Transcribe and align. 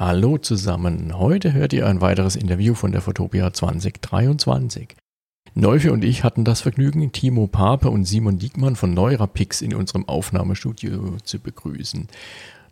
Hallo 0.00 0.38
zusammen. 0.38 1.18
Heute 1.18 1.54
hört 1.54 1.72
ihr 1.72 1.88
ein 1.88 2.00
weiteres 2.00 2.36
Interview 2.36 2.74
von 2.74 2.92
der 2.92 3.00
Fotopia 3.00 3.52
2023. 3.52 4.94
Neufe 5.54 5.90
und 5.90 6.04
ich 6.04 6.22
hatten 6.22 6.44
das 6.44 6.60
Vergnügen, 6.60 7.10
Timo 7.10 7.48
Pape 7.48 7.90
und 7.90 8.04
Simon 8.04 8.38
Diekmann 8.38 8.76
von 8.76 8.94
Neurapix 8.94 9.60
in 9.60 9.74
unserem 9.74 10.08
Aufnahmestudio 10.08 11.16
zu 11.24 11.40
begrüßen. 11.40 12.06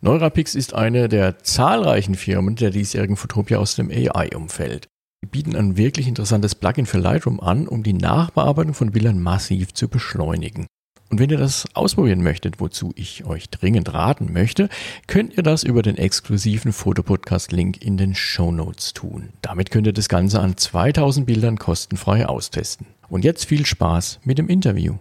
Neurapix 0.03 0.55
ist 0.55 0.75
eine 0.75 1.09
der 1.09 1.41
zahlreichen 1.41 2.15
Firmen 2.15 2.55
der 2.55 2.71
diesjährigen 2.71 3.17
Fotopia 3.17 3.59
aus 3.59 3.75
dem 3.75 3.91
AI-Umfeld. 3.91 4.87
Sie 5.21 5.29
bieten 5.29 5.57
ein 5.57 5.77
wirklich 5.77 6.07
interessantes 6.07 6.55
Plugin 6.55 6.87
für 6.87 6.99
Lightroom 6.99 7.41
an, 7.41 7.67
um 7.67 7.83
die 7.83 7.93
Nachbearbeitung 7.93 8.75
von 8.75 8.93
Bildern 8.93 9.21
massiv 9.21 9.75
zu 9.75 9.89
beschleunigen. 9.89 10.69
Und 11.09 11.21
wenn 11.21 11.31
ihr 11.31 11.39
das 11.39 11.67
ausprobieren 11.75 12.23
möchtet, 12.23 12.61
wozu 12.61 12.93
ich 12.97 13.25
euch 13.25 13.49
dringend 13.49 13.95
raten 13.95 14.33
möchte, 14.33 14.69
könnt 15.07 15.37
ihr 15.37 15.43
das 15.43 15.63
über 15.63 15.83
den 15.83 15.97
exklusiven 15.97 16.73
Fotopodcast-Link 16.73 17.83
in 17.83 17.97
den 17.97 18.15
Show 18.15 18.51
Notes 18.51 18.93
tun. 18.93 19.31
Damit 19.41 19.71
könnt 19.71 19.87
ihr 19.87 19.93
das 19.93 20.09
Ganze 20.09 20.41
an 20.41 20.57
2000 20.57 21.27
Bildern 21.27 21.59
kostenfrei 21.59 22.27
austesten. 22.27 22.87
Und 23.09 23.25
jetzt 23.25 23.45
viel 23.45 23.65
Spaß 23.65 24.21
mit 24.25 24.39
dem 24.39 24.49
Interview. 24.49 24.97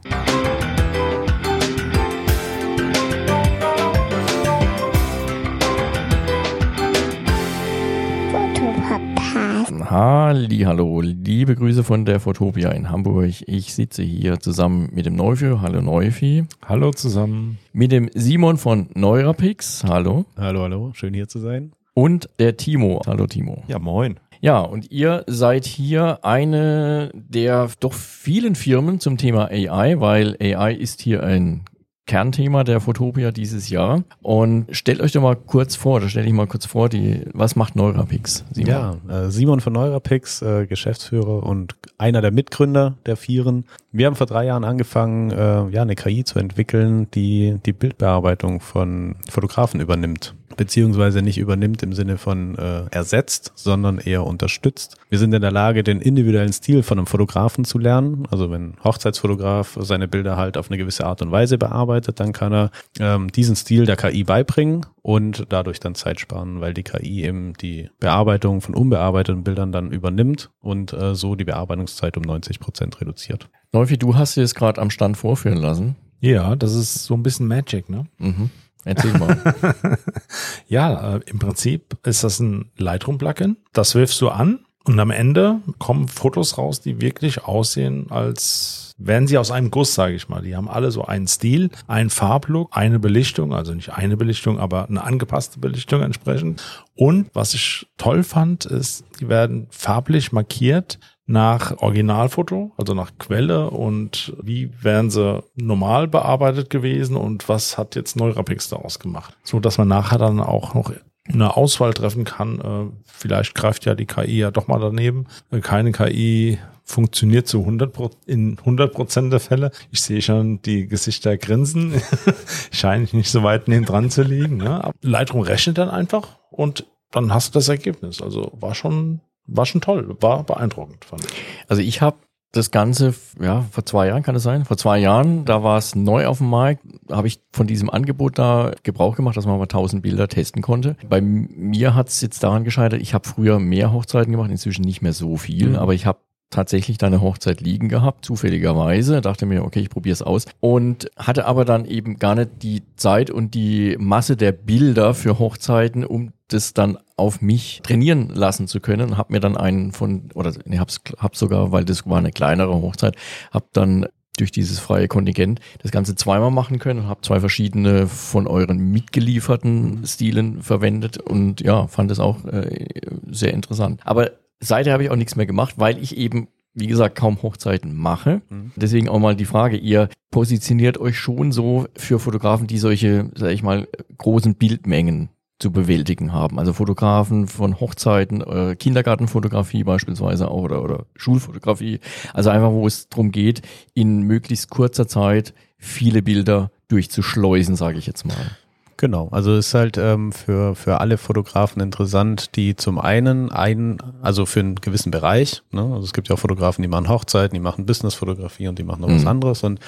Hallo, 9.90 11.02
liebe 11.02 11.56
Grüße 11.56 11.84
von 11.84 12.06
der 12.06 12.20
Fotopia 12.20 12.72
in 12.72 12.90
Hamburg. 12.90 13.44
Ich 13.48 13.74
sitze 13.74 14.02
hier 14.04 14.40
zusammen 14.40 14.90
mit 14.94 15.06
dem 15.06 15.16
Neufi. 15.16 15.58
Hallo 15.62 15.82
Neufi. 15.82 16.46
Hallo 16.66 16.92
zusammen. 16.92 17.60
Mit 17.74 17.92
dem 17.92 18.10
Simon 18.14 18.58
von 18.58 18.88
Neurapix. 18.96 19.84
Hallo. 19.84 20.26
Hallo, 20.38 20.62
hallo. 20.64 20.92
Schön 20.94 21.14
hier 21.14 21.28
zu 21.28 21.40
sein. 21.40 21.74
Und 21.94 22.30
der 22.40 22.58
Timo. 22.58 23.02
Hallo 23.06 23.28
Timo. 23.28 23.64
Ja, 23.68 23.80
moin. 23.80 24.20
Ja, 24.42 24.60
und 24.60 24.92
ihr 24.92 25.24
seid 25.28 25.66
hier 25.66 26.20
eine 26.24 27.12
der 27.14 27.70
doch 27.80 27.94
vielen 27.94 28.56
Firmen 28.56 29.00
zum 29.00 29.18
Thema 29.18 29.50
AI, 29.50 30.00
weil 30.00 30.36
AI 30.42 30.74
ist 30.74 31.02
hier 31.02 31.24
ein 31.24 31.62
Kernthema 32.06 32.64
der 32.64 32.80
Fotopia 32.80 33.32
dieses 33.32 33.70
Jahr. 33.70 34.04
Und 34.22 34.68
stellt 34.72 35.02
euch 35.02 35.12
doch 35.12 35.22
mal 35.22 35.36
kurz 35.36 35.76
vor, 35.76 36.00
da 36.00 36.10
stelle 36.10 36.28
ich 36.28 36.34
mal 36.34 36.48
kurz 36.48 36.66
vor, 36.66 36.90
die, 36.90 37.22
was 37.34 37.56
macht 37.56 37.76
Neurapix? 37.76 38.46
Simon? 38.52 38.70
Ja, 38.70 38.98
äh, 39.10 39.30
Simon 39.32 39.60
von 39.60 39.74
Neurapix, 39.74 40.42
äh, 40.42 40.68
Geschäftsführer 40.68 41.44
und 41.44 41.76
einer 41.98 42.22
der 42.22 42.32
Mitgründer 42.32 42.96
der 43.06 43.18
Vieren. 43.18 43.66
Wir 43.98 44.08
haben 44.08 44.18
vor 44.18 44.28
drei 44.28 44.46
Jahren 44.46 44.66
angefangen, 44.66 45.32
äh, 45.32 45.70
ja, 45.70 45.82
eine 45.82 45.96
KI 45.96 46.26
zu 46.26 46.38
entwickeln, 46.38 47.10
die 47.12 47.56
die 47.66 47.72
Bildbearbeitung 47.72 48.60
von 48.60 49.16
Fotografen 49.30 49.80
übernimmt 49.80 50.36
beziehungsweise 50.58 51.22
nicht 51.22 51.38
übernimmt 51.38 51.84
im 51.84 51.94
Sinne 51.94 52.18
von 52.18 52.58
äh, 52.58 52.86
ersetzt, 52.92 53.52
sondern 53.56 53.98
eher 53.98 54.26
unterstützt. 54.26 54.98
Wir 55.10 55.20
sind 55.20 55.34
in 55.34 55.42
der 55.42 55.52
Lage, 55.52 55.84
den 55.84 56.02
individuellen 56.02 56.54
Stil 56.54 56.84
von 56.84 56.98
einem 56.98 57.08
Fotografen 57.08 57.66
zu 57.66 57.78
lernen. 57.78 58.28
Also 58.32 58.52
wenn 58.52 58.76
Hochzeitsfotograf 58.84 59.78
seine 59.82 60.08
Bilder 60.08 60.38
halt 60.38 60.58
auf 60.58 60.70
eine 60.70 60.78
gewisse 60.78 61.06
Art 61.06 61.22
und 61.22 61.32
Weise 61.32 61.58
bearbeitet, 61.58 62.20
dann 62.20 62.34
kann 62.34 62.54
er 62.54 62.72
ähm, 63.00 63.32
diesen 63.32 63.56
Stil 63.56 63.86
der 63.86 63.98
KI 63.98 64.24
beibringen 64.24 64.86
und 65.02 65.46
dadurch 65.50 65.80
dann 65.80 65.96
Zeit 65.96 66.20
sparen, 66.20 66.62
weil 66.62 66.74
die 66.74 66.84
KI 66.84 67.24
eben 67.26 67.54
die 67.54 67.90
Bearbeitung 68.00 68.62
von 68.62 68.76
unbearbeiteten 68.76 69.44
Bildern 69.44 69.72
dann 69.72 69.92
übernimmt 69.92 70.52
und 70.62 70.94
äh, 70.94 71.16
so 71.16 71.36
die 71.36 71.46
Bearbeitungszeit 71.46 72.18
um 72.18 72.24
90 72.24 72.60
Prozent 72.60 73.00
reduziert. 73.02 73.50
Läufi, 73.76 73.98
du 73.98 74.16
hast 74.16 74.38
dir 74.38 74.44
es 74.44 74.56
gerade 74.56 74.82
am 74.82 74.90
Stand 74.90 75.18
vorführen 75.18 75.58
lassen. 75.58 75.98
Ja, 76.22 76.56
das 76.56 76.74
ist 76.74 77.04
so 77.04 77.14
ein 77.14 77.24
bisschen 77.24 77.46
Magic, 77.46 77.90
ne? 77.90 78.06
Mhm. 78.20 78.50
Erzähl 78.86 79.12
mal. 79.18 79.38
ja, 80.70 81.16
äh, 81.16 81.20
im 81.26 81.40
Prinzip 81.40 81.98
ist 82.04 82.24
das 82.24 82.40
ein 82.40 82.72
Lightroom-Plugin. 82.78 83.58
Das 83.74 83.94
wirfst 83.94 84.22
du 84.22 84.30
an 84.30 84.60
und 84.86 84.98
am 84.98 85.12
Ende 85.12 85.60
kommen 85.78 86.08
Fotos 86.08 86.58
raus, 86.58 86.80
die 86.80 87.02
wirklich 87.02 87.44
aussehen, 87.44 88.12
als 88.12 88.94
wären 88.98 89.28
sie 89.28 89.38
aus 89.38 89.52
einem 89.52 89.72
Guss, 89.72 89.94
sage 89.94 90.16
ich 90.16 90.30
mal. 90.30 90.42
Die 90.42 90.56
haben 90.56 90.70
alle 90.70 90.92
so 90.92 91.04
einen 91.04 91.28
Stil, 91.28 91.70
einen 91.86 92.10
Farblook, 92.10 92.70
eine 92.72 93.00
Belichtung, 93.00 93.54
also 93.54 93.74
nicht 93.74 93.92
eine 93.92 94.16
Belichtung, 94.16 94.58
aber 94.58 94.88
eine 94.88 95.04
angepasste 95.04 95.60
Belichtung 95.60 96.02
entsprechend. 96.02 96.64
Und 96.96 97.30
was 97.34 97.54
ich 97.54 97.88
toll 97.98 98.24
fand, 98.24 98.64
ist, 98.64 99.04
die 99.20 99.28
werden 99.28 99.68
farblich 99.70 100.32
markiert 100.32 100.98
nach 101.28 101.78
Originalfoto, 101.80 102.72
also 102.78 102.94
nach 102.94 103.12
Quelle 103.18 103.70
und 103.72 104.36
wie 104.42 104.72
wären 104.82 105.10
sie 105.10 105.44
normal 105.56 106.08
bearbeitet 106.08 106.70
gewesen 106.70 107.16
und 107.16 107.50
was 107.50 107.78
hat 107.78 107.96
jetzt 107.96 108.16
Neurapix 108.16 108.70
daraus 108.70 109.00
gemacht. 109.00 109.36
So 109.44 109.60
dass 109.60 109.78
man 109.78 109.88
nachher 109.88 110.20
dann 110.20 110.40
auch 110.40 110.76
noch 110.76 110.92
eine 111.28 111.58
Auswahl 111.58 111.94
treffen 111.94 112.24
kann. 112.24 112.60
Äh, 112.60 112.96
vielleicht 113.06 113.56
greift 113.56 113.86
ja 113.86 113.96
die 113.96 114.06
KI 114.06 114.38
ja 114.38 114.52
doch 114.52 114.68
mal 114.68 114.80
daneben. 114.80 115.26
Äh, 115.52 115.60
keine 115.60 115.92
KI 115.92 116.60
funktioniert 116.84 117.48
zu 117.48 117.62
100 117.62 117.92
in 118.28 118.60
100 118.60 118.94
Prozent 118.94 119.34
der 119.34 119.40
Fälle. 119.40 119.72
Ich 119.92 120.02
sehe 120.02 120.22
schon 120.22 120.62
die 120.62 120.88
Gesichter 120.88 121.36
grinsen. 121.38 122.00
Scheine 122.72 123.04
ich 123.04 123.14
nicht 123.14 123.32
so 123.32 123.42
weit 123.42 123.68
neben 123.68 123.86
dran 123.86 124.12
zu 124.12 124.22
liegen. 124.22 124.58
Ne? 124.58 124.92
Lightroom 125.02 125.42
rechnet 125.42 125.80
dann 125.80 125.90
einfach 125.90 126.38
und 126.52 126.86
dann 127.12 127.34
hast 127.34 127.56
du 127.56 127.60
das 127.60 127.70
Ergebnis. 127.70 128.22
Also 128.22 128.52
war 128.60 128.76
schon 128.76 129.22
war 129.48 129.66
schon 129.66 129.82
toll, 129.82 130.16
war 130.20 130.44
beeindruckend, 130.44 131.06
fand 131.06 131.26
ich. 131.26 131.32
Also 131.68 131.82
ich 131.82 132.02
habe 132.02 132.18
das 132.56 132.72
Ganze, 132.72 133.14
ja, 133.40 133.66
vor 133.72 133.86
zwei 133.86 134.08
Jahren 134.08 134.24
kann 134.24 134.36
es 134.36 134.44
sein, 134.44 134.64
vor 134.64 134.78
zwei 134.78 134.98
Jahren, 134.98 135.44
da 135.44 135.62
war 135.62 135.78
es 135.78 135.94
neu 135.94 136.26
auf 136.26 136.38
dem 136.38 136.50
Markt, 136.50 136.82
habe 137.12 137.28
ich 137.28 137.42
von 137.52 137.68
diesem 137.68 137.90
Angebot 137.90 138.40
da 138.40 138.72
Gebrauch 138.84 139.18
gemacht, 139.18 139.36
dass 139.36 139.46
man 139.46 139.58
mal 139.58 139.64
1000 139.64 140.02
Bilder 140.02 140.28
testen 140.30 140.62
konnte. 140.62 140.96
Bei 141.10 141.20
mir 141.20 141.96
hat 141.96 142.08
es 142.08 142.22
jetzt 142.22 142.44
daran 142.44 142.64
gescheitert, 142.64 143.02
ich 143.02 143.14
habe 143.14 143.28
früher 143.28 143.60
mehr 143.60 143.92
Hochzeiten 143.92 144.32
gemacht, 144.32 144.52
inzwischen 144.52 144.86
nicht 144.86 145.02
mehr 145.02 145.14
so 145.14 145.36
viel, 145.36 145.70
mhm. 145.70 145.76
aber 145.76 145.94
ich 145.94 146.06
habe 146.06 146.20
tatsächlich 146.50 146.98
da 146.98 147.08
eine 147.08 147.22
Hochzeit 147.22 147.60
liegen 147.60 147.90
gehabt, 147.90 148.24
zufälligerweise. 148.24 149.20
Dachte 149.20 149.46
mir, 149.46 149.66
okay, 149.66 149.82
ich 149.82 149.90
probiere 149.90 150.14
es 150.14 150.22
aus. 150.22 150.46
Und 150.62 151.10
hatte 151.18 151.46
aber 151.46 151.66
dann 151.66 151.86
eben 151.86 152.18
gar 152.18 152.36
nicht 152.36 152.64
die 152.64 152.84
Zeit 152.96 153.30
und 153.30 153.54
die 153.54 153.98
Masse 154.00 154.38
der 154.38 154.54
Bilder 154.54 155.14
für 155.14 155.40
Hochzeiten, 155.40 156.06
um 156.06 156.32
das 156.48 156.74
dann 156.74 156.98
auf 157.18 157.42
mich 157.42 157.82
trainieren 157.84 158.30
lassen 158.34 158.68
zu 158.68 158.80
können. 158.80 159.18
Hab 159.18 159.30
mir 159.30 159.40
dann 159.40 159.58
einen 159.58 159.92
von, 159.92 160.30
oder 160.34 160.54
nee, 160.66 160.80
hab's, 160.80 161.02
hab 161.18 161.36
sogar, 161.36 161.72
weil 161.72 161.86
das 161.86 162.06
war 162.06 162.18
eine 162.18 162.32
kleinere 162.32 162.74
Hochzeit, 162.74 163.16
hab 163.52 163.72
dann 163.74 164.08
durch 164.38 164.52
dieses 164.52 164.80
freie 164.80 165.08
Kontingent 165.08 165.62
das 165.82 165.92
Ganze 165.92 166.16
zweimal 166.16 166.52
machen 166.52 166.78
können 166.78 167.02
und 167.02 167.08
habe 167.08 167.22
zwei 167.22 167.40
verschiedene 167.40 168.08
von 168.08 168.48
euren 168.48 168.92
mitgelieferten 168.92 170.06
Stilen 170.06 170.62
verwendet 170.62 171.18
und 171.18 171.62
ja, 171.62 171.88
fand 171.88 172.12
es 172.12 172.20
auch 172.20 172.44
äh, 172.46 173.00
sehr 173.32 173.54
interessant. 173.54 174.02
Aber 174.04 174.32
seither 174.60 174.92
habe 174.92 175.04
ich 175.04 175.10
auch 175.10 175.16
nichts 175.16 175.38
mehr 175.38 175.46
gemacht, 175.46 175.76
weil 175.78 175.98
ich 175.98 176.18
eben 176.18 176.50
wie 176.76 176.88
gesagt, 176.88 177.16
kaum 177.16 177.42
Hochzeiten 177.42 177.96
mache. 177.96 178.42
Mhm. 178.50 178.74
Deswegen 178.76 179.08
auch 179.08 179.20
mal 179.20 179.36
die 179.36 179.46
Frage, 179.46 179.78
ihr 179.78 180.10
positioniert 180.30 180.98
euch 180.98 181.18
schon 181.18 181.54
so 181.54 181.88
für 181.96 182.20
Fotografen, 182.20 182.68
die 182.68 182.78
solche, 182.78 183.32
sag 183.34 183.52
ich 183.52 183.64
mal, 183.64 183.88
großen 184.18 184.56
Bildmengen 184.56 185.30
zu 185.60 185.72
bewältigen 185.72 186.34
haben. 186.34 186.60
Also 186.60 186.74
Fotografen 186.74 187.48
von 187.48 187.80
Hochzeiten, 187.80 188.42
äh, 188.42 188.76
Kindergartenfotografie 188.76 189.84
beispielsweise 189.84 190.50
auch 190.50 190.64
oder, 190.64 190.84
oder 190.84 191.06
Schulfotografie. 191.16 192.00
Also 192.34 192.50
einfach, 192.50 192.72
wo 192.72 192.86
es 192.88 193.08
darum 193.08 193.32
geht, 193.32 193.62
in 193.94 194.22
möglichst 194.24 194.70
kurzer 194.70 195.08
Zeit 195.08 195.54
viele 195.78 196.22
Bilder 196.22 196.72
durchzuschleusen, 196.90 197.76
sage 197.76 197.98
ich 197.98 198.06
jetzt 198.06 198.26
mal. 198.26 198.58
Genau, 198.98 199.28
also 199.32 199.56
ist 199.58 199.74
halt 199.74 199.98
ähm, 199.98 200.32
für, 200.32 200.74
für 200.74 201.02
alle 201.02 201.18
Fotografen 201.18 201.82
interessant, 201.82 202.56
die 202.56 202.78
zum 202.78 202.98
einen 202.98 203.52
ein, 203.52 203.98
also 204.22 204.46
für 204.46 204.62
einen 204.62 204.76
gewissen 204.76 205.12
Bereich, 205.12 205.64
ne? 205.72 205.82
also 205.82 206.04
es 206.06 206.14
gibt 206.14 206.30
ja 206.30 206.36
auch 206.36 206.40
Fotografen, 206.40 206.82
die 206.82 206.88
machen 206.88 207.10
Hochzeiten, 207.10 207.54
die 207.54 207.60
machen 207.60 207.86
Businessfotografie 207.86 208.70
und 208.70 208.80
die 208.80 208.84
machen 208.84 209.02
noch 209.02 209.10
mhm. 209.10 209.18
was 209.18 209.26
anderes 209.26 209.64
und 209.64 209.82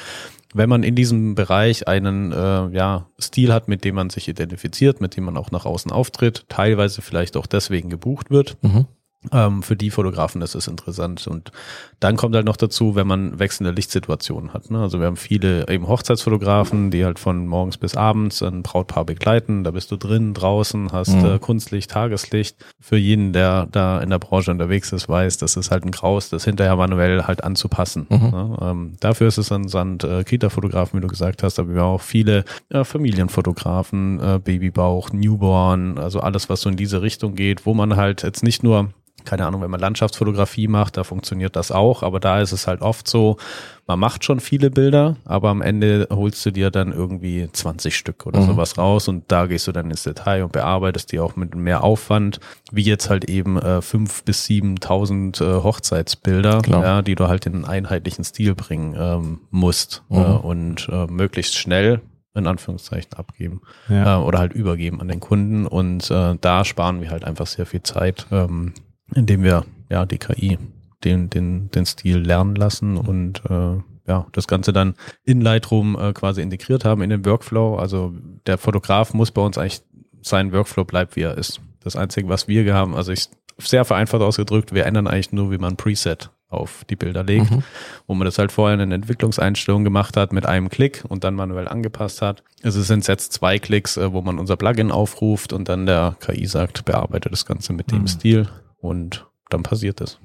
wenn 0.53 0.69
man 0.69 0.84
in 0.84 0.96
diesem 0.96 1.35
Bereich 1.35 1.88
einen 1.88 2.31
äh, 2.31 2.68
ja, 2.69 3.08
Stil 3.19 3.53
hat, 3.53 3.68
mit 3.68 3.84
dem 3.84 3.96
man 3.96 4.09
sich 4.09 4.28
identifiziert, 4.28 5.02
mit 5.02 5.16
dem 5.16 5.25
man 5.25 5.38
auch 5.38 5.52
nach 5.52 5.66
außen 5.66 5.91
auftritt, 5.91 6.46
teilweise 6.50 7.02
vielleicht 7.02 7.38
auch 7.38 7.47
deswegen 7.47 7.90
gebucht 7.90 8.32
wird, 8.32 8.58
mhm. 8.61 8.85
Ähm, 9.31 9.64
für 9.64 9.75
die 9.75 9.90
Fotografen 9.90 10.41
ist 10.41 10.55
es 10.55 10.67
interessant. 10.67 11.28
Und 11.28 11.52
dann 11.99 12.16
kommt 12.17 12.35
halt 12.35 12.46
noch 12.46 12.55
dazu, 12.55 12.96
wenn 12.96 13.08
man 13.08 13.40
wechselnde 13.40 13.72
Lichtsituationen 13.72 14.53
hat. 14.53 14.69
Ne? 14.69 14.79
Also 14.79 14.99
wir 14.99 15.08
haben 15.08 15.17
viele 15.17 15.67
eben 15.67 15.87
Hochzeitsfotografen, 15.87 16.91
die 16.91 17.03
halt 17.03 17.17
von 17.17 17.47
morgens 17.47 17.78
bis 17.78 17.96
abends 17.96 18.43
ein 18.43 18.61
Brautpaar 18.61 19.05
begleiten. 19.05 19.64
Da 19.64 19.72
bist 19.72 19.91
du 19.91 19.97
drin, 19.97 20.34
draußen, 20.34 20.91
hast 20.91 21.16
mhm. 21.16 21.25
äh, 21.25 21.40
Kunstlicht, 21.40 21.91
Tageslicht. 21.91 22.58
Für 22.79 22.97
jeden, 22.97 23.34
der 23.34 23.67
da 23.72 23.99
in 23.99 24.11
der 24.11 24.19
Branche 24.19 24.52
unterwegs 24.52 24.91
ist, 24.91 25.09
weiß, 25.09 25.37
das 25.37 25.58
ist 25.58 25.72
halt 25.72 25.84
ein 25.84 25.91
Graus, 25.91 26.29
das 26.29 26.46
hinterher 26.46 26.75
manuell 26.75 27.23
halt 27.23 27.43
anzupassen. 27.43 28.05
Mhm. 28.09 28.29
Ne? 28.29 28.58
Ähm, 28.61 28.93
dafür 28.99 29.28
ist 29.28 29.40
es 29.40 29.49
interessant, 29.49 30.03
äh, 30.03 30.23
Kita-Fotografen, 30.23 30.99
wie 30.99 31.02
du 31.02 31.08
gesagt 31.08 31.43
hast, 31.43 31.59
aber 31.59 31.73
wir 31.73 31.81
haben 31.81 31.96
auch 31.96 32.02
viele 32.02 32.46
äh, 32.70 32.84
Familienfotografen, 32.84 34.41
Babybauch, 34.43 35.11
Newborn, 35.11 35.97
also 35.97 36.20
alles, 36.20 36.49
was 36.49 36.61
so 36.61 36.70
in 36.70 36.75
diese 36.75 37.02
Richtung 37.02 37.35
geht, 37.35 37.66
wo 37.66 37.73
man 37.73 37.96
halt 37.96 38.23
jetzt 38.23 38.43
nicht 38.43 38.63
nur 38.63 38.90
keine 39.28 39.46
Ahnung, 39.46 39.62
wenn 39.62 39.70
man 39.70 39.79
Landschaftsfotografie 39.79 40.68
macht, 40.68 40.97
da 40.97 41.03
funktioniert 41.03 41.56
das 41.56 41.72
auch, 41.72 42.02
aber 42.02 42.20
da 42.20 42.41
ist 42.41 42.53
es 42.53 42.66
halt 42.66 42.82
oft 42.82 43.08
so, 43.08 43.38
man 43.85 44.00
macht 44.00 44.24
schon 44.24 44.40
viele 44.40 44.72
Bilder, 44.72 45.18
aber 45.26 45.50
am 45.50 45.62
Ende 45.62 46.08
holst 46.09 46.46
du 46.46 46.52
dir 46.52 46.72
dann 46.72 46.94
irgendwie 46.94 47.50
20 47.52 47.96
Stück 47.96 48.26
oder 48.26 48.40
mhm. 48.40 48.47
sowas 48.47 48.78
raus 48.78 49.08
und 49.08 49.26
da 49.28 49.46
gehst 49.46 49.68
du 49.68 49.74
dann 49.74 49.91
ins 49.91 50.03
Detail 50.03 50.44
und 50.44 50.53
bearbeitest 50.53 51.12
die 51.12 51.20
auch 51.20 51.35
mit 51.35 51.56
mehr 51.56 51.84
Aufwand, 51.84 52.40
wie 52.72 52.84
jetzt 52.84 53.09
halt 53.09 53.29
eben 53.29 53.58
äh, 53.58 53.82
fünf 53.82 54.24
bis 54.24 54.46
siebentausend 54.46 55.41
äh, 55.41 55.62
Hochzeitsbilder, 55.62 56.62
ja, 56.68 57.02
die 57.02 57.16
du 57.16 57.28
halt 57.28 57.46
in 57.46 57.56
einen 57.56 57.66
einheitlichen 57.66 58.23
Stil 58.23 58.56
bringen 58.56 58.96
ähm, 58.97 59.41
musst 59.52 60.03
mhm. 60.09 60.18
äh, 60.18 60.22
und 60.22 60.90
äh, 60.90 61.06
möglichst 61.08 61.56
schnell 61.56 62.02
in 62.38 62.47
Anführungszeichen 62.47 63.14
abgeben 63.14 63.62
ja. 63.90 64.20
äh, 64.20 64.23
oder 64.23 64.40
halt 64.40 64.53
übergeben 64.53 65.02
an 65.02 65.08
den 65.08 65.20
Kunden 65.20 65.66
und 65.66 66.09
äh, 66.12 66.35
da 66.40 66.64
sparen 66.64 67.02
wir 67.02 67.09
halt 67.09 67.26
einfach 67.26 67.47
sehr 67.47 67.66
viel 67.66 67.84
Zeit, 67.84 68.28
ähm, 68.32 68.73
indem 69.16 69.44
wir 69.44 69.66
ja 69.90 70.06
die 70.06 70.18
KI 70.18 70.58
den, 71.04 71.30
den, 71.30 71.70
den 71.72 71.86
Stil 71.86 72.18
lernen 72.18 72.56
lassen 72.56 72.94
mhm. 72.94 72.98
und 73.00 73.42
äh, 73.50 73.78
ja, 74.08 74.26
das 74.32 74.48
Ganze 74.48 74.74
dann 74.74 74.96
in 75.24 75.42
Lightroom 75.42 75.98
äh, 76.00 76.14
quasi 76.14 76.42
integriert 76.42 76.86
haben 76.86 77.02
in 77.02 77.09
den 77.09 77.26
Workflow. 77.26 77.76
Also 77.76 78.14
der 78.46 78.58
Fotograf 78.58 79.14
muss 79.14 79.32
bei 79.32 79.42
uns 79.42 79.58
eigentlich, 79.58 79.82
sein 80.22 80.52
Workflow 80.52 80.86
bleibt, 80.86 81.16
wie 81.16 81.22
er 81.22 81.38
ist. 81.38 81.62
Das 81.82 81.96
Einzige, 81.96 82.28
was 82.30 82.48
wir 82.48 82.74
haben, 82.74 82.96
also 82.96 83.12
ich 83.12 83.30
sehr 83.58 83.86
vereinfacht 83.86 84.22
ausgedrückt, 84.22 84.74
wir 84.74 84.86
ändern 84.86 85.08
eigentlich 85.08 85.32
nur, 85.32 85.52
wie 85.52 85.58
man 85.58 85.78
Preset 85.78 86.32
auf 86.50 86.86
die 86.90 86.96
Bilder 86.96 87.24
legt, 87.24 87.52
mhm. 87.52 87.64
wo 88.08 88.14
man 88.14 88.26
das 88.26 88.40
halt 88.40 88.54
vorher 88.54 88.80
in 88.80 88.92
Entwicklungseinstellung 88.92 89.84
gemacht 89.84 90.16
hat 90.16 90.32
mit 90.32 90.46
einem 90.46 90.70
Klick 90.70 91.04
und 91.08 91.26
dann 91.26 91.36
manuell 91.36 91.68
angepasst 91.68 92.22
hat. 92.22 92.44
Also 92.64 92.80
es 92.80 92.88
sind 92.88 93.06
jetzt 93.08 93.34
zwei 93.34 93.59
Klicks, 93.59 93.98
äh, 93.98 94.14
wo 94.14 94.22
man 94.22 94.40
unser 94.40 94.56
Plugin 94.56 94.92
aufruft 94.92 95.52
und 95.52 95.68
dann 95.68 95.86
der 95.86 96.16
KI 96.22 96.46
sagt, 96.46 96.86
bearbeite 96.86 97.30
das 97.30 97.46
Ganze 97.46 97.74
mit 97.74 97.92
dem 97.92 98.02
mhm. 98.02 98.08
Stil 98.08 98.48
und 98.87 99.28
dann 99.49 99.63
passiert 99.63 100.01
das. 100.01 100.19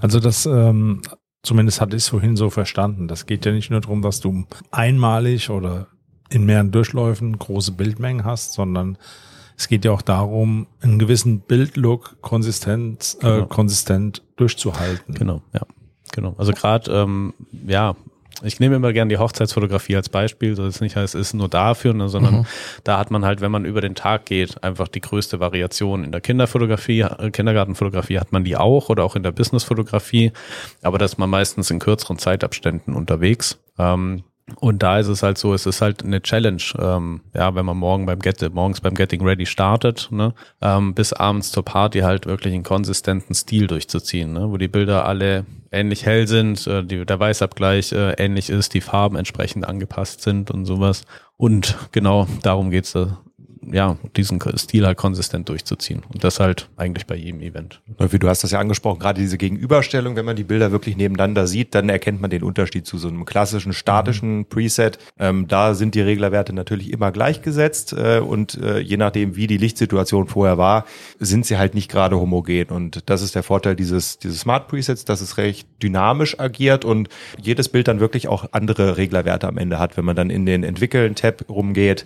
Also 0.00 0.20
das, 0.20 0.46
ähm, 0.46 1.02
zumindest 1.42 1.80
hatte 1.80 1.96
ich 1.96 2.04
es 2.04 2.08
vorhin 2.08 2.36
so 2.36 2.50
verstanden. 2.50 3.08
Das 3.08 3.26
geht 3.26 3.44
ja 3.46 3.52
nicht 3.52 3.70
nur 3.70 3.80
darum, 3.80 4.02
dass 4.02 4.20
du 4.20 4.44
einmalig 4.70 5.50
oder 5.50 5.88
in 6.30 6.44
mehreren 6.44 6.70
Durchläufen 6.70 7.38
große 7.38 7.72
Bildmengen 7.72 8.24
hast, 8.24 8.52
sondern 8.52 8.98
es 9.56 9.66
geht 9.66 9.84
ja 9.84 9.90
auch 9.90 10.02
darum, 10.02 10.68
einen 10.80 10.98
gewissen 10.98 11.40
Bildlook 11.40 12.20
konsistent, 12.20 13.16
äh, 13.20 13.24
genau. 13.24 13.46
konsistent 13.46 14.22
durchzuhalten. 14.36 15.14
Genau, 15.14 15.42
ja. 15.52 15.62
Genau. 16.12 16.34
Also 16.38 16.52
gerade, 16.52 16.90
ähm, 16.92 17.34
ja, 17.66 17.96
ich 18.42 18.60
nehme 18.60 18.76
immer 18.76 18.92
gerne 18.92 19.08
die 19.08 19.18
Hochzeitsfotografie 19.18 19.96
als 19.96 20.08
Beispiel, 20.08 20.54
so 20.54 20.66
ist 20.66 20.80
nicht 20.80 20.96
heißt, 20.96 21.14
es 21.14 21.28
ist 21.28 21.34
nur 21.34 21.48
dafür, 21.48 21.94
ne, 21.94 22.08
sondern 22.08 22.34
mhm. 22.34 22.46
da 22.84 22.98
hat 22.98 23.10
man 23.10 23.24
halt, 23.24 23.40
wenn 23.40 23.50
man 23.50 23.64
über 23.64 23.80
den 23.80 23.94
Tag 23.94 24.26
geht, 24.26 24.62
einfach 24.62 24.88
die 24.88 25.00
größte 25.00 25.40
Variation. 25.40 26.04
In 26.04 26.12
der 26.12 26.20
Kinderfotografie, 26.20 27.00
äh, 27.00 27.30
Kindergartenfotografie 27.30 28.18
hat 28.18 28.32
man 28.32 28.44
die 28.44 28.56
auch 28.56 28.88
oder 28.88 29.04
auch 29.04 29.16
in 29.16 29.22
der 29.22 29.32
Businessfotografie, 29.32 30.32
aber 30.82 30.98
da 30.98 31.04
ist 31.04 31.18
man 31.18 31.30
meistens 31.30 31.70
in 31.70 31.78
kürzeren 31.78 32.18
Zeitabständen 32.18 32.94
unterwegs. 32.94 33.58
Ähm, 33.78 34.24
und 34.56 34.82
da 34.82 34.98
ist 34.98 35.08
es 35.08 35.22
halt 35.22 35.38
so, 35.38 35.52
es 35.52 35.66
ist 35.66 35.82
halt 35.82 36.02
eine 36.02 36.22
Challenge, 36.22 36.62
ähm, 36.78 37.20
ja, 37.34 37.54
wenn 37.54 37.66
man 37.66 37.76
morgen 37.76 38.06
beim 38.06 38.18
Get, 38.18 38.42
morgens 38.54 38.80
beim 38.80 38.94
Getting 38.94 39.22
Ready 39.22 39.46
startet, 39.46 40.08
ne, 40.10 40.32
ähm, 40.62 40.94
bis 40.94 41.12
abends 41.12 41.52
zur 41.52 41.64
Party 41.64 42.00
halt 42.00 42.26
wirklich 42.26 42.54
einen 42.54 42.62
konsistenten 42.62 43.34
Stil 43.34 43.66
durchzuziehen, 43.66 44.32
ne, 44.32 44.50
wo 44.50 44.56
die 44.56 44.68
Bilder 44.68 45.04
alle 45.04 45.44
ähnlich 45.70 46.06
hell 46.06 46.26
sind, 46.26 46.66
äh, 46.66 46.84
die, 46.84 47.04
der 47.04 47.20
Weißabgleich 47.20 47.92
äh, 47.92 48.12
ähnlich 48.12 48.50
ist, 48.50 48.74
die 48.74 48.80
Farben 48.80 49.16
entsprechend 49.16 49.66
angepasst 49.66 50.22
sind 50.22 50.50
und 50.50 50.64
sowas. 50.64 51.02
Und 51.36 51.76
genau 51.92 52.26
darum 52.42 52.70
geht's 52.70 52.92
da 52.92 53.18
ja, 53.72 53.96
diesen 54.16 54.40
Stil 54.56 54.86
halt 54.86 54.96
konsistent 54.96 55.48
durchzuziehen. 55.48 56.02
Und 56.12 56.24
das 56.24 56.40
halt 56.40 56.68
eigentlich 56.76 57.06
bei 57.06 57.16
jedem 57.16 57.40
Event. 57.40 57.80
Du 57.98 58.28
hast 58.28 58.44
das 58.44 58.50
ja 58.50 58.60
angesprochen, 58.60 58.98
gerade 58.98 59.20
diese 59.20 59.38
Gegenüberstellung, 59.38 60.16
wenn 60.16 60.24
man 60.24 60.36
die 60.36 60.44
Bilder 60.44 60.72
wirklich 60.72 60.96
nebeneinander 60.96 61.46
sieht, 61.46 61.74
dann 61.74 61.88
erkennt 61.88 62.20
man 62.20 62.30
den 62.30 62.42
Unterschied 62.42 62.86
zu 62.86 62.98
so 62.98 63.08
einem 63.08 63.24
klassischen 63.24 63.72
statischen 63.72 64.38
mhm. 64.38 64.46
Preset. 64.46 64.98
Ähm, 65.18 65.48
da 65.48 65.74
sind 65.74 65.94
die 65.94 66.00
Reglerwerte 66.00 66.52
natürlich 66.52 66.92
immer 66.92 67.12
gleichgesetzt 67.12 67.92
äh, 67.92 68.20
und 68.20 68.60
äh, 68.62 68.78
je 68.78 68.96
nachdem, 68.96 69.36
wie 69.36 69.46
die 69.46 69.56
Lichtsituation 69.56 70.26
vorher 70.26 70.58
war, 70.58 70.84
sind 71.18 71.46
sie 71.46 71.58
halt 71.58 71.74
nicht 71.74 71.90
gerade 71.90 72.18
homogen. 72.18 72.66
Und 72.70 73.08
das 73.10 73.22
ist 73.22 73.34
der 73.34 73.42
Vorteil 73.42 73.76
dieses, 73.76 74.18
dieses 74.18 74.40
Smart 74.40 74.68
Presets, 74.68 75.04
dass 75.04 75.20
es 75.20 75.36
recht 75.36 75.68
dynamisch 75.82 76.38
agiert 76.38 76.84
und 76.84 77.08
jedes 77.40 77.68
Bild 77.68 77.88
dann 77.88 78.00
wirklich 78.00 78.28
auch 78.28 78.46
andere 78.52 78.96
Reglerwerte 78.96 79.48
am 79.48 79.58
Ende 79.58 79.78
hat. 79.78 79.96
Wenn 79.96 80.04
man 80.04 80.16
dann 80.16 80.30
in 80.30 80.46
den 80.46 80.64
Entwickeln-Tab 80.64 81.44
rumgeht, 81.48 82.04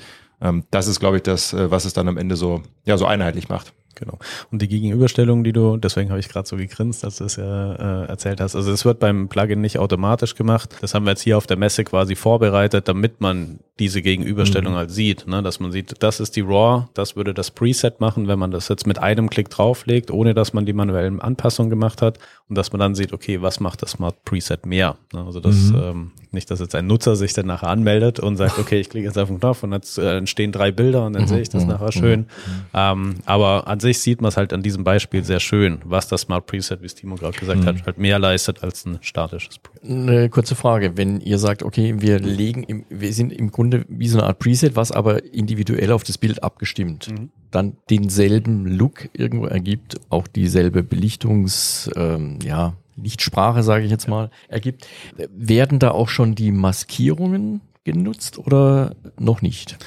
das 0.71 0.89
ist, 0.89 1.01
glaube 1.01 1.19
ich, 1.19 1.23
das, 1.23 1.53
äh, 1.53 1.71
was 1.71 1.85
es 1.85 1.93
dann 1.93 2.09
am 2.09 2.17
Ende 2.17 2.37
so, 2.37 2.63
ja, 2.85 2.99
so 2.99 3.07
einheitlich 3.07 3.49
macht. 3.49 3.73
Genau. 3.95 4.19
Und 4.51 4.63
die 4.63 4.69
Gegenüberstellung, 4.69 5.45
die 5.45 5.53
du, 5.53 5.77
deswegen 5.77 6.11
habe 6.11 6.21
ich 6.21 6.29
gerade 6.29 6.49
so 6.49 6.57
gegrinst, 6.57 7.05
dass 7.05 7.17
du 7.17 7.25
es 7.25 7.37
ja 7.37 7.75
äh, 7.75 8.07
erzählt 8.07 8.41
hast. 8.41 8.57
Also 8.57 8.73
es 8.73 8.85
wird 8.85 8.99
beim 8.99 9.29
Plugin 9.29 9.61
nicht 9.61 9.79
automatisch 9.79 10.35
gemacht. 10.35 10.77
Das 10.81 10.95
haben 10.95 11.05
wir 11.05 11.11
jetzt 11.11 11.23
hier 11.23 11.37
auf 11.37 11.47
der 11.47 11.57
Messe 11.57 11.85
quasi 11.85 12.15
vorbereitet, 12.15 12.89
damit 12.89 13.21
man 13.21 13.61
diese 13.79 14.03
Gegenüberstellung 14.03 14.75
mhm. 14.75 14.77
halt 14.77 14.91
sieht. 14.91 15.27
Ne? 15.27 15.43
Dass 15.43 15.61
man 15.61 15.73
sieht, 15.73 16.03
das 16.03 16.21
ist 16.21 16.37
die 16.37 16.43
RAW, 16.43 16.89
das 16.95 17.17
würde 17.17 17.35
das 17.35 17.51
Preset 17.51 18.01
machen, 18.01 18.29
wenn 18.29 18.39
man 18.39 18.51
das 18.51 18.69
jetzt 18.69 18.87
mit 18.87 18.99
einem 18.99 19.31
Klick 19.31 19.51
drauflegt, 19.51 20.11
ohne 20.11 20.35
dass 20.35 20.53
man 20.53 20.67
die 20.67 20.73
manuellen 20.73 21.21
Anpassungen 21.21 21.71
gemacht 21.71 22.03
hat. 22.03 22.19
Und 22.49 22.57
dass 22.57 22.73
man 22.73 22.81
dann 22.81 22.95
sieht, 22.95 23.13
okay, 23.13 23.41
was 23.41 23.61
macht 23.61 23.83
das 23.83 23.93
Smart 23.93 24.25
Preset 24.25 24.67
mehr? 24.67 24.97
Ne? 25.13 25.25
Also 25.25 25.41
das 25.41 25.57
mhm. 25.57 25.81
ähm, 25.83 26.11
nicht, 26.33 26.51
dass 26.51 26.61
jetzt 26.61 26.75
ein 26.75 26.87
Nutzer 26.87 27.17
sich 27.17 27.33
dann 27.33 27.47
nachher 27.47 27.69
anmeldet 27.69 28.21
und 28.21 28.37
sagt, 28.37 28.59
okay, 28.59 28.81
ich 28.81 28.89
klicke 28.89 29.07
jetzt 29.07 29.19
auf 29.19 29.29
den 29.29 29.41
Knopf 29.41 29.63
und 29.63 29.73
jetzt 29.73 29.99
äh, 29.99 30.19
entstehen 30.19 30.53
drei 30.53 30.71
Bilder 30.71 31.07
und 31.07 31.15
dann 31.15 31.23
mhm. 31.23 31.29
sehe 31.29 31.41
ich 31.41 31.49
das 31.49 31.65
mhm. 31.65 31.71
nachher 31.71 31.93
schön. 31.93 32.21
Mhm. 32.21 32.27
Ähm, 32.75 33.15
aber 33.25 33.67
an 33.67 33.81
sich 33.83 34.01
sieht 34.01 34.23
man 34.23 34.31
es 34.31 34.37
halt 34.37 34.53
an 34.53 34.63
diesem 34.63 34.85
Beispiel 34.85 35.23
sehr 35.23 35.41
schön, 35.41 35.81
was 35.85 36.09
das 36.09 36.23
Smart 36.23 36.47
Preset, 36.47 36.81
wie 36.83 36.87
Timo 36.87 37.17
gerade 37.17 37.39
gesagt 37.39 37.61
mhm. 37.61 37.67
hat, 37.67 37.87
halt 37.87 37.99
mehr 37.99 38.19
leistet 38.19 38.63
als 38.63 38.87
ein 38.87 38.99
statisches 39.03 39.59
Preset. 39.59 39.85
Eine 39.85 40.31
kurze 40.31 40.55
Frage, 40.55 40.97
wenn 40.97 41.21
ihr 41.21 41.39
sagt, 41.39 41.63
okay, 41.63 41.97
wir 41.99 42.19
legen, 42.19 42.63
im, 42.63 42.85
wir 42.89 43.13
sind 43.13 43.33
im 43.33 43.51
Grunde 43.51 43.85
wie 43.89 44.09
so 44.09 44.19
eine 44.19 44.27
Art 44.27 44.39
Preset, 44.39 44.75
was 44.75 44.91
aber 44.91 45.25
individuell 45.35 45.93
auf 45.93 46.05
das 46.05 46.17
Bild 46.17 46.43
abgestimmt, 46.43 47.11
mhm. 47.11 47.31
dann 47.51 47.77
denselben 47.91 48.67
Look 48.67 49.11
irgendwo 49.13 49.47
ergibt, 49.47 49.97
auch 50.09 50.27
dieselbe 50.27 50.83
Belichtungs, 50.83 51.91
ähm, 51.97 52.39
ja, 52.43 52.75
Lichtsprache, 52.97 53.63
sage 53.63 53.85
ich 53.85 53.91
jetzt 53.91 54.09
mal, 54.09 54.31
ergibt. 54.49 54.87
Werden 55.35 55.79
da 55.79 55.91
auch 55.91 56.09
schon 56.09 56.35
die 56.35 56.53
Maskierungen 56.53 57.61
genutzt 57.85 58.39
oder 58.39 58.95
noch 59.19 59.43
nicht? 59.43 59.79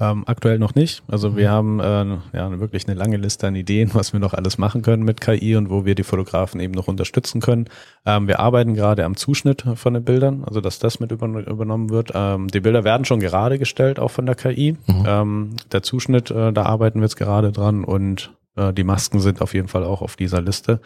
Ähm, 0.00 0.24
aktuell 0.26 0.58
noch 0.58 0.74
nicht. 0.74 1.02
Also 1.08 1.36
wir 1.36 1.48
mhm. 1.48 1.52
haben 1.52 1.80
äh, 1.80 2.36
ja 2.36 2.58
wirklich 2.58 2.88
eine 2.88 2.96
lange 2.96 3.18
Liste 3.18 3.46
an 3.46 3.54
Ideen, 3.54 3.90
was 3.92 4.12
wir 4.14 4.20
noch 4.20 4.32
alles 4.32 4.56
machen 4.56 4.80
können 4.80 5.02
mit 5.02 5.20
KI 5.20 5.56
und 5.56 5.68
wo 5.68 5.84
wir 5.84 5.94
die 5.94 6.04
Fotografen 6.04 6.58
eben 6.60 6.72
noch 6.72 6.88
unterstützen 6.88 7.40
können. 7.42 7.66
Ähm, 8.06 8.26
wir 8.26 8.40
arbeiten 8.40 8.74
gerade 8.74 9.04
am 9.04 9.16
Zuschnitt 9.16 9.64
von 9.74 9.94
den 9.94 10.04
Bildern, 10.04 10.42
also 10.44 10.62
dass 10.62 10.78
das 10.78 11.00
mit 11.00 11.12
über, 11.12 11.26
übernommen 11.26 11.90
wird. 11.90 12.12
Ähm, 12.14 12.48
die 12.48 12.60
Bilder 12.60 12.82
werden 12.82 13.04
schon 13.04 13.20
gerade 13.20 13.58
gestellt, 13.58 13.98
auch 13.98 14.10
von 14.10 14.24
der 14.24 14.36
KI. 14.36 14.76
Mhm. 14.86 15.04
Ähm, 15.06 15.50
der 15.70 15.82
Zuschnitt, 15.82 16.30
äh, 16.30 16.52
da 16.52 16.62
arbeiten 16.62 17.00
wir 17.00 17.04
jetzt 17.04 17.16
gerade 17.16 17.52
dran 17.52 17.84
und 17.84 18.32
äh, 18.56 18.72
die 18.72 18.84
Masken 18.84 19.20
sind 19.20 19.40
auf 19.40 19.54
jeden 19.54 19.68
Fall 19.68 19.84
auch 19.84 20.02
auf 20.02 20.16
dieser 20.16 20.40
Liste, 20.40 20.80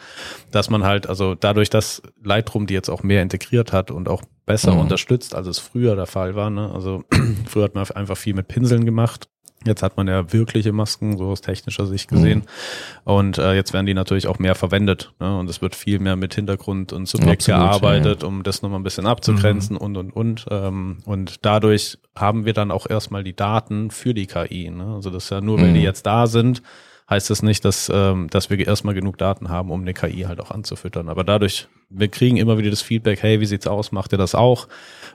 dass 0.50 0.70
man 0.70 0.84
halt, 0.84 1.08
also 1.08 1.34
dadurch, 1.34 1.70
dass 1.70 2.02
Lightroom 2.22 2.66
die 2.66 2.74
jetzt 2.74 2.88
auch 2.88 3.02
mehr 3.02 3.22
integriert 3.22 3.72
hat 3.72 3.90
und 3.90 4.08
auch 4.08 4.22
besser 4.46 4.74
mhm. 4.74 4.80
unterstützt, 4.80 5.34
als 5.34 5.46
es 5.46 5.58
früher 5.58 5.96
der 5.96 6.06
Fall 6.06 6.34
war. 6.34 6.50
Ne? 6.50 6.70
Also 6.72 7.04
früher 7.48 7.64
hat 7.64 7.74
man 7.74 7.88
einfach 7.90 8.16
viel 8.16 8.34
mit 8.34 8.48
Pinseln 8.48 8.84
gemacht. 8.84 9.28
Jetzt 9.66 9.82
hat 9.82 9.96
man 9.96 10.06
ja 10.08 10.30
wirkliche 10.30 10.72
Masken, 10.72 11.16
so 11.16 11.28
aus 11.28 11.40
technischer 11.40 11.86
Sicht 11.86 12.10
gesehen. 12.10 12.40
Mhm. 12.40 13.10
Und 13.10 13.38
äh, 13.38 13.54
jetzt 13.54 13.72
werden 13.72 13.86
die 13.86 13.94
natürlich 13.94 14.26
auch 14.26 14.38
mehr 14.38 14.54
verwendet. 14.54 15.14
Ne? 15.20 15.38
Und 15.38 15.48
es 15.48 15.62
wird 15.62 15.74
viel 15.74 16.00
mehr 16.00 16.16
mit 16.16 16.34
Hintergrund 16.34 16.92
und 16.92 17.08
Subjekt 17.08 17.48
Absolut, 17.48 17.60
gearbeitet, 17.60 18.22
ja. 18.22 18.28
um 18.28 18.42
das 18.42 18.60
nochmal 18.60 18.78
ein 18.78 18.82
bisschen 18.82 19.06
abzugrenzen 19.06 19.76
mhm. 19.76 19.80
und 19.80 19.96
und 19.96 20.10
und. 20.10 20.46
Ähm, 20.50 20.98
und 21.06 21.46
dadurch 21.46 21.96
haben 22.14 22.44
wir 22.44 22.52
dann 22.52 22.70
auch 22.70 22.88
erstmal 22.90 23.24
die 23.24 23.34
Daten 23.34 23.90
für 23.90 24.12
die 24.12 24.26
KI. 24.26 24.68
Ne? 24.68 24.96
Also 24.96 25.08
das 25.08 25.24
ist 25.24 25.30
ja 25.30 25.40
nur, 25.40 25.56
wenn 25.56 25.72
die 25.72 25.80
mhm. 25.80 25.86
jetzt 25.86 26.04
da 26.04 26.26
sind, 26.26 26.60
heißt 27.08 27.28
das 27.28 27.42
nicht, 27.42 27.64
dass, 27.64 27.90
ähm, 27.92 28.28
dass 28.30 28.50
wir 28.50 28.66
erstmal 28.66 28.94
genug 28.94 29.18
Daten 29.18 29.48
haben, 29.48 29.70
um 29.70 29.82
eine 29.82 29.92
KI 29.92 30.22
halt 30.22 30.40
auch 30.40 30.50
anzufüttern. 30.50 31.08
Aber 31.08 31.22
dadurch, 31.22 31.68
wir 31.90 32.08
kriegen 32.08 32.36
immer 32.36 32.56
wieder 32.56 32.70
das 32.70 32.82
Feedback, 32.82 33.22
hey, 33.22 33.40
wie 33.40 33.46
sieht's 33.46 33.66
aus? 33.66 33.92
Macht 33.92 34.12
ihr 34.12 34.18
das 34.18 34.34
auch? 34.34 34.68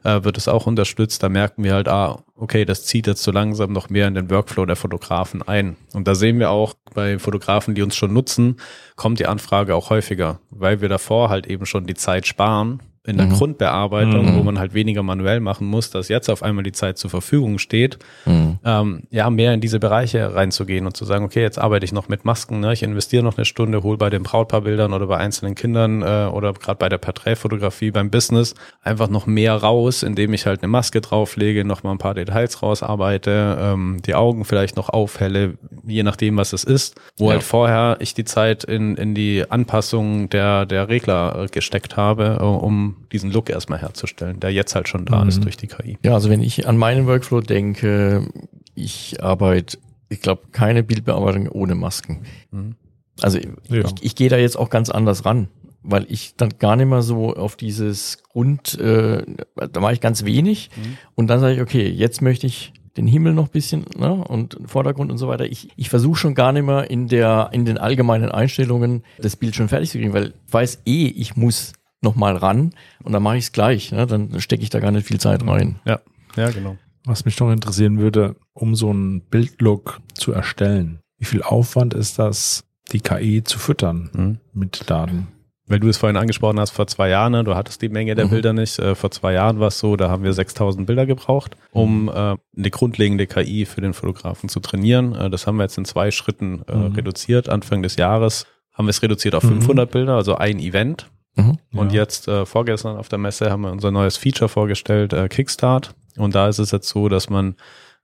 Äh, 0.03 0.23
wird 0.23 0.37
es 0.37 0.47
auch 0.47 0.67
unterstützt? 0.67 1.23
Da 1.23 1.29
merken 1.29 1.63
wir 1.63 1.73
halt, 1.73 1.87
ah, 1.87 2.23
okay, 2.35 2.63
das 2.63 2.85
zieht 2.85 3.07
jetzt 3.07 3.23
so 3.23 3.31
langsam 3.31 3.73
noch 3.73 3.89
mehr 3.89 4.07
in 4.07 4.13
den 4.13 4.29
Workflow 4.29 4.65
der 4.65 4.75
Fotografen 4.75 5.41
ein. 5.41 5.77
Und 5.93 6.07
da 6.07 6.13
sehen 6.13 6.39
wir 6.39 6.51
auch 6.51 6.75
bei 6.93 7.17
Fotografen, 7.17 7.73
die 7.73 7.81
uns 7.81 7.95
schon 7.95 8.13
nutzen, 8.13 8.57
kommt 8.95 9.19
die 9.19 9.27
Anfrage 9.27 9.75
auch 9.75 9.89
häufiger, 9.89 10.39
weil 10.51 10.81
wir 10.81 10.89
davor 10.89 11.29
halt 11.29 11.47
eben 11.47 11.65
schon 11.65 11.85
die 11.85 11.95
Zeit 11.95 12.27
sparen, 12.27 12.81
in 13.09 13.17
der 13.17 13.25
mhm. 13.25 13.33
Grundbearbeitung, 13.33 14.33
mhm. 14.33 14.37
wo 14.37 14.43
man 14.43 14.59
halt 14.59 14.73
weniger 14.73 15.01
manuell 15.03 15.39
machen 15.39 15.67
muss, 15.67 15.89
dass 15.89 16.07
jetzt 16.07 16.29
auf 16.29 16.43
einmal 16.43 16.63
die 16.63 16.71
Zeit 16.71 16.97
zur 16.97 17.09
Verfügung 17.09 17.57
steht, 17.57 17.97
mhm. 18.25 18.59
ähm, 18.63 19.03
ja, 19.09 19.29
mehr 19.29 19.53
in 19.53 19.61
diese 19.61 19.79
Bereiche 19.79 20.35
reinzugehen 20.35 20.85
und 20.85 20.95
zu 20.95 21.05
sagen, 21.05 21.25
okay, 21.25 21.41
jetzt 21.41 21.57
arbeite 21.57 21.85
ich 21.85 21.91
noch 21.91 22.07
mit 22.07 22.23
Masken, 22.23 22.59
ne? 22.59 22.71
ich 22.71 22.83
investiere 22.83 23.23
noch 23.23 23.37
eine 23.37 23.45
Stunde, 23.45 23.81
hol 23.83 23.97
bei 23.97 24.09
den 24.09 24.23
Brautpaarbildern 24.23 24.93
oder 24.93 25.07
bei 25.07 25.17
einzelnen 25.17 25.55
Kindern 25.55 26.03
äh, 26.03 26.29
oder 26.31 26.53
gerade 26.53 26.77
bei 26.77 26.87
der 26.87 26.99
Porträtfotografie 26.99 27.91
beim 27.91 28.11
Business 28.11 28.53
einfach 28.83 29.09
noch 29.09 29.25
mehr 29.25 29.55
raus, 29.55 30.03
indem 30.03 30.33
ich 30.33 30.45
halt 30.45 30.61
eine 30.61 30.69
Maske 30.69 31.01
drauflege, 31.01 31.65
noch 31.65 31.83
mal 31.83 31.91
ein 31.91 31.97
paar 31.97 32.13
Details 32.13 32.61
rausarbeite, 32.61 33.57
ähm, 33.59 33.97
die 34.05 34.13
Augen 34.13 34.45
vielleicht 34.45 34.77
noch 34.77 34.89
aufhelle, 34.89 35.57
je 35.85 36.03
nachdem, 36.03 36.37
was 36.37 36.53
es 36.53 36.63
ist, 36.63 36.99
wo 37.17 37.25
ja. 37.25 37.31
halt 37.31 37.43
vorher 37.43 37.97
ich 37.99 38.13
die 38.13 38.25
Zeit 38.25 38.63
in, 38.63 38.95
in 38.95 39.15
die 39.15 39.45
Anpassung 39.49 40.29
der, 40.29 40.67
der 40.67 40.89
Regler 40.89 41.47
gesteckt 41.51 41.97
habe, 41.97 42.37
äh, 42.39 42.43
um 42.43 42.98
diesen 43.11 43.31
Look 43.31 43.49
erstmal 43.49 43.79
herzustellen, 43.79 44.39
der 44.39 44.51
jetzt 44.51 44.75
halt 44.75 44.87
schon 44.87 45.05
da 45.05 45.21
mhm. 45.21 45.29
ist 45.29 45.43
durch 45.43 45.57
die 45.57 45.67
KI. 45.67 45.97
Ja, 46.03 46.13
also 46.13 46.29
wenn 46.29 46.41
ich 46.41 46.67
an 46.67 46.77
meinen 46.77 47.07
Workflow 47.07 47.41
denke, 47.41 48.27
ich 48.75 49.21
arbeite, 49.23 49.77
ich 50.09 50.21
glaube, 50.21 50.43
keine 50.51 50.83
Bildbearbeitung 50.83 51.47
ohne 51.49 51.75
Masken. 51.75 52.21
Mhm. 52.51 52.75
Also 53.21 53.37
ja. 53.37 53.83
ich, 53.85 53.93
ich 54.01 54.15
gehe 54.15 54.29
da 54.29 54.37
jetzt 54.37 54.57
auch 54.57 54.69
ganz 54.69 54.89
anders 54.89 55.25
ran, 55.25 55.49
weil 55.83 56.05
ich 56.09 56.35
dann 56.35 56.51
gar 56.59 56.75
nicht 56.75 56.87
mehr 56.87 57.01
so 57.01 57.35
auf 57.35 57.55
dieses 57.55 58.23
Grund, 58.23 58.79
äh, 58.79 59.23
da 59.55 59.79
mache 59.79 59.93
ich 59.93 60.01
ganz 60.01 60.25
wenig 60.25 60.69
mhm. 60.75 60.97
und 61.15 61.27
dann 61.27 61.39
sage 61.39 61.55
ich, 61.55 61.61
okay, 61.61 61.87
jetzt 61.87 62.21
möchte 62.21 62.47
ich 62.47 62.73
den 62.97 63.07
Himmel 63.07 63.33
noch 63.33 63.47
bisschen 63.47 63.85
ne, 63.97 64.13
und 64.13 64.57
Vordergrund 64.65 65.11
und 65.11 65.17
so 65.17 65.27
weiter. 65.27 65.45
Ich, 65.45 65.69
ich 65.75 65.89
versuche 65.89 66.17
schon 66.17 66.35
gar 66.35 66.51
nicht 66.51 66.65
mehr 66.65 66.89
in 66.89 67.07
der 67.07 67.49
in 67.53 67.65
den 67.65 67.77
allgemeinen 67.77 68.29
Einstellungen 68.29 69.03
das 69.19 69.35
Bild 69.35 69.55
schon 69.55 69.69
fertig 69.69 69.89
zu 69.89 69.99
kriegen, 69.99 70.13
weil 70.13 70.33
ich 70.47 70.53
weiß 70.53 70.81
eh, 70.85 71.07
ich 71.07 71.35
muss 71.35 71.73
nochmal 72.01 72.35
ran 72.35 72.71
und 73.03 73.11
dann 73.11 73.23
mache 73.23 73.37
ich 73.37 73.45
es 73.45 73.51
gleich. 73.51 73.91
Ne? 73.91 74.07
Dann 74.07 74.39
stecke 74.39 74.63
ich 74.63 74.69
da 74.69 74.79
gar 74.79 74.91
nicht 74.91 75.07
viel 75.07 75.19
Zeit 75.19 75.45
rein. 75.45 75.79
Ja, 75.85 75.99
ja, 76.35 76.49
genau. 76.51 76.77
Was 77.05 77.25
mich 77.25 77.39
noch 77.39 77.51
interessieren 77.51 77.99
würde, 77.99 78.35
um 78.53 78.75
so 78.75 78.89
einen 78.89 79.21
Bildlook 79.21 79.99
zu 80.13 80.31
erstellen, 80.31 80.99
wie 81.17 81.25
viel 81.25 81.43
Aufwand 81.43 81.93
ist 81.93 82.19
das, 82.19 82.65
die 82.91 83.01
KI 83.01 83.43
zu 83.43 83.59
füttern 83.59 84.09
mhm. 84.13 84.37
mit 84.53 84.89
Daten? 84.89 85.27
Weil 85.69 85.79
du 85.79 85.87
es 85.87 85.97
vorhin 85.97 86.17
angesprochen 86.17 86.59
hast, 86.59 86.71
vor 86.71 86.87
zwei 86.87 87.09
Jahren, 87.09 87.33
ne, 87.33 87.43
du 87.43 87.53
hattest 87.53 87.83
die 87.83 87.89
Menge 87.89 88.15
der 88.15 88.25
mhm. 88.25 88.29
Bilder 88.31 88.53
nicht. 88.53 88.79
Äh, 88.79 88.95
vor 88.95 89.11
zwei 89.11 89.33
Jahren 89.33 89.59
war 89.59 89.67
es 89.67 89.77
so, 89.77 89.95
da 89.95 90.09
haben 90.09 90.23
wir 90.23 90.33
6000 90.33 90.87
Bilder 90.87 91.05
gebraucht, 91.05 91.57
um 91.71 92.03
mhm. 92.03 92.09
äh, 92.09 92.11
eine 92.57 92.69
grundlegende 92.71 93.27
KI 93.27 93.65
für 93.65 93.79
den 93.79 93.93
Fotografen 93.93 94.49
zu 94.49 94.61
trainieren. 94.61 95.13
Äh, 95.13 95.29
das 95.29 95.45
haben 95.45 95.57
wir 95.57 95.63
jetzt 95.63 95.77
in 95.77 95.85
zwei 95.85 96.09
Schritten 96.09 96.63
äh, 96.67 96.75
mhm. 96.75 96.95
reduziert. 96.95 97.49
Anfang 97.49 97.83
des 97.83 97.97
Jahres 97.97 98.47
haben 98.73 98.87
wir 98.87 98.91
es 98.91 99.03
reduziert 99.03 99.35
auf 99.35 99.43
500 99.43 99.87
mhm. 99.87 99.91
Bilder, 99.91 100.15
also 100.15 100.35
ein 100.35 100.59
Event. 100.59 101.11
Mhm. 101.39 101.79
Und 101.79 101.91
ja. 101.93 102.01
jetzt 102.01 102.27
äh, 102.27 102.45
vorgestern 102.45 102.97
auf 102.97 103.09
der 103.09 103.19
Messe 103.19 103.51
haben 103.51 103.61
wir 103.61 103.71
unser 103.71 103.91
neues 103.91 104.17
Feature 104.17 104.49
vorgestellt, 104.49 105.13
äh, 105.13 105.27
Kickstart. 105.27 105.95
Und 106.17 106.35
da 106.35 106.47
ist 106.47 106.59
es 106.59 106.71
jetzt 106.71 106.89
so, 106.89 107.09
dass 107.09 107.29
man 107.29 107.55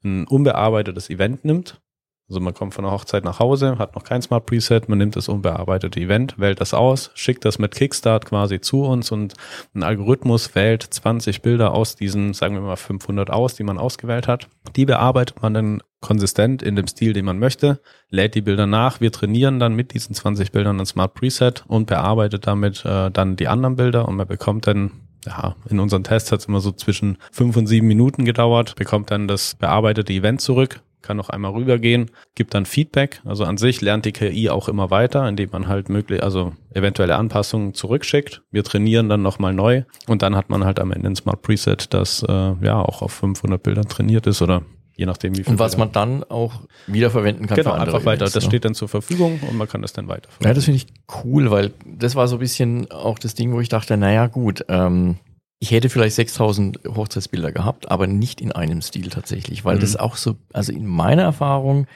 ein 0.03 0.27
unbearbeitetes 0.27 1.09
Event 1.09 1.45
nimmt. 1.45 1.81
Also 2.27 2.39
man 2.39 2.55
kommt 2.55 2.73
von 2.73 2.83
der 2.83 2.91
Hochzeit 2.91 3.23
nach 3.23 3.39
Hause, 3.39 3.77
hat 3.77 3.95
noch 3.95 4.03
kein 4.03 4.21
Smart 4.23 4.47
Preset, 4.47 4.89
man 4.89 4.97
nimmt 4.97 5.15
das 5.15 5.29
unbearbeitete 5.29 5.99
Event, 5.99 6.39
wählt 6.39 6.59
das 6.59 6.73
aus, 6.73 7.11
schickt 7.13 7.45
das 7.45 7.59
mit 7.59 7.75
Kickstart 7.75 8.25
quasi 8.25 8.59
zu 8.59 8.83
uns 8.83 9.11
und 9.11 9.35
ein 9.75 9.83
Algorithmus 9.83 10.55
wählt 10.55 10.81
20 10.81 11.43
Bilder 11.43 11.75
aus 11.75 11.95
diesen, 11.95 12.33
sagen 12.33 12.55
wir 12.55 12.61
mal 12.61 12.77
500 12.77 13.29
aus, 13.29 13.53
die 13.53 13.63
man 13.63 13.77
ausgewählt 13.77 14.27
hat. 14.27 14.47
Die 14.75 14.85
bearbeitet 14.85 15.43
man 15.43 15.53
dann 15.53 15.83
konsistent 16.01 16.63
in 16.63 16.75
dem 16.75 16.87
Stil, 16.87 17.13
den 17.13 17.25
man 17.25 17.37
möchte, 17.37 17.79
lädt 18.09 18.33
die 18.33 18.41
Bilder 18.41 18.65
nach. 18.65 19.01
Wir 19.01 19.11
trainieren 19.11 19.59
dann 19.59 19.75
mit 19.75 19.93
diesen 19.93 20.15
20 20.15 20.51
Bildern 20.51 20.79
ein 20.79 20.85
Smart 20.87 21.13
Preset 21.13 21.63
und 21.67 21.85
bearbeitet 21.85 22.47
damit 22.47 22.83
äh, 22.85 23.11
dann 23.11 23.35
die 23.35 23.47
anderen 23.47 23.75
Bilder 23.75 24.07
und 24.07 24.15
man 24.15 24.27
bekommt 24.27 24.65
dann 24.65 24.91
ja, 25.25 25.55
in 25.69 25.79
unseren 25.79 26.03
Tests 26.03 26.31
hat 26.31 26.39
es 26.39 26.45
immer 26.45 26.59
so 26.59 26.71
zwischen 26.71 27.17
fünf 27.31 27.57
und 27.57 27.67
sieben 27.67 27.87
Minuten 27.87 28.25
gedauert, 28.25 28.75
bekommt 28.75 29.11
dann 29.11 29.27
das 29.27 29.55
bearbeitete 29.55 30.13
Event 30.13 30.41
zurück, 30.41 30.81
kann 31.05 31.17
noch 31.17 31.29
einmal 31.29 31.51
rübergehen, 31.51 32.11
gibt 32.33 32.53
dann 32.53 32.65
Feedback. 32.65 33.21
Also 33.23 33.45
an 33.45 33.57
sich 33.57 33.81
lernt 33.81 34.05
die 34.05 34.11
KI 34.11 34.49
auch 34.49 34.67
immer 34.67 34.89
weiter, 34.89 35.27
indem 35.27 35.51
man 35.51 35.67
halt 35.67 35.89
möglich, 35.89 36.23
also 36.23 36.53
eventuelle 36.73 37.15
Anpassungen 37.15 37.73
zurückschickt. 37.73 38.41
Wir 38.51 38.63
trainieren 38.63 39.07
dann 39.07 39.21
nochmal 39.21 39.53
neu 39.53 39.83
und 40.07 40.21
dann 40.21 40.35
hat 40.35 40.49
man 40.49 40.65
halt 40.65 40.79
am 40.79 40.91
Ende 40.91 41.09
ein 41.09 41.15
Smart 41.15 41.41
Preset, 41.41 41.93
das 41.93 42.23
äh, 42.27 42.53
ja 42.61 42.81
auch 42.81 43.01
auf 43.01 43.13
500 43.13 43.61
Bildern 43.61 43.87
trainiert 43.87 44.27
ist 44.27 44.41
oder 44.41 44.63
Je 44.97 45.05
nachdem, 45.05 45.35
wie 45.35 45.43
viel. 45.43 45.51
Und 45.51 45.59
was 45.59 45.75
man 45.75 45.91
dann 45.91 46.23
auch 46.23 46.61
wiederverwenden 46.87 47.47
kann. 47.47 47.57
Genau, 47.57 47.73
einfach 47.73 48.05
weiter. 48.05 48.23
das 48.25 48.35
ne? 48.35 48.41
steht 48.41 48.63
dann 48.63 48.75
zur 48.75 48.87
Verfügung 48.87 49.41
und 49.41 49.57
man 49.57 49.67
kann 49.67 49.81
das 49.81 49.91
dann 49.91 50.07
weiter. 50.07 50.29
Ja, 50.41 50.53
das 50.53 50.63
finde 50.65 50.77
ich 50.77 50.87
cool, 51.23 51.51
weil 51.51 51.73
das 51.85 52.15
war 52.15 52.29
so 52.29 52.37
ein 52.37 52.39
bisschen 52.39 52.89
auch 52.91 53.19
das 53.19 53.35
Ding, 53.35 53.51
wo 53.51 53.59
ich 53.59 53.67
dachte, 53.67 53.97
naja, 53.97 54.27
gut, 54.27 54.63
ähm, 54.69 55.17
ich 55.65 55.71
hätte 55.71 55.89
vielleicht 55.89 56.15
6000 56.15 56.81
Hochzeitsbilder 56.95 57.51
gehabt, 57.51 57.89
aber 57.89 58.05
nicht 58.05 58.39
in 58.39 58.51
einem 58.51 58.83
Stil 58.83 59.09
tatsächlich, 59.09 59.65
weil 59.65 59.77
mhm. 59.77 59.79
das 59.79 59.95
auch 59.95 60.15
so, 60.15 60.35
also 60.53 60.71
in 60.71 60.85
meiner 60.85 61.23
Erfahrung, 61.23 61.87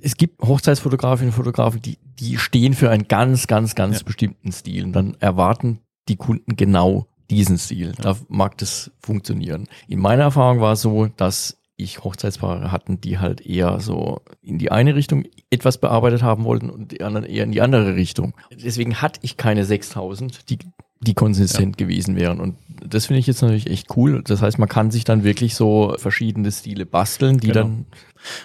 es 0.00 0.16
gibt 0.16 0.42
Hochzeitsfotografinnen 0.42 1.30
und 1.32 1.36
Fotografen, 1.36 1.80
die, 1.80 1.98
die 2.18 2.36
stehen 2.36 2.74
für 2.74 2.90
einen 2.90 3.06
ganz, 3.06 3.46
ganz, 3.46 3.76
ganz 3.76 4.00
ja. 4.00 4.04
bestimmten 4.04 4.50
Stil 4.50 4.86
und 4.86 4.92
dann 4.92 5.16
erwarten 5.20 5.78
die 6.08 6.16
Kunden 6.16 6.56
genau 6.56 7.06
diesen 7.30 7.58
Stil. 7.58 7.92
Da 8.02 8.16
mag 8.28 8.58
das 8.58 8.90
funktionieren. 8.98 9.68
In 9.86 10.00
meiner 10.00 10.24
Erfahrung 10.24 10.60
war 10.60 10.72
es 10.72 10.82
so, 10.82 11.06
dass 11.06 11.58
ich 11.76 12.02
Hochzeitspaare 12.02 12.72
hatten, 12.72 13.00
die 13.00 13.20
halt 13.20 13.40
eher 13.40 13.78
so 13.78 14.20
in 14.40 14.58
die 14.58 14.72
eine 14.72 14.96
Richtung 14.96 15.26
etwas 15.48 15.78
bearbeitet 15.78 16.24
haben 16.24 16.42
wollten 16.42 16.70
und 16.70 16.90
die 16.90 17.02
anderen 17.02 17.24
eher 17.24 17.44
in 17.44 17.52
die 17.52 17.60
andere 17.60 17.94
Richtung. 17.94 18.34
Deswegen 18.50 19.00
hatte 19.00 19.20
ich 19.22 19.36
keine 19.36 19.64
6000, 19.64 20.50
die, 20.50 20.58
die 21.02 21.14
konsistent 21.14 21.78
ja. 21.78 21.86
gewesen 21.86 22.16
wären. 22.16 22.40
Und 22.40 22.56
das 22.84 23.06
finde 23.06 23.20
ich 23.20 23.26
jetzt 23.26 23.42
natürlich 23.42 23.68
echt 23.68 23.96
cool. 23.96 24.22
Das 24.24 24.42
heißt, 24.42 24.58
man 24.58 24.68
kann 24.68 24.90
sich 24.90 25.04
dann 25.04 25.24
wirklich 25.24 25.54
so 25.54 25.94
verschiedene 25.98 26.50
Stile 26.50 26.86
basteln, 26.86 27.38
die 27.38 27.48
genau. 27.48 27.60
dann 27.60 27.86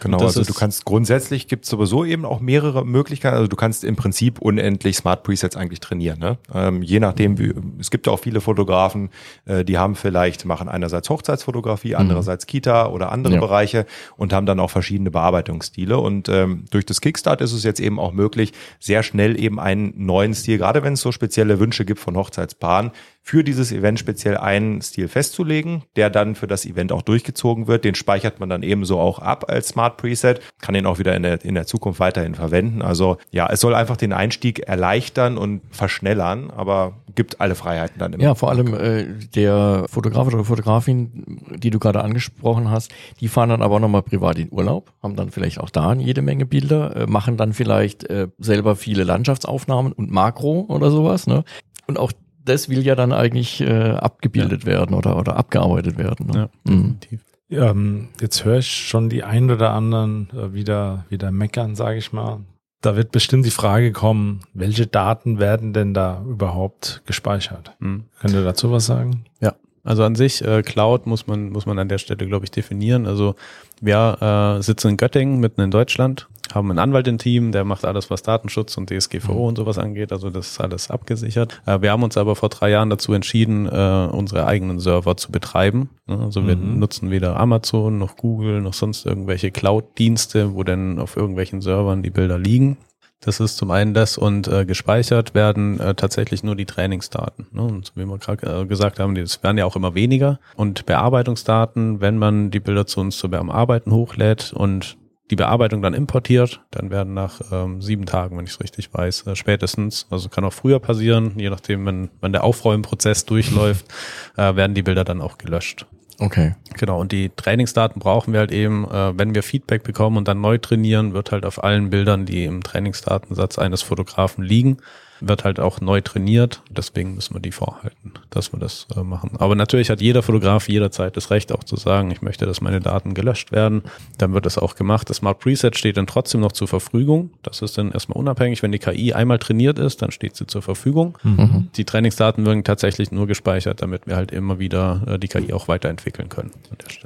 Genau, 0.01 0.19
also 0.19 0.43
du 0.43 0.53
kannst 0.53 0.86
grundsätzlich 0.86 1.48
gibt 1.48 1.65
es 1.65 1.69
sowieso 1.69 2.05
eben 2.05 2.25
auch 2.25 2.39
mehrere 2.39 2.86
Möglichkeiten. 2.86 3.36
Also 3.36 3.48
du 3.48 3.55
kannst 3.55 3.84
im 3.84 3.96
Prinzip 3.96 4.39
unendlich 4.39 4.98
Smart 4.98 5.24
Presets 5.24 5.55
eigentlich 5.55 5.79
trainieren. 5.79 6.19
Ne? 6.19 6.38
Ähm, 6.53 6.81
je 6.81 7.00
nachdem, 7.00 7.38
wie, 7.38 7.53
es 7.79 7.91
gibt 7.91 8.07
ja 8.07 8.13
auch 8.13 8.19
viele 8.19 8.41
Fotografen, 8.41 9.10
äh, 9.46 9.63
die 9.63 9.77
haben 9.77 9.96
vielleicht, 9.96 10.46
machen 10.46 10.69
einerseits 10.69 11.10
Hochzeitsfotografie, 11.10 11.89
mhm. 11.89 11.98
andererseits 11.98 12.46
Kita 12.46 12.88
oder 12.88 13.12
andere 13.12 13.36
ja. 13.36 13.39
Bereiche 13.39 13.86
und 14.15 14.34
haben 14.34 14.46
dann 14.46 14.60
auch 14.60 14.72
verschiedene 14.72 15.12
Bearbeitungsstile. 15.12 15.98
Und 15.98 16.29
ähm, 16.29 16.65
durch 16.69 16.86
das 16.86 17.01
Kickstart 17.01 17.41
ist 17.41 17.53
es 17.53 17.63
jetzt 17.63 17.79
eben 17.79 18.00
auch 18.00 18.12
möglich, 18.12 18.53
sehr 18.79 19.03
schnell 19.03 19.39
eben 19.39 19.60
einen 19.60 19.93
neuen 19.96 20.34
Stil, 20.34 20.57
gerade 20.57 20.84
wenn 20.84 20.93
es 20.93 21.01
so 21.01 21.12
spezielle 21.12 21.60
Wünsche 21.60 21.86
gibt 21.86 22.00
von 22.00 22.15
Hochzeitspaaren, 22.15 22.91
für 23.27 23.43
dieses 23.43 23.74
Event 23.74 24.00
speziell 24.00 24.38
einen 24.38 24.81
Stil 24.81 25.10
festzulegen, 25.10 25.84
der 25.98 26.10
dann 26.10 26.34
für 26.34 26.48
das 26.48 26.65
Event 26.65 26.93
auch 26.93 27.01
durchgezogen 27.01 27.67
wird. 27.67 27.84
Den 27.84 27.93
speichert 27.93 28.39
man 28.39 28.48
dann 28.48 28.63
ebenso 28.63 29.01
auch 29.01 29.19
ab 29.19 29.50
als 29.50 29.67
Smart 29.67 29.98
Preset, 29.98 30.39
kann 30.62 30.74
den 30.74 30.86
auch 30.86 30.98
wieder 30.98 31.13
in 31.13 31.24
der, 31.24 31.43
in 31.43 31.53
der 31.53 31.67
Zukunft 31.67 32.00
weiterhin 32.00 32.36
verwenden. 32.36 32.81
Also 32.81 33.17
ja, 33.29 33.50
es 33.51 33.60
soll 33.60 33.75
einfach 33.75 33.98
den 33.98 34.13
Einstieg 34.13 34.60
erleichtern 34.60 35.38
und 35.38 35.60
verschnellern, 35.72 36.51
aber 36.55 36.93
gibt 37.15 37.41
alle 37.41 37.55
Freiheiten 37.55 38.00
dann 38.00 38.13
immer. 38.13 38.24
Ja, 38.24 38.34
vor 38.34 38.50
allem 38.50 38.74
äh, 38.74 39.07
der 39.36 39.88
Fotograf 39.89 40.27
oder 40.27 40.46
Fotografin, 40.46 41.41
die 41.53 41.69
du 41.69 41.79
gerade 41.79 42.01
angesprochen 42.05 42.72
hast, 42.72 42.93
die 43.19 43.27
fahren 43.27 43.50
dann 43.50 43.62
aber 43.62 43.81
nochmal 43.81 44.03
privat 44.03 44.39
in 44.39 44.48
Urlaub, 44.53 44.93
haben 45.03 45.17
dann 45.17 45.31
vielleicht 45.31 45.60
auch 45.60 45.69
da 45.69 45.93
jede 45.96 46.22
Menge 46.22 46.46
Bilder, 46.46 46.96
äh, 46.96 47.07
machen 47.07 47.36
dann 47.36 47.51
vielleicht 47.51 48.10
äh, 48.10 48.29
selber 48.38 48.77
viele 48.77 49.03
Landschaftsaufnahmen 49.03 49.91
und 49.91 50.12
Makro 50.12 50.65
oder 50.69 50.91
sowas. 50.91 51.27
Ne? 51.27 51.43
Und 51.88 52.00
auch 52.00 52.13
das 52.48 52.70
will 52.70 52.86
ja 52.86 52.96
dann 52.96 53.12
eigentlich 53.12 53.62
äh, 53.62 53.92
abgebildet 53.92 54.63
ja. 54.63 54.68
werden 54.68 54.96
oder, 54.96 55.18
oder 55.18 55.38
abgearbeitet 55.38 55.98
werden. 55.98 56.27
Ne? 56.27 56.50
Ja, 56.66 56.72
mhm. 56.72 57.00
definitiv. 57.00 57.22
Ähm, 57.50 58.10
jetzt 58.20 58.44
höre 58.44 58.58
ich 58.58 58.70
schon 58.70 59.10
die 59.10 59.24
ein 59.24 59.50
oder 59.50 59.72
anderen 59.72 60.30
äh, 60.32 60.54
wieder, 60.54 61.06
wieder 61.10 61.32
meckern, 61.32 61.75
sage 61.75 61.98
ich 61.98 62.12
mal. 62.12 62.42
Da 62.82 62.96
wird 62.96 63.12
bestimmt 63.12 63.46
die 63.46 63.51
Frage 63.51 63.92
kommen, 63.92 64.42
welche 64.54 64.86
Daten 64.86 65.39
werden 65.39 65.74
denn 65.74 65.94
da 65.94 66.24
überhaupt 66.27 67.01
gespeichert? 67.06 67.75
Mhm. 67.80 68.06
Könnt 68.20 68.34
ihr 68.34 68.44
dazu 68.44 68.72
was 68.72 68.86
sagen? 68.86 69.25
Ja, 69.39 69.56
also 69.88 70.03
an 70.03 70.15
sich, 70.15 70.44
äh, 70.44 70.63
Cloud 70.63 71.08
muss 71.08 71.27
man, 71.27 71.50
muss 71.50 71.65
man 71.65 71.79
an 71.79 71.88
der 71.88 71.98
Stelle, 71.98 72.27
glaube 72.27 72.44
ich, 72.44 72.51
definieren. 72.51 73.08
Also 73.08 73.36
wir 73.79 74.58
äh, 74.60 74.62
sitzen 74.62 74.89
in 74.89 74.98
Göttingen, 74.98 75.39
mitten 75.39 75.62
in 75.62 75.72
Deutschland, 75.72 76.27
haben 76.53 76.70
einen 76.70 76.79
Anwalt 76.79 77.08
im 77.08 77.17
Team, 77.17 77.53
der 77.53 77.63
macht 77.63 77.86
alles, 77.86 78.10
was 78.10 78.22
Datenschutz 78.22 78.75
und 78.77 78.89
DSGVO 78.89 79.34
mhm. 79.34 79.39
und 79.39 79.56
sowas 79.56 79.77
angeht. 79.77 80.12
Also 80.12 80.29
das 80.29 80.51
ist 80.51 80.60
alles 80.60 80.91
abgesichert. 80.91 81.62
Äh, 81.65 81.82
wir 81.82 81.91
haben 81.91 82.03
uns 82.03 82.17
aber 82.17 82.36
vor 82.36 82.50
drei 82.50 82.70
Jahren 82.70 82.89
dazu 82.89 83.13
entschieden, 83.13 83.65
äh, 83.65 84.10
unsere 84.12 84.46
eigenen 84.46 84.79
Server 84.79 85.15
zu 85.15 85.32
betreiben. 85.32 85.89
Also 86.06 86.46
wir 86.46 86.58
mhm. 86.58 86.79
nutzen 86.79 87.10
weder 87.10 87.39
Amazon 87.39 87.98
noch 87.98 88.17
Google 88.17 88.62
noch 88.62 88.74
sonst 88.74 89.06
irgendwelche 89.06 89.51
Cloud-Dienste, 89.51 90.53
wo 90.53 90.63
denn 90.63 91.00
auf 91.00 91.15
irgendwelchen 91.15 91.62
Servern 91.62 92.03
die 92.03 92.10
Bilder 92.10 92.38
liegen. 92.38 92.75
Das 93.20 93.40
ist 93.40 93.58
zum 93.58 93.72
einen 93.72 93.94
das 93.94 94.18
und 94.18 94.48
äh, 94.48 94.66
gespeichert 94.66 95.34
werden 95.34 95.80
äh, 95.80 95.96
tatsächlich 95.96 96.44
nur 96.44 96.56
die 96.56 96.66
Trainingsdaten. 96.66 97.48
Ne? 97.52 97.64
Und 97.64 97.92
wie 97.96 98.06
wir 98.06 98.18
gerade 98.20 98.62
äh, 98.62 98.66
gesagt 98.66 99.00
haben, 99.00 99.16
das 99.16 99.42
werden 99.44 99.58
ja 99.58 99.66
auch 99.66 99.76
immer 99.76 99.96
weniger. 99.96 100.40
Und 100.56 100.86
Bearbeitungsdaten, 100.86 102.00
wenn 102.00 102.18
man 102.18 102.52
die 102.52 102.60
Bilder 102.60 102.86
zu 102.86 103.00
uns 103.00 103.18
zu 103.18 103.30
Bearbeiten 103.30 103.92
hochlädt 103.92 104.54
und 104.54 104.98
die 105.30 105.36
Bearbeitung 105.36 105.82
dann 105.82 105.94
importiert. 105.94 106.62
Dann 106.72 106.90
werden 106.90 107.14
nach 107.14 107.42
ähm, 107.52 107.82
sieben 107.82 108.06
Tagen, 108.06 108.38
wenn 108.38 108.46
ich 108.46 108.52
es 108.52 108.60
richtig 108.62 108.94
weiß, 108.94 109.28
äh, 109.28 109.36
spätestens, 109.36 110.08
also 110.10 110.30
kann 110.30 110.46
auch 110.46 110.54
früher 110.54 110.80
passieren, 110.80 111.34
je 111.38 111.50
nachdem, 111.50 111.86
wenn, 111.86 112.10
wenn 112.22 112.32
der 112.32 112.44
Aufräumprozess 112.44 113.26
durchläuft, 113.26 113.86
äh, 114.38 114.56
werden 114.56 114.74
die 114.74 114.84
Bilder 114.84 115.04
dann 115.04 115.22
auch 115.22 115.38
gelöscht. 115.38 115.86
Okay. 116.20 116.56
Genau, 116.74 117.00
und 117.00 117.12
die 117.12 117.30
Trainingsdaten 117.36 118.00
brauchen 118.00 118.34
wir 118.34 118.40
halt 118.40 118.52
eben, 118.52 118.86
äh, 118.90 119.18
wenn 119.18 119.36
wir 119.36 119.44
Feedback 119.44 119.84
bekommen 119.84 120.18
und 120.18 120.28
dann 120.28 120.42
neu 120.42 120.58
trainieren, 120.58 121.14
wird 121.14 121.32
halt 121.32 121.46
auf 121.46 121.64
allen 121.64 121.90
Bildern, 121.90 122.26
die 122.26 122.46
im 122.46 122.64
Trainingsdatensatz 122.64 123.60
eines 123.60 123.84
Fotografen 123.84 124.44
liegen, 124.44 124.78
wird 125.22 125.44
halt 125.44 125.60
auch 125.60 125.82
neu 125.82 126.02
trainiert. 126.02 126.62
Deswegen 126.70 127.16
müssen 127.16 127.36
wir 127.36 127.42
die 127.42 127.52
vorhalten, 127.52 128.14
dass 128.30 128.54
wir 128.54 128.60
das 128.60 128.88
äh, 128.96 129.02
machen. 129.02 129.32
Aber 129.40 129.56
natürlich 129.56 129.90
hat 129.90 130.02
jeder 130.02 130.24
Fotograf 130.24 130.70
jederzeit 130.70 131.18
das 131.18 131.32
Recht 131.32 131.52
auch 131.52 131.64
zu 131.64 131.76
sagen, 131.76 132.12
ich 132.12 132.22
möchte, 132.22 132.46
dass 132.46 132.62
meine 132.62 132.80
Daten 132.80 133.14
gelöscht 133.14 133.52
werden. 133.52 133.84
Dann 134.18 134.34
wird 134.34 134.46
das 134.46 134.58
auch 134.58 134.76
gemacht. 134.76 135.10
Das 135.10 135.18
Smart 135.18 135.40
Preset 135.40 135.78
steht 135.78 135.98
dann 135.98 136.08
trotzdem 136.08 136.42
noch 136.42 136.52
zur 136.52 136.68
Verfügung. 136.68 137.32
Das 137.44 137.62
ist 137.62 137.78
dann 137.78 137.92
erstmal 137.92 138.18
unabhängig. 138.18 138.64
Wenn 138.64 138.72
die 138.72 138.80
KI 138.80 139.14
einmal 139.14 139.40
trainiert 139.40 139.80
ist, 139.80 140.02
dann 140.02 140.12
steht 140.12 140.36
sie 140.36 140.48
zur 140.48 140.62
Verfügung. 140.62 141.18
Mhm. 141.24 141.70
Die 141.76 141.86
Trainingsdaten 141.86 142.46
werden 142.46 142.64
tatsächlich 142.64 143.12
nur 143.12 143.28
gespeichert, 143.28 143.82
damit 143.82 144.08
wir 144.08 144.16
halt 144.16 144.32
immer 144.32 144.60
wieder 144.60 145.02
äh, 145.08 145.20
die 145.20 145.28
KI 145.28 145.54
auch 145.54 145.68
weiterentwickeln 145.68 146.30
können. 146.30 146.52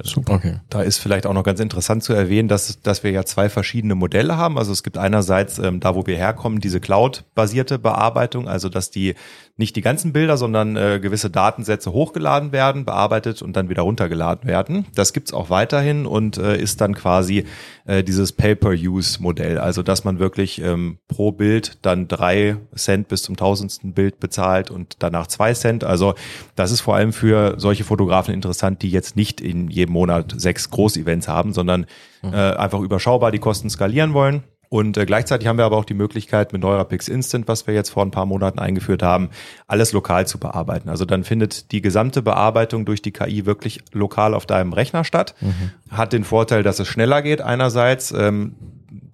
Super. 0.02 0.34
Okay. 0.34 0.56
Da 0.70 0.82
ist 0.82 0.98
vielleicht 0.98 1.26
auch 1.26 1.34
noch 1.34 1.44
ganz 1.44 1.60
interessant 1.60 2.02
zu 2.02 2.12
erwähnen, 2.12 2.48
dass, 2.48 2.80
dass 2.82 3.02
wir 3.04 3.10
ja 3.10 3.24
zwei 3.24 3.48
verschiedene 3.48 3.94
Modelle 3.94 4.36
haben. 4.36 4.58
Also 4.58 4.72
es 4.72 4.82
gibt 4.82 4.98
einerseits 4.98 5.58
ähm, 5.58 5.80
da, 5.80 5.94
wo 5.94 6.06
wir 6.06 6.16
herkommen, 6.16 6.60
diese 6.60 6.80
Cloud-basierte 6.80 7.78
Bearbeitung 7.78 8.01
Bearbeitung, 8.02 8.48
also 8.48 8.68
dass 8.68 8.90
die 8.90 9.14
nicht 9.56 9.76
die 9.76 9.80
ganzen 9.80 10.12
Bilder, 10.12 10.36
sondern 10.36 10.76
äh, 10.76 10.98
gewisse 11.00 11.30
Datensätze 11.30 11.92
hochgeladen 11.92 12.50
werden, 12.50 12.84
bearbeitet 12.84 13.42
und 13.42 13.54
dann 13.54 13.68
wieder 13.68 13.82
runtergeladen 13.82 14.48
werden. 14.48 14.86
Das 14.94 15.12
gibt's 15.12 15.32
auch 15.32 15.50
weiterhin 15.50 16.04
und 16.04 16.36
äh, 16.36 16.56
ist 16.56 16.80
dann 16.80 16.94
quasi 16.94 17.44
äh, 17.84 18.02
dieses 18.02 18.32
Pay-per-Use-Modell, 18.32 19.58
also 19.58 19.84
dass 19.84 20.02
man 20.02 20.18
wirklich 20.18 20.60
ähm, 20.60 20.98
pro 21.06 21.30
Bild 21.30 21.78
dann 21.82 22.08
drei 22.08 22.56
Cent 22.74 23.06
bis 23.06 23.22
zum 23.22 23.36
tausendsten 23.36 23.92
Bild 23.92 24.18
bezahlt 24.18 24.70
und 24.70 24.96
danach 24.98 25.28
zwei 25.28 25.54
Cent. 25.54 25.84
Also 25.84 26.14
das 26.56 26.72
ist 26.72 26.80
vor 26.80 26.96
allem 26.96 27.12
für 27.12 27.54
solche 27.58 27.84
Fotografen 27.84 28.34
interessant, 28.34 28.82
die 28.82 28.90
jetzt 28.90 29.14
nicht 29.14 29.40
in 29.40 29.68
jedem 29.68 29.92
Monat 29.92 30.34
sechs 30.36 30.70
Großevents 30.70 31.28
haben, 31.28 31.52
sondern 31.52 31.86
mhm. 32.22 32.32
äh, 32.32 32.54
einfach 32.54 32.80
überschaubar 32.80 33.30
die 33.30 33.38
Kosten 33.38 33.70
skalieren 33.70 34.12
wollen 34.12 34.42
und 34.72 34.96
äh, 34.96 35.04
gleichzeitig 35.04 35.48
haben 35.48 35.58
wir 35.58 35.66
aber 35.66 35.76
auch 35.76 35.84
die 35.84 35.92
Möglichkeit 35.92 36.54
mit 36.54 36.62
Neurapix 36.62 37.06
Instant, 37.06 37.46
was 37.46 37.66
wir 37.66 37.74
jetzt 37.74 37.90
vor 37.90 38.02
ein 38.02 38.10
paar 38.10 38.24
Monaten 38.24 38.58
eingeführt 38.58 39.02
haben, 39.02 39.28
alles 39.66 39.92
lokal 39.92 40.26
zu 40.26 40.38
bearbeiten. 40.38 40.88
Also 40.88 41.04
dann 41.04 41.24
findet 41.24 41.72
die 41.72 41.82
gesamte 41.82 42.22
Bearbeitung 42.22 42.86
durch 42.86 43.02
die 43.02 43.10
KI 43.10 43.44
wirklich 43.44 43.80
lokal 43.92 44.32
auf 44.32 44.46
deinem 44.46 44.72
Rechner 44.72 45.04
statt. 45.04 45.34
Mhm. 45.42 45.72
Hat 45.90 46.14
den 46.14 46.24
Vorteil, 46.24 46.62
dass 46.62 46.78
es 46.78 46.88
schneller 46.88 47.20
geht 47.20 47.42
einerseits. 47.42 48.12
Ähm, 48.12 48.54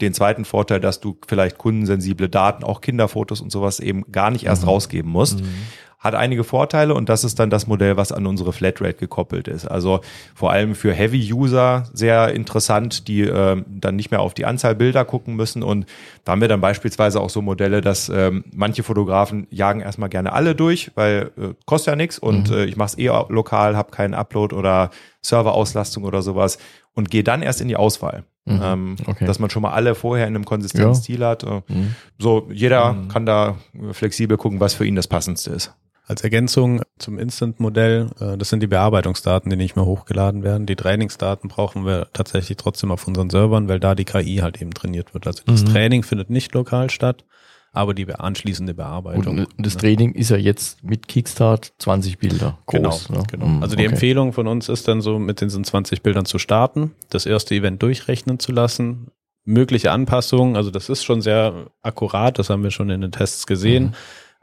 den 0.00 0.14
zweiten 0.14 0.44
Vorteil, 0.44 0.80
dass 0.80 1.00
du 1.00 1.18
vielleicht 1.26 1.58
kundensensible 1.58 2.28
Daten, 2.28 2.64
auch 2.64 2.80
Kinderfotos 2.80 3.40
und 3.40 3.50
sowas 3.50 3.80
eben 3.80 4.10
gar 4.12 4.30
nicht 4.30 4.46
erst 4.46 4.62
mhm. 4.62 4.68
rausgeben 4.68 5.10
musst. 5.10 5.40
Mhm 5.40 5.54
hat 5.98 6.14
einige 6.14 6.44
Vorteile 6.44 6.94
und 6.94 7.08
das 7.08 7.24
ist 7.24 7.40
dann 7.40 7.50
das 7.50 7.66
Modell, 7.66 7.96
was 7.96 8.12
an 8.12 8.26
unsere 8.26 8.52
Flatrate 8.52 8.94
gekoppelt 8.94 9.48
ist. 9.48 9.66
Also 9.66 10.00
vor 10.32 10.52
allem 10.52 10.76
für 10.76 10.92
Heavy-User 10.92 11.88
sehr 11.92 12.32
interessant, 12.34 13.08
die 13.08 13.22
äh, 13.22 13.62
dann 13.66 13.96
nicht 13.96 14.12
mehr 14.12 14.20
auf 14.20 14.32
die 14.32 14.44
Anzahl 14.44 14.76
Bilder 14.76 15.04
gucken 15.04 15.34
müssen 15.34 15.64
und 15.64 15.86
da 16.24 16.32
haben 16.32 16.40
wir 16.40 16.48
dann 16.48 16.60
beispielsweise 16.60 17.20
auch 17.20 17.30
so 17.30 17.42
Modelle, 17.42 17.80
dass 17.80 18.08
ähm, 18.08 18.44
manche 18.54 18.84
Fotografen 18.84 19.48
jagen 19.50 19.80
erstmal 19.80 20.08
gerne 20.08 20.32
alle 20.32 20.54
durch, 20.54 20.92
weil 20.94 21.32
äh, 21.36 21.54
kostet 21.66 21.92
ja 21.92 21.96
nichts 21.96 22.18
und 22.18 22.50
mhm. 22.50 22.56
äh, 22.56 22.64
ich 22.66 22.76
mache 22.76 22.90
es 22.90 22.98
eh 22.98 23.08
lokal, 23.28 23.76
habe 23.76 23.90
keinen 23.90 24.14
Upload 24.14 24.54
oder 24.54 24.90
Serverauslastung 25.20 26.04
oder 26.04 26.22
sowas 26.22 26.58
und 26.94 27.10
gehe 27.10 27.24
dann 27.24 27.42
erst 27.42 27.60
in 27.60 27.66
die 27.66 27.76
Auswahl. 27.76 28.22
Mhm. 28.48 28.60
Ähm, 28.62 28.96
okay. 29.06 29.26
Dass 29.26 29.38
man 29.38 29.50
schon 29.50 29.62
mal 29.62 29.72
alle 29.72 29.87
vorher 29.94 30.26
in 30.26 30.34
einem 30.34 30.44
konsistenten 30.44 30.92
ja. 30.92 30.94
Stil 30.94 31.24
hat. 31.24 31.44
Äh, 31.44 31.62
mhm. 31.68 31.94
So, 32.18 32.48
jeder 32.52 32.92
mhm. 32.92 33.08
kann 33.08 33.26
da 33.26 33.56
flexibel 33.92 34.36
gucken, 34.36 34.60
was 34.60 34.74
für 34.74 34.86
ihn 34.86 34.96
das 34.96 35.08
Passendste 35.08 35.50
ist. 35.50 35.72
Als 36.08 36.24
Ergänzung 36.24 36.80
zum 36.98 37.18
Instant-Modell, 37.18 38.08
äh, 38.18 38.38
das 38.38 38.48
sind 38.48 38.62
die 38.62 38.66
Bearbeitungsdaten, 38.66 39.50
die 39.50 39.56
nicht 39.56 39.76
mehr 39.76 39.84
hochgeladen 39.84 40.42
werden. 40.42 40.64
Die 40.66 40.74
Trainingsdaten 40.74 41.50
brauchen 41.50 41.84
wir 41.84 42.08
tatsächlich 42.14 42.56
trotzdem 42.56 42.90
auf 42.90 43.06
unseren 43.06 43.28
Servern, 43.28 43.68
weil 43.68 43.78
da 43.78 43.94
die 43.94 44.06
KI 44.06 44.36
halt 44.36 44.62
eben 44.62 44.72
trainiert 44.72 45.12
wird. 45.12 45.26
Also 45.26 45.42
das 45.44 45.64
mhm. 45.64 45.66
Training 45.66 46.02
findet 46.02 46.30
nicht 46.30 46.54
lokal 46.54 46.88
statt, 46.88 47.26
aber 47.72 47.92
die 47.92 48.10
anschließende 48.10 48.72
Bearbeitung. 48.72 49.40
Und 49.40 49.48
das 49.58 49.76
Training 49.76 50.12
ist 50.12 50.30
ja 50.30 50.38
jetzt 50.38 50.82
mit 50.82 51.08
Kickstart 51.08 51.74
20 51.76 52.18
Bilder 52.18 52.58
groß. 52.64 53.08
Genau, 53.08 53.18
ne? 53.20 53.26
genau. 53.30 53.46
Mhm, 53.46 53.62
also 53.62 53.76
die 53.76 53.84
okay. 53.84 53.92
Empfehlung 53.92 54.32
von 54.32 54.46
uns 54.46 54.70
ist 54.70 54.88
dann 54.88 55.02
so, 55.02 55.18
mit 55.18 55.42
diesen 55.42 55.62
20 55.62 56.02
Bildern 56.02 56.24
zu 56.24 56.38
starten, 56.38 56.92
das 57.10 57.26
erste 57.26 57.54
Event 57.54 57.82
durchrechnen 57.82 58.38
zu 58.38 58.52
lassen, 58.52 59.08
mögliche 59.48 59.90
Anpassungen, 59.90 60.56
also 60.56 60.70
das 60.70 60.88
ist 60.88 61.04
schon 61.04 61.22
sehr 61.22 61.66
akkurat, 61.82 62.38
das 62.38 62.50
haben 62.50 62.62
wir 62.62 62.70
schon 62.70 62.90
in 62.90 63.00
den 63.00 63.12
Tests 63.12 63.46
gesehen. 63.46 63.86
Mhm 63.86 63.94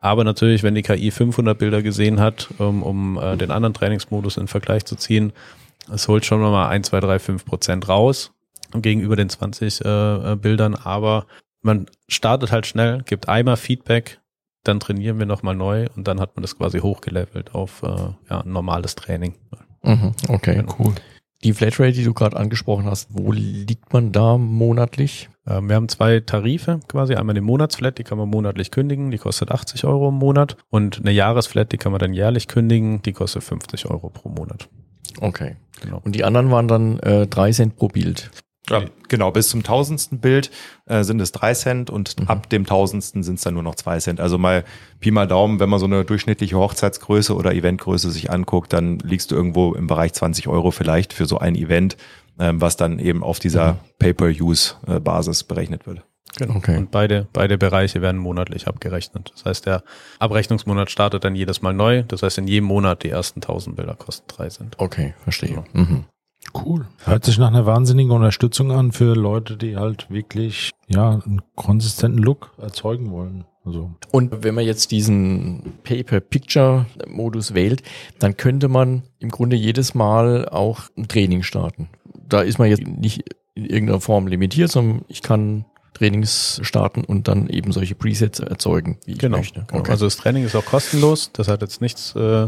aber 0.05 0.23
natürlich, 0.23 0.61
wenn 0.61 0.75
die 0.75 0.83
KI 0.83 1.09
500 1.09 1.57
Bilder 1.57 1.81
gesehen 1.81 2.19
hat, 2.19 2.49
um, 2.59 2.83
um 2.83 3.17
äh, 3.17 3.37
den 3.37 3.49
anderen 3.49 3.73
Trainingsmodus 3.73 4.37
in 4.37 4.47
Vergleich 4.47 4.85
zu 4.85 4.95
ziehen, 4.95 5.33
es 5.91 6.07
holt 6.07 6.25
schon 6.25 6.41
mal 6.41 6.67
1, 6.67 6.89
2, 6.89 6.99
3, 6.99 7.17
5 7.17 7.45
Prozent 7.45 7.89
raus 7.89 8.31
gegenüber 8.71 9.15
den 9.15 9.29
20 9.29 9.83
äh, 9.83 9.87
äh, 10.33 10.35
Bildern. 10.35 10.75
Aber 10.75 11.25
man 11.63 11.87
startet 12.07 12.51
halt 12.51 12.67
schnell, 12.67 13.01
gibt 13.03 13.27
einmal 13.29 13.57
Feedback, 13.57 14.19
dann 14.63 14.79
trainieren 14.79 15.17
wir 15.17 15.25
nochmal 15.25 15.55
neu 15.55 15.87
und 15.95 16.07
dann 16.07 16.19
hat 16.19 16.35
man 16.35 16.43
das 16.43 16.55
quasi 16.55 16.81
hochgelevelt 16.81 17.55
auf 17.55 17.81
äh, 17.81 17.87
ja, 18.29 18.43
normales 18.45 18.93
Training. 18.93 19.33
Mhm, 19.81 20.13
okay, 20.27 20.55
genau. 20.55 20.75
cool. 20.77 20.93
Die 21.45 21.53
Flatrate, 21.53 21.91
die 21.91 22.03
du 22.03 22.15
gerade 22.15 22.37
angesprochen 22.37 22.85
hast, 22.85 23.09
wo 23.11 23.31
liegt 23.31 23.93
man 23.93 24.11
da 24.11 24.35
monatlich? 24.35 25.29
Ähm, 25.45 25.69
wir 25.69 25.75
haben 25.75 25.87
zwei 25.89 26.19
Tarife 26.19 26.79
quasi. 26.87 27.13
Einmal 27.13 27.35
den 27.35 27.43
Monatsflat, 27.43 27.99
die 27.99 28.03
kann 28.03 28.17
man 28.17 28.29
monatlich 28.29 28.71
kündigen, 28.71 29.11
die 29.11 29.19
kostet 29.19 29.51
80 29.51 29.85
Euro 29.85 30.09
im 30.09 30.15
Monat. 30.15 30.57
Und 30.71 31.01
eine 31.01 31.11
Jahresflat, 31.11 31.71
die 31.71 31.77
kann 31.77 31.91
man 31.91 31.99
dann 31.99 32.15
jährlich 32.15 32.47
kündigen, 32.47 33.03
die 33.03 33.13
kostet 33.13 33.43
50 33.43 33.85
Euro 33.91 34.09
pro 34.09 34.29
Monat. 34.29 34.69
Okay. 35.21 35.55
Genau. 35.81 36.01
Und 36.03 36.15
die 36.15 36.23
anderen 36.23 36.49
waren 36.49 36.67
dann 36.67 36.99
äh, 37.01 37.27
3 37.27 37.51
Cent 37.51 37.75
pro 37.75 37.89
Bild. 37.89 38.31
Ja, 38.69 38.83
genau, 39.09 39.31
bis 39.31 39.49
zum 39.49 39.63
tausendsten 39.63 40.19
Bild 40.19 40.49
äh, 40.85 41.03
sind 41.03 41.21
es 41.21 41.31
drei 41.31 41.53
Cent 41.53 41.89
und 41.89 42.19
mhm. 42.19 42.27
ab 42.27 42.49
dem 42.49 42.65
tausendsten 42.65 43.23
sind 43.23 43.35
es 43.35 43.41
dann 43.41 43.53
nur 43.53 43.63
noch 43.63 43.75
zwei 43.75 43.99
Cent. 43.99 44.19
Also 44.19 44.37
mal 44.37 44.63
Pi 44.99 45.11
mal 45.11 45.27
Daumen, 45.27 45.59
wenn 45.59 45.69
man 45.69 45.79
so 45.79 45.85
eine 45.85 46.03
durchschnittliche 46.03 46.57
Hochzeitsgröße 46.57 47.35
oder 47.35 47.53
Eventgröße 47.53 48.09
sich 48.09 48.31
anguckt, 48.31 48.73
dann 48.73 48.99
liegst 48.99 49.31
du 49.31 49.35
irgendwo 49.35 49.73
im 49.73 49.87
Bereich 49.87 50.13
20 50.13 50.47
Euro 50.47 50.71
vielleicht 50.71 51.13
für 51.13 51.25
so 51.25 51.37
ein 51.37 51.55
Event, 51.55 51.97
ähm, 52.39 52.59
was 52.59 52.75
dann 52.75 52.99
eben 52.99 53.23
auf 53.23 53.39
dieser 53.39 53.73
mhm. 53.73 53.77
Pay-per-Use-Basis 53.99 55.43
berechnet 55.43 55.85
wird. 55.85 56.03
Genau. 56.37 56.55
Okay. 56.55 56.77
Und 56.77 56.91
beide, 56.91 57.27
beide 57.31 57.57
Bereiche 57.57 58.01
werden 58.01 58.19
monatlich 58.19 58.67
abgerechnet. 58.67 59.31
Das 59.33 59.45
heißt, 59.45 59.65
der 59.65 59.83
Abrechnungsmonat 60.19 60.91
startet 60.91 61.23
dann 61.23 61.35
jedes 61.35 61.61
Mal 61.61 61.73
neu. 61.73 62.03
Das 62.03 62.23
heißt, 62.23 62.39
in 62.39 62.47
jedem 62.47 62.65
Monat 62.65 63.03
die 63.03 63.09
ersten 63.09 63.41
1000 63.41 63.75
Bilder 63.75 63.95
kosten 63.95 64.25
drei 64.27 64.49
Cent. 64.49 64.75
Okay, 64.77 65.13
verstehe. 65.23 65.49
Genau. 65.49 65.63
Mhm. 65.73 66.05
Cool. 66.53 66.85
Hört 67.03 67.25
sich 67.25 67.37
nach 67.37 67.47
einer 67.47 67.65
wahnsinnigen 67.65 68.11
Unterstützung 68.11 68.71
an 68.71 68.91
für 68.91 69.13
Leute, 69.13 69.57
die 69.57 69.75
halt 69.75 70.09
wirklich 70.09 70.71
ja 70.87 71.11
einen 71.11 71.41
konsistenten 71.55 72.19
Look 72.19 72.51
erzeugen 72.57 73.11
wollen. 73.11 73.45
Also. 73.65 73.91
Und 74.11 74.43
wenn 74.43 74.53
man 74.53 74.63
jetzt 74.63 74.91
diesen 74.91 75.73
Pay-per-Picture-Modus 75.83 77.55
wählt, 77.55 77.81
dann 78.19 78.37
könnte 78.37 78.67
man 78.67 79.03
im 79.19 79.29
Grunde 79.29 79.55
jedes 79.55 79.95
Mal 79.95 80.47
auch 80.47 80.83
ein 80.95 81.07
Training 81.07 81.41
starten. 81.41 81.89
Da 82.27 82.41
ist 82.41 82.59
man 82.59 82.69
jetzt 82.69 82.85
nicht 82.85 83.23
in 83.55 83.65
irgendeiner 83.65 84.01
Form 84.01 84.27
limitiert, 84.27 84.69
sondern 84.69 85.03
ich 85.07 85.21
kann 85.21 85.65
Trainings 85.95 86.59
starten 86.61 87.03
und 87.03 87.27
dann 87.27 87.47
eben 87.47 87.71
solche 87.71 87.95
Presets 87.95 88.39
erzeugen, 88.39 88.99
wie 89.05 89.13
genau. 89.13 89.37
ich 89.37 89.43
möchte. 89.43 89.65
Genau. 89.67 89.79
Okay. 89.79 89.91
Also 89.91 90.05
das 90.05 90.17
Training 90.17 90.45
ist 90.45 90.55
auch 90.55 90.65
kostenlos. 90.65 91.31
Das 91.33 91.47
hat 91.47 91.61
jetzt 91.61 91.81
nichts, 91.81 92.15
äh, 92.15 92.47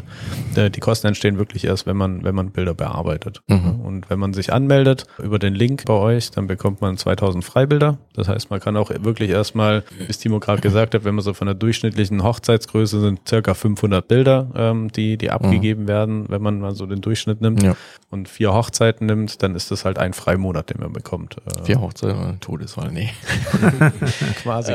die 0.56 0.80
Kosten 0.80 1.08
entstehen 1.08 1.38
wirklich 1.38 1.66
erst, 1.66 1.88
wenn 1.88 1.98
man, 1.98 2.24
wenn 2.24 2.36
man 2.36 2.52
Bilder 2.52 2.74
bearbeitet. 2.74 3.42
Mhm. 3.48 3.82
Und 3.82 4.10
wenn 4.10 4.20
man 4.20 4.34
sich 4.34 4.54
anmeldet 4.54 5.06
über 5.18 5.40
den 5.40 5.56
Link 5.56 5.86
bei 5.86 5.94
euch, 5.94 6.30
dann 6.32 6.48
bekommt 6.48 6.82
man 6.82 6.98
2000 6.98 7.44
Freibilder. 7.44 7.98
Das 8.14 8.28
heißt, 8.28 8.50
man 8.50 8.60
kann 8.60 8.76
auch 8.76 8.90
wirklich 8.90 9.30
erstmal, 9.30 9.84
wie 9.98 10.14
Timo 10.28 10.40
gerade 10.40 10.62
gesagt 10.62 10.94
hat, 10.94 11.06
wenn 11.06 11.16
man 11.16 11.24
so 11.24 11.34
von 11.34 11.48
der 11.48 11.56
durchschnittlichen 11.56 12.24
Hochzeitsgröße 12.24 13.00
sind 13.00 13.28
circa 13.28 13.54
500 13.54 14.08
Bilder, 14.08 14.50
ähm, 14.56 14.92
die, 14.92 15.18
die 15.18 15.32
abgegeben 15.32 15.84
mhm. 15.84 15.88
werden, 15.88 16.26
wenn 16.30 16.42
man 16.42 16.60
mal 16.60 16.76
so 16.76 16.86
den 16.86 17.02
Durchschnitt 17.02 17.42
nimmt 17.42 17.64
ja. 17.64 17.76
und 18.10 18.28
vier 18.28 18.54
Hochzeiten 18.54 19.08
nimmt, 19.08 19.42
dann 19.42 19.56
ist 19.56 19.72
das 19.72 19.86
halt 19.86 19.98
ein 19.98 20.14
Freimonat, 20.14 20.70
den 20.70 20.82
man 20.82 20.92
bekommt. 20.92 21.38
Äh, 21.46 21.64
vier 21.64 21.80
Hochzeiten, 21.80 22.40
Todesfall, 22.42 22.92
nee. 22.92 23.10
Quasi. 24.44 24.74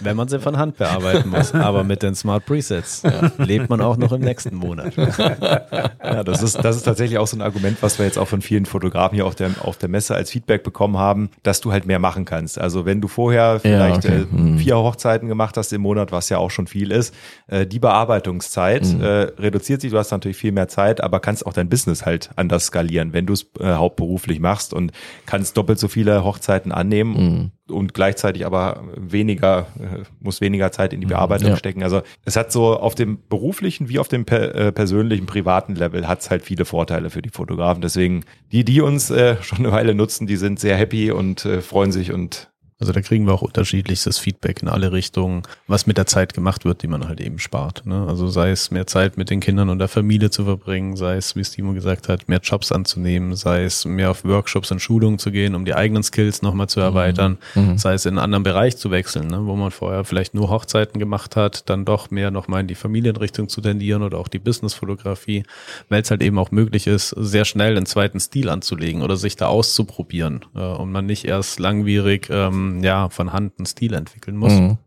Wenn 0.00 0.16
man 0.16 0.28
sie 0.28 0.40
von 0.40 0.58
Hand 0.58 0.76
bearbeiten 0.78 1.30
muss. 1.30 1.54
Aber 1.54 1.84
mit 1.84 2.02
den 2.02 2.14
Smart 2.14 2.46
Presets 2.46 3.02
ja. 3.02 3.30
lebt 3.38 3.70
man 3.70 3.80
auch 3.80 3.96
noch 3.96 4.12
im 4.12 4.20
nächsten 4.20 4.56
Monat. 4.56 4.94
Ja, 4.96 6.24
das 6.24 6.42
ist, 6.42 6.56
das 6.62 6.76
ist 6.76 6.82
tatsächlich 6.82 7.18
auch 7.18 7.26
so 7.26 7.36
ein 7.36 7.42
Argument, 7.42 7.78
was 7.80 7.98
wir 7.98 8.06
jetzt 8.06 8.18
auch 8.18 8.28
von 8.28 8.42
vielen 8.42 8.66
Fotografen 8.66 9.14
hier 9.14 9.26
auf 9.26 9.34
der, 9.34 9.50
auf 9.62 9.78
der 9.78 9.88
Messe 9.88 10.14
als 10.14 10.30
Feedback 10.30 10.62
bekommen 10.62 10.98
haben, 10.98 11.30
dass 11.42 11.60
du 11.60 11.72
halt 11.72 11.86
mehr 11.86 11.98
machen 11.98 12.24
kannst. 12.24 12.58
Also 12.58 12.84
wenn 12.84 13.00
du 13.00 13.08
vorher 13.08 13.60
vielleicht 13.60 14.04
ja, 14.04 14.10
okay. 14.10 14.22
äh, 14.22 14.36
hm. 14.36 14.58
vier 14.58 14.76
Hochzeiten 14.76 15.28
gemacht 15.28 15.56
hast 15.56 15.72
im 15.72 15.82
Monat, 15.82 16.12
was 16.12 16.28
ja 16.28 16.38
auch 16.38 16.50
schon 16.50 16.66
viel 16.66 16.90
ist, 16.90 17.14
äh, 17.46 17.66
die 17.66 17.78
Bearbeitungszeit 17.78 18.84
mhm. 18.84 19.00
äh, 19.00 19.06
reduziert 19.38 19.80
sich, 19.80 19.90
du 19.90 19.98
hast 19.98 20.10
natürlich 20.10 20.36
viel 20.36 20.52
mehr 20.52 20.68
Zeit, 20.68 21.00
aber 21.00 21.20
kannst 21.20 21.46
auch 21.46 21.52
dein 21.52 21.68
Business 21.68 22.04
halt 22.04 22.30
anders 22.36 22.66
skalieren, 22.66 23.12
wenn 23.12 23.26
du 23.26 23.32
es 23.32 23.46
äh, 23.60 23.72
hauptberuflich 23.72 24.40
machst 24.40 24.74
und 24.74 24.92
kannst 25.26 25.56
doppelt 25.56 25.78
so 25.78 25.88
viele 25.88 26.24
Hochzeiten 26.24 26.72
annehmen. 26.72 27.12
Mhm 27.12 27.50
und 27.72 27.94
gleichzeitig 28.02 28.44
aber 28.44 28.82
weniger, 28.96 29.68
äh, 29.78 30.02
muss 30.18 30.40
weniger 30.40 30.72
Zeit 30.72 30.92
in 30.92 31.00
die 31.00 31.06
mhm. 31.06 31.10
Bearbeitung 31.10 31.50
ja. 31.50 31.56
stecken. 31.56 31.84
Also 31.84 32.02
es 32.24 32.34
hat 32.34 32.50
so 32.50 32.76
auf 32.76 32.96
dem 32.96 33.18
beruflichen 33.28 33.88
wie 33.88 34.00
auf 34.00 34.08
dem 34.08 34.24
per, 34.24 34.52
äh, 34.56 34.72
persönlichen, 34.72 35.26
privaten 35.26 35.76
Level 35.76 36.08
hat 36.08 36.20
es 36.20 36.28
halt 36.28 36.42
viele 36.42 36.64
Vorteile 36.64 37.10
für 37.10 37.22
die 37.22 37.28
Fotografen. 37.28 37.80
Deswegen, 37.80 38.24
die, 38.50 38.64
die 38.64 38.80
uns 38.80 39.10
äh, 39.10 39.36
schon 39.40 39.58
eine 39.58 39.70
Weile 39.70 39.94
nutzen, 39.94 40.26
die 40.26 40.34
sind 40.34 40.58
sehr 40.58 40.76
happy 40.76 41.12
und 41.12 41.44
äh, 41.44 41.60
freuen 41.60 41.92
sich 41.92 42.10
und 42.12 42.51
also 42.82 42.92
da 42.92 43.00
kriegen 43.00 43.28
wir 43.28 43.32
auch 43.32 43.42
unterschiedlichstes 43.42 44.18
Feedback 44.18 44.60
in 44.60 44.68
alle 44.68 44.90
Richtungen, 44.90 45.44
was 45.68 45.86
mit 45.86 45.98
der 45.98 46.06
Zeit 46.06 46.34
gemacht 46.34 46.64
wird, 46.64 46.82
die 46.82 46.88
man 46.88 47.06
halt 47.06 47.20
eben 47.20 47.38
spart. 47.38 47.86
Ne? 47.86 48.06
Also 48.08 48.26
sei 48.26 48.50
es 48.50 48.72
mehr 48.72 48.88
Zeit 48.88 49.16
mit 49.16 49.30
den 49.30 49.38
Kindern 49.38 49.70
und 49.70 49.78
der 49.78 49.86
Familie 49.86 50.30
zu 50.30 50.44
verbringen, 50.44 50.96
sei 50.96 51.14
es, 51.14 51.36
wie 51.36 51.44
Stimo 51.44 51.74
gesagt 51.74 52.08
hat, 52.08 52.28
mehr 52.28 52.40
Jobs 52.42 52.72
anzunehmen, 52.72 53.36
sei 53.36 53.62
es 53.62 53.84
mehr 53.84 54.10
auf 54.10 54.24
Workshops 54.24 54.72
und 54.72 54.80
Schulungen 54.80 55.20
zu 55.20 55.30
gehen, 55.30 55.54
um 55.54 55.64
die 55.64 55.76
eigenen 55.76 56.02
Skills 56.02 56.42
nochmal 56.42 56.68
zu 56.68 56.80
erweitern, 56.80 57.38
mhm. 57.54 57.68
mhm. 57.68 57.78
sei 57.78 57.94
es 57.94 58.04
in 58.04 58.14
einen 58.14 58.24
anderen 58.24 58.42
Bereich 58.42 58.76
zu 58.76 58.90
wechseln, 58.90 59.28
ne? 59.28 59.46
wo 59.46 59.54
man 59.54 59.70
vorher 59.70 60.02
vielleicht 60.02 60.34
nur 60.34 60.50
Hochzeiten 60.50 60.98
gemacht 60.98 61.36
hat, 61.36 61.70
dann 61.70 61.84
doch 61.84 62.10
mehr 62.10 62.32
nochmal 62.32 62.62
in 62.62 62.66
die 62.66 62.74
Familienrichtung 62.74 63.48
zu 63.48 63.60
tendieren 63.60 64.02
oder 64.02 64.18
auch 64.18 64.26
die 64.26 64.40
Businessfotografie, 64.40 65.44
weil 65.88 66.02
es 66.02 66.10
halt 66.10 66.20
eben 66.20 66.36
auch 66.36 66.50
möglich 66.50 66.88
ist, 66.88 67.10
sehr 67.10 67.44
schnell 67.44 67.76
einen 67.76 67.86
zweiten 67.86 68.18
Stil 68.18 68.48
anzulegen 68.48 69.02
oder 69.02 69.16
sich 69.16 69.36
da 69.36 69.46
auszuprobieren 69.46 70.44
äh, 70.56 70.58
und 70.58 70.90
man 70.90 71.06
nicht 71.06 71.26
erst 71.26 71.60
langwierig 71.60 72.26
ähm, 72.28 72.71
ja, 72.80 73.08
von 73.08 73.32
Hand 73.32 73.54
einen 73.58 73.66
Stil 73.66 73.94
entwickeln 73.94 74.36
muss. 74.36 74.52
Mhm. 74.52 74.78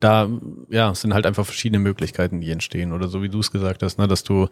Da, 0.00 0.28
ja, 0.68 0.94
sind 0.94 1.14
halt 1.14 1.26
einfach 1.26 1.46
verschiedene 1.46 1.78
Möglichkeiten, 1.78 2.40
die 2.40 2.50
entstehen. 2.50 2.92
Oder 2.92 3.08
so 3.08 3.22
wie 3.22 3.28
du 3.28 3.40
es 3.40 3.50
gesagt 3.50 3.82
hast, 3.82 3.98
ne, 3.98 4.08
dass 4.08 4.24
du 4.24 4.48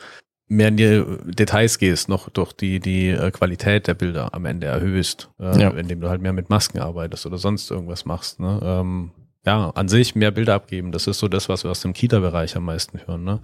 mehr 0.49 0.69
in 0.69 0.77
die 0.77 1.05
Details 1.25 1.79
gehst, 1.79 2.09
noch 2.09 2.29
durch 2.29 2.53
die, 2.53 2.81
die 2.81 3.09
äh, 3.09 3.31
Qualität 3.31 3.87
der 3.87 3.95
Bilder 3.95 4.35
am 4.35 4.45
Ende 4.45 4.67
erhöhst, 4.67 5.31
äh, 5.41 5.61
ja. 5.61 5.71
indem 5.71 6.01
du 6.01 6.09
halt 6.09 6.21
mehr 6.21 6.33
mit 6.33 6.51
Masken 6.51 6.79
arbeitest 6.79 7.27
oder 7.27 7.39
sonst 7.39 7.71
irgendwas 7.71 8.05
machst. 8.05 8.39
Ne? 8.39 8.61
Ähm, 8.63 9.11
ja, 9.45 9.71
an 9.71 9.89
sich 9.89 10.15
mehr 10.15 10.31
Bilder 10.31 10.55
abgeben, 10.55 10.93
das 10.93 11.07
ist 11.07 11.19
so 11.19 11.29
das, 11.29 11.49
was 11.49 11.65
wir 11.65 11.71
aus 11.71 11.81
dem 11.81 11.93
Kita-Bereich 11.95 12.57
am 12.57 12.65
meisten 12.65 13.01
hören. 13.07 13.25
Ne? 13.25 13.41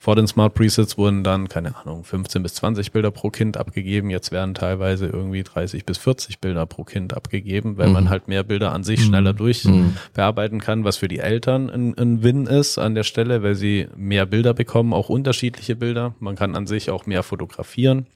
Vor 0.00 0.14
den 0.14 0.28
Smart 0.28 0.54
Presets 0.54 0.96
wurden 0.96 1.24
dann, 1.24 1.48
keine 1.48 1.74
Ahnung, 1.76 2.04
15 2.04 2.44
bis 2.44 2.54
20 2.54 2.92
Bilder 2.92 3.10
pro 3.10 3.30
Kind 3.30 3.56
abgegeben. 3.56 4.10
Jetzt 4.10 4.30
werden 4.30 4.54
teilweise 4.54 5.06
irgendwie 5.06 5.42
30 5.42 5.84
bis 5.84 5.98
40 5.98 6.38
Bilder 6.38 6.66
pro 6.66 6.84
Kind 6.84 7.14
abgegeben, 7.14 7.78
weil 7.78 7.88
mhm. 7.88 7.94
man 7.94 8.08
halt 8.08 8.28
mehr 8.28 8.44
Bilder 8.44 8.72
an 8.72 8.84
sich 8.84 9.04
schneller 9.04 9.32
mhm. 9.32 9.36
durch 9.36 9.64
mhm. 9.64 9.96
bearbeiten 10.14 10.60
kann, 10.60 10.84
was 10.84 10.98
für 10.98 11.08
die 11.08 11.18
Eltern 11.18 11.68
ein, 11.68 11.98
ein 11.98 12.22
Win 12.22 12.46
ist 12.46 12.78
an 12.78 12.94
der 12.94 13.02
Stelle, 13.02 13.42
weil 13.42 13.56
sie 13.56 13.88
mehr 13.96 14.24
Bilder 14.24 14.54
bekommen, 14.54 14.92
auch 14.92 15.08
unterschiedliche 15.08 15.74
Bilder. 15.74 16.14
Man 16.20 16.36
kann 16.36 16.54
an 16.54 16.68
sich 16.68 16.90
auch 16.90 17.06
mehr 17.06 17.24
fotografieren. 17.24 18.06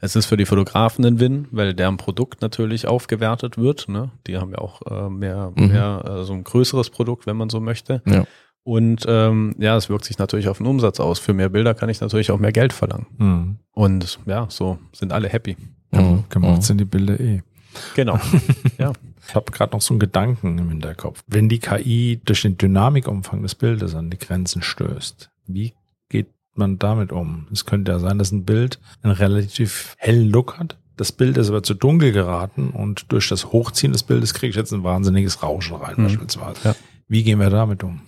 Es 0.00 0.16
ist 0.16 0.26
für 0.26 0.36
die 0.36 0.46
Fotografen 0.46 1.04
ein 1.04 1.20
Win, 1.20 1.46
weil 1.50 1.74
deren 1.74 1.98
Produkt 1.98 2.40
natürlich 2.40 2.86
aufgewertet 2.86 3.58
wird. 3.58 3.88
Ne? 3.88 4.10
Die 4.26 4.38
haben 4.38 4.52
ja 4.52 4.58
auch 4.58 4.82
äh, 4.90 5.10
mehr, 5.10 5.52
mhm. 5.54 5.68
mehr 5.68 6.04
äh, 6.06 6.24
so 6.24 6.32
ein 6.32 6.44
größeres 6.44 6.88
Produkt, 6.90 7.26
wenn 7.26 7.36
man 7.36 7.50
so 7.50 7.60
möchte. 7.60 8.02
Ja. 8.06 8.24
Und 8.68 9.06
ähm, 9.08 9.54
ja, 9.56 9.78
es 9.78 9.88
wirkt 9.88 10.04
sich 10.04 10.18
natürlich 10.18 10.46
auf 10.46 10.58
den 10.58 10.66
Umsatz 10.66 11.00
aus. 11.00 11.18
Für 11.18 11.32
mehr 11.32 11.48
Bilder 11.48 11.72
kann 11.72 11.88
ich 11.88 12.02
natürlich 12.02 12.30
auch 12.30 12.38
mehr 12.38 12.52
Geld 12.52 12.74
verlangen. 12.74 13.06
Mhm. 13.16 13.56
Und 13.72 14.18
ja, 14.26 14.44
so 14.50 14.78
sind 14.92 15.10
alle 15.10 15.30
happy. 15.30 15.56
Ja, 15.90 16.22
gemacht 16.28 16.56
mhm. 16.56 16.60
sind 16.60 16.78
die 16.78 16.84
Bilder 16.84 17.18
eh. 17.18 17.40
Genau. 17.94 18.20
ja. 18.78 18.92
Ich 19.26 19.34
habe 19.34 19.50
gerade 19.52 19.72
noch 19.72 19.80
so 19.80 19.94
einen 19.94 20.00
Gedanken 20.00 20.58
im 20.58 20.68
Hinterkopf. 20.68 21.24
Wenn 21.26 21.48
die 21.48 21.60
KI 21.60 22.20
durch 22.22 22.42
den 22.42 22.58
Dynamikumfang 22.58 23.40
des 23.40 23.54
Bildes 23.54 23.94
an 23.94 24.10
die 24.10 24.18
Grenzen 24.18 24.60
stößt, 24.60 25.30
wie 25.46 25.72
geht 26.10 26.28
man 26.54 26.78
damit 26.78 27.10
um? 27.10 27.46
Es 27.50 27.64
könnte 27.64 27.92
ja 27.92 27.98
sein, 27.98 28.18
dass 28.18 28.32
ein 28.32 28.44
Bild 28.44 28.78
einen 29.00 29.14
relativ 29.14 29.94
hellen 29.96 30.28
Look 30.28 30.58
hat. 30.58 30.76
Das 30.98 31.12
Bild 31.12 31.38
ist 31.38 31.48
aber 31.48 31.62
zu 31.62 31.72
dunkel 31.72 32.12
geraten 32.12 32.68
und 32.68 33.10
durch 33.12 33.30
das 33.30 33.50
Hochziehen 33.50 33.94
des 33.94 34.02
Bildes 34.02 34.34
kriege 34.34 34.50
ich 34.50 34.56
jetzt 34.56 34.74
ein 34.74 34.84
wahnsinniges 34.84 35.42
Rauschen 35.42 35.76
rein, 35.76 35.94
mhm. 35.96 36.02
beispielsweise. 36.02 36.60
Ja. 36.64 36.74
Wie 37.10 37.22
gehen 37.22 37.40
wir 37.40 37.48
damit 37.48 37.82
um? 37.82 38.02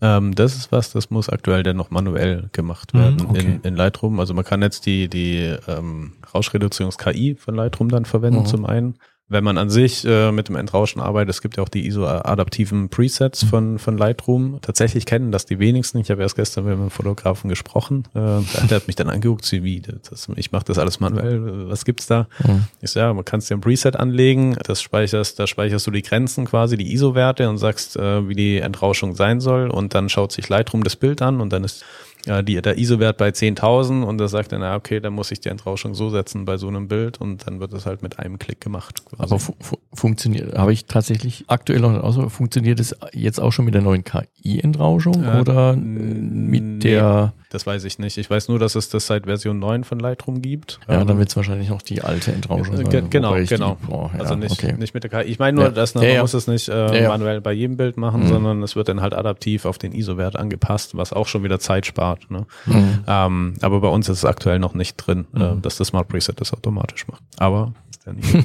Ähm, 0.00 0.34
das 0.34 0.56
ist 0.56 0.70
was, 0.70 0.92
das 0.92 1.10
muss 1.10 1.28
aktuell 1.28 1.62
dann 1.62 1.76
noch 1.76 1.90
manuell 1.90 2.48
gemacht 2.52 2.94
mhm, 2.94 2.98
werden 2.98 3.26
okay. 3.26 3.40
in, 3.40 3.60
in 3.62 3.76
Lightroom. 3.76 4.20
Also 4.20 4.34
man 4.34 4.44
kann 4.44 4.62
jetzt 4.62 4.86
die, 4.86 5.08
die 5.08 5.56
ähm, 5.66 6.12
Rauschreduzierungs-KI 6.32 7.34
von 7.34 7.54
Lightroom 7.54 7.88
dann 7.88 8.04
verwenden 8.04 8.40
mhm. 8.40 8.46
zum 8.46 8.64
einen 8.64 8.94
wenn 9.30 9.44
man 9.44 9.58
an 9.58 9.68
sich 9.68 10.04
äh, 10.06 10.32
mit 10.32 10.48
dem 10.48 10.56
Entrauschen 10.56 11.00
arbeitet, 11.02 11.30
es 11.30 11.42
gibt 11.42 11.58
ja 11.58 11.62
auch 11.62 11.68
die 11.68 11.86
ISO-adaptiven 11.86 12.88
Presets 12.88 13.44
von, 13.44 13.78
von 13.78 13.98
Lightroom. 13.98 14.58
Tatsächlich 14.62 15.04
kennen 15.04 15.32
das 15.32 15.44
die 15.44 15.58
wenigsten. 15.58 15.98
Ich 15.98 16.10
habe 16.10 16.22
erst 16.22 16.36
gestern 16.36 16.64
mit 16.64 16.74
einem 16.74 16.90
Fotografen 16.90 17.50
gesprochen. 17.50 18.04
Äh, 18.14 18.40
der 18.68 18.76
hat 18.76 18.86
mich 18.86 18.96
dann 18.96 19.10
angeguckt, 19.10 19.50
wie, 19.52 19.80
das, 19.80 20.28
ich 20.36 20.50
mache 20.50 20.64
das 20.64 20.78
alles 20.78 21.00
manuell, 21.00 21.68
was 21.68 21.84
gibt's 21.84 22.06
da? 22.06 22.26
Mhm. 22.46 22.64
Ich 22.80 22.90
so, 22.90 23.00
ja, 23.00 23.12
man 23.12 23.24
kannst 23.24 23.50
dir 23.50 23.54
ein 23.54 23.60
Preset 23.60 23.96
anlegen, 23.96 24.56
das 24.64 24.80
speicherst, 24.80 25.38
da 25.38 25.46
speicherst 25.46 25.86
du 25.86 25.90
die 25.90 26.02
Grenzen 26.02 26.46
quasi, 26.46 26.78
die 26.78 26.92
ISO-Werte 26.94 27.50
und 27.50 27.58
sagst, 27.58 27.96
äh, 27.96 28.26
wie 28.28 28.34
die 28.34 28.58
Entrauschung 28.58 29.14
sein 29.14 29.40
soll 29.40 29.68
und 29.68 29.94
dann 29.94 30.08
schaut 30.08 30.32
sich 30.32 30.48
Lightroom 30.48 30.84
das 30.84 30.96
Bild 30.96 31.20
an 31.20 31.40
und 31.40 31.52
dann 31.52 31.64
ist 31.64 31.84
ja, 32.28 32.42
die, 32.42 32.60
der 32.60 32.76
ISO-Wert 32.76 33.16
bei 33.16 33.30
10.000 33.30 34.02
und 34.02 34.18
da 34.18 34.28
sagt 34.28 34.52
er, 34.52 34.58
na 34.58 34.76
okay, 34.76 35.00
dann 35.00 35.14
muss 35.14 35.30
ich 35.30 35.40
die 35.40 35.48
Entrauschung 35.48 35.94
so 35.94 36.10
setzen 36.10 36.44
bei 36.44 36.58
so 36.58 36.68
einem 36.68 36.86
Bild 36.86 37.20
und 37.20 37.46
dann 37.46 37.58
wird 37.58 37.72
das 37.72 37.86
halt 37.86 38.02
mit 38.02 38.18
einem 38.18 38.38
Klick 38.38 38.60
gemacht. 38.60 39.02
Quasi. 39.06 39.22
Aber 39.22 39.38
fu 39.38 39.54
fu 39.60 39.76
funktioniert, 39.94 40.56
habe 40.56 40.72
ich 40.72 40.84
tatsächlich 40.84 41.44
aktuell 41.48 41.80
noch 41.80 42.04
also 42.04 42.28
funktioniert 42.28 42.80
es 42.80 42.94
jetzt 43.12 43.40
auch 43.40 43.50
schon 43.50 43.64
mit 43.64 43.74
der 43.74 43.82
neuen 43.82 44.04
KI-Entrauschung 44.04 45.24
äh, 45.24 45.40
oder 45.40 45.74
mit 45.74 46.84
der 46.84 47.32
das 47.50 47.66
weiß 47.66 47.84
ich 47.84 47.98
nicht. 47.98 48.18
Ich 48.18 48.28
weiß 48.28 48.48
nur, 48.48 48.58
dass 48.58 48.74
es 48.74 48.88
das 48.90 49.06
seit 49.06 49.24
Version 49.24 49.58
9 49.58 49.84
von 49.84 49.98
Lightroom 49.98 50.42
gibt. 50.42 50.80
Ja, 50.88 51.04
dann 51.04 51.18
wird 51.18 51.30
es 51.30 51.36
wahrscheinlich 51.36 51.70
noch 51.70 51.80
die 51.80 52.02
alte 52.02 52.32
Entrauschung 52.32 52.76
sein. 52.76 52.88
Ge 52.88 53.02
genau, 53.08 53.34
genau. 53.48 53.78
Die, 53.80 53.86
boah, 53.86 54.10
ja, 54.12 54.20
also 54.20 54.34
nicht, 54.34 54.52
okay. 54.52 54.74
nicht 54.78 54.92
mit 54.92 55.02
der 55.02 55.10
KI. 55.10 55.30
Ich 55.30 55.38
meine 55.38 55.54
nur, 55.54 55.64
ja. 55.64 55.70
dass 55.70 55.94
man 55.94 56.04
ja, 56.04 56.20
muss 56.20 56.34
es 56.34 56.46
nicht 56.46 56.68
äh, 56.68 57.08
manuell 57.08 57.40
bei 57.40 57.52
jedem 57.52 57.76
Bild 57.76 57.96
machen, 57.96 58.24
mhm. 58.24 58.28
sondern 58.28 58.62
es 58.62 58.76
wird 58.76 58.88
dann 58.88 59.00
halt 59.00 59.14
adaptiv 59.14 59.64
auf 59.64 59.78
den 59.78 59.92
ISO-Wert 59.92 60.36
angepasst, 60.36 60.96
was 60.96 61.12
auch 61.12 61.26
schon 61.26 61.42
wieder 61.42 61.58
Zeit 61.58 61.86
spart. 61.86 62.30
Ne? 62.30 62.46
Mhm. 62.66 63.04
Ähm, 63.06 63.54
aber 63.62 63.80
bei 63.80 63.88
uns 63.88 64.08
ist 64.08 64.18
es 64.18 64.24
aktuell 64.24 64.58
noch 64.58 64.74
nicht 64.74 64.96
drin, 64.96 65.26
äh, 65.34 65.38
mhm. 65.38 65.58
äh, 65.58 65.60
dass 65.62 65.78
das 65.78 65.88
Smart 65.88 66.08
Preset 66.08 66.40
das 66.40 66.52
automatisch 66.52 67.08
macht. 67.08 67.22
Aber 67.38 67.72
ist 67.94 68.32
ja 68.32 68.42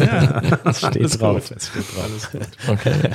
ja, 0.04 0.40
das 0.64 0.78
steht 0.78 1.20
drauf. 1.20 1.50
Es 1.50 1.68
steht 1.68 1.84
drauf. 1.94 2.04
Alles 2.04 2.30
gut. 2.30 2.48
Okay. 2.68 3.10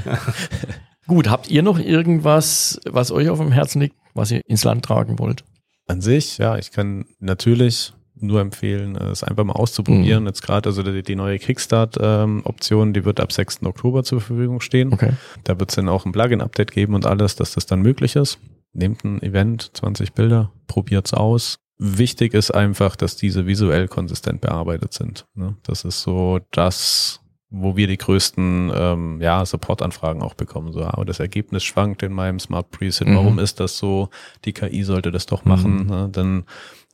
Gut, 1.07 1.29
habt 1.29 1.49
ihr 1.49 1.63
noch 1.63 1.79
irgendwas, 1.79 2.79
was 2.85 3.11
euch 3.11 3.29
auf 3.29 3.39
dem 3.39 3.51
Herzen 3.51 3.81
liegt, 3.81 3.95
was 4.13 4.31
ihr 4.31 4.41
ins 4.45 4.63
Land 4.63 4.85
tragen 4.85 5.19
wollt? 5.19 5.43
An 5.87 6.01
sich, 6.01 6.37
ja, 6.37 6.57
ich 6.57 6.71
kann 6.71 7.05
natürlich 7.19 7.93
nur 8.21 8.39
empfehlen, 8.39 8.95
es 8.95 9.23
einfach 9.23 9.43
mal 9.43 9.53
auszuprobieren. 9.53 10.23
Mhm. 10.23 10.27
Jetzt 10.27 10.41
gerade 10.43 10.69
also 10.69 10.83
die, 10.83 11.03
die 11.03 11.15
neue 11.15 11.39
Kickstart-Option, 11.39 12.87
ähm, 12.87 12.93
die 12.93 13.03
wird 13.03 13.19
ab 13.19 13.31
6. 13.31 13.63
Oktober 13.63 14.03
zur 14.03 14.21
Verfügung 14.21 14.61
stehen. 14.61 14.93
Okay. 14.93 15.13
Da 15.43 15.59
wird 15.59 15.71
es 15.71 15.75
dann 15.75 15.89
auch 15.89 16.05
ein 16.05 16.11
Plugin-Update 16.11 16.71
geben 16.71 16.93
und 16.93 17.05
alles, 17.05 17.35
dass 17.35 17.53
das 17.53 17.65
dann 17.65 17.81
möglich 17.81 18.15
ist. 18.15 18.39
Nehmt 18.73 19.03
ein 19.03 19.21
Event, 19.21 19.71
20 19.73 20.13
Bilder, 20.13 20.51
probiert's 20.67 21.13
aus. 21.13 21.57
Wichtig 21.77 22.35
ist 22.35 22.51
einfach, 22.51 22.95
dass 22.95 23.15
diese 23.15 23.47
visuell 23.47 23.87
konsistent 23.87 24.39
bearbeitet 24.39 24.93
sind. 24.93 25.25
Ne? 25.33 25.55
Das 25.63 25.83
ist 25.83 26.01
so 26.01 26.39
das, 26.51 27.20
wo 27.51 27.75
wir 27.75 27.85
die 27.85 27.97
größten 27.97 28.71
ähm, 28.73 29.21
ja, 29.21 29.45
Support-Anfragen 29.45 30.21
auch 30.21 30.33
bekommen. 30.33 30.71
So, 30.71 30.83
aber 30.83 31.03
das 31.03 31.19
Ergebnis 31.19 31.63
schwankt 31.63 32.01
in 32.01 32.13
meinem 32.13 32.39
Smart 32.39 32.71
Preset. 32.71 33.09
Mhm. 33.09 33.15
Warum 33.15 33.39
ist 33.39 33.59
das 33.59 33.77
so? 33.77 34.09
Die 34.45 34.53
KI 34.53 34.83
sollte 34.83 35.11
das 35.11 35.25
doch 35.25 35.43
machen. 35.43 35.83
Mhm. 35.83 35.87
Ne? 35.87 36.09
Dann 36.11 36.43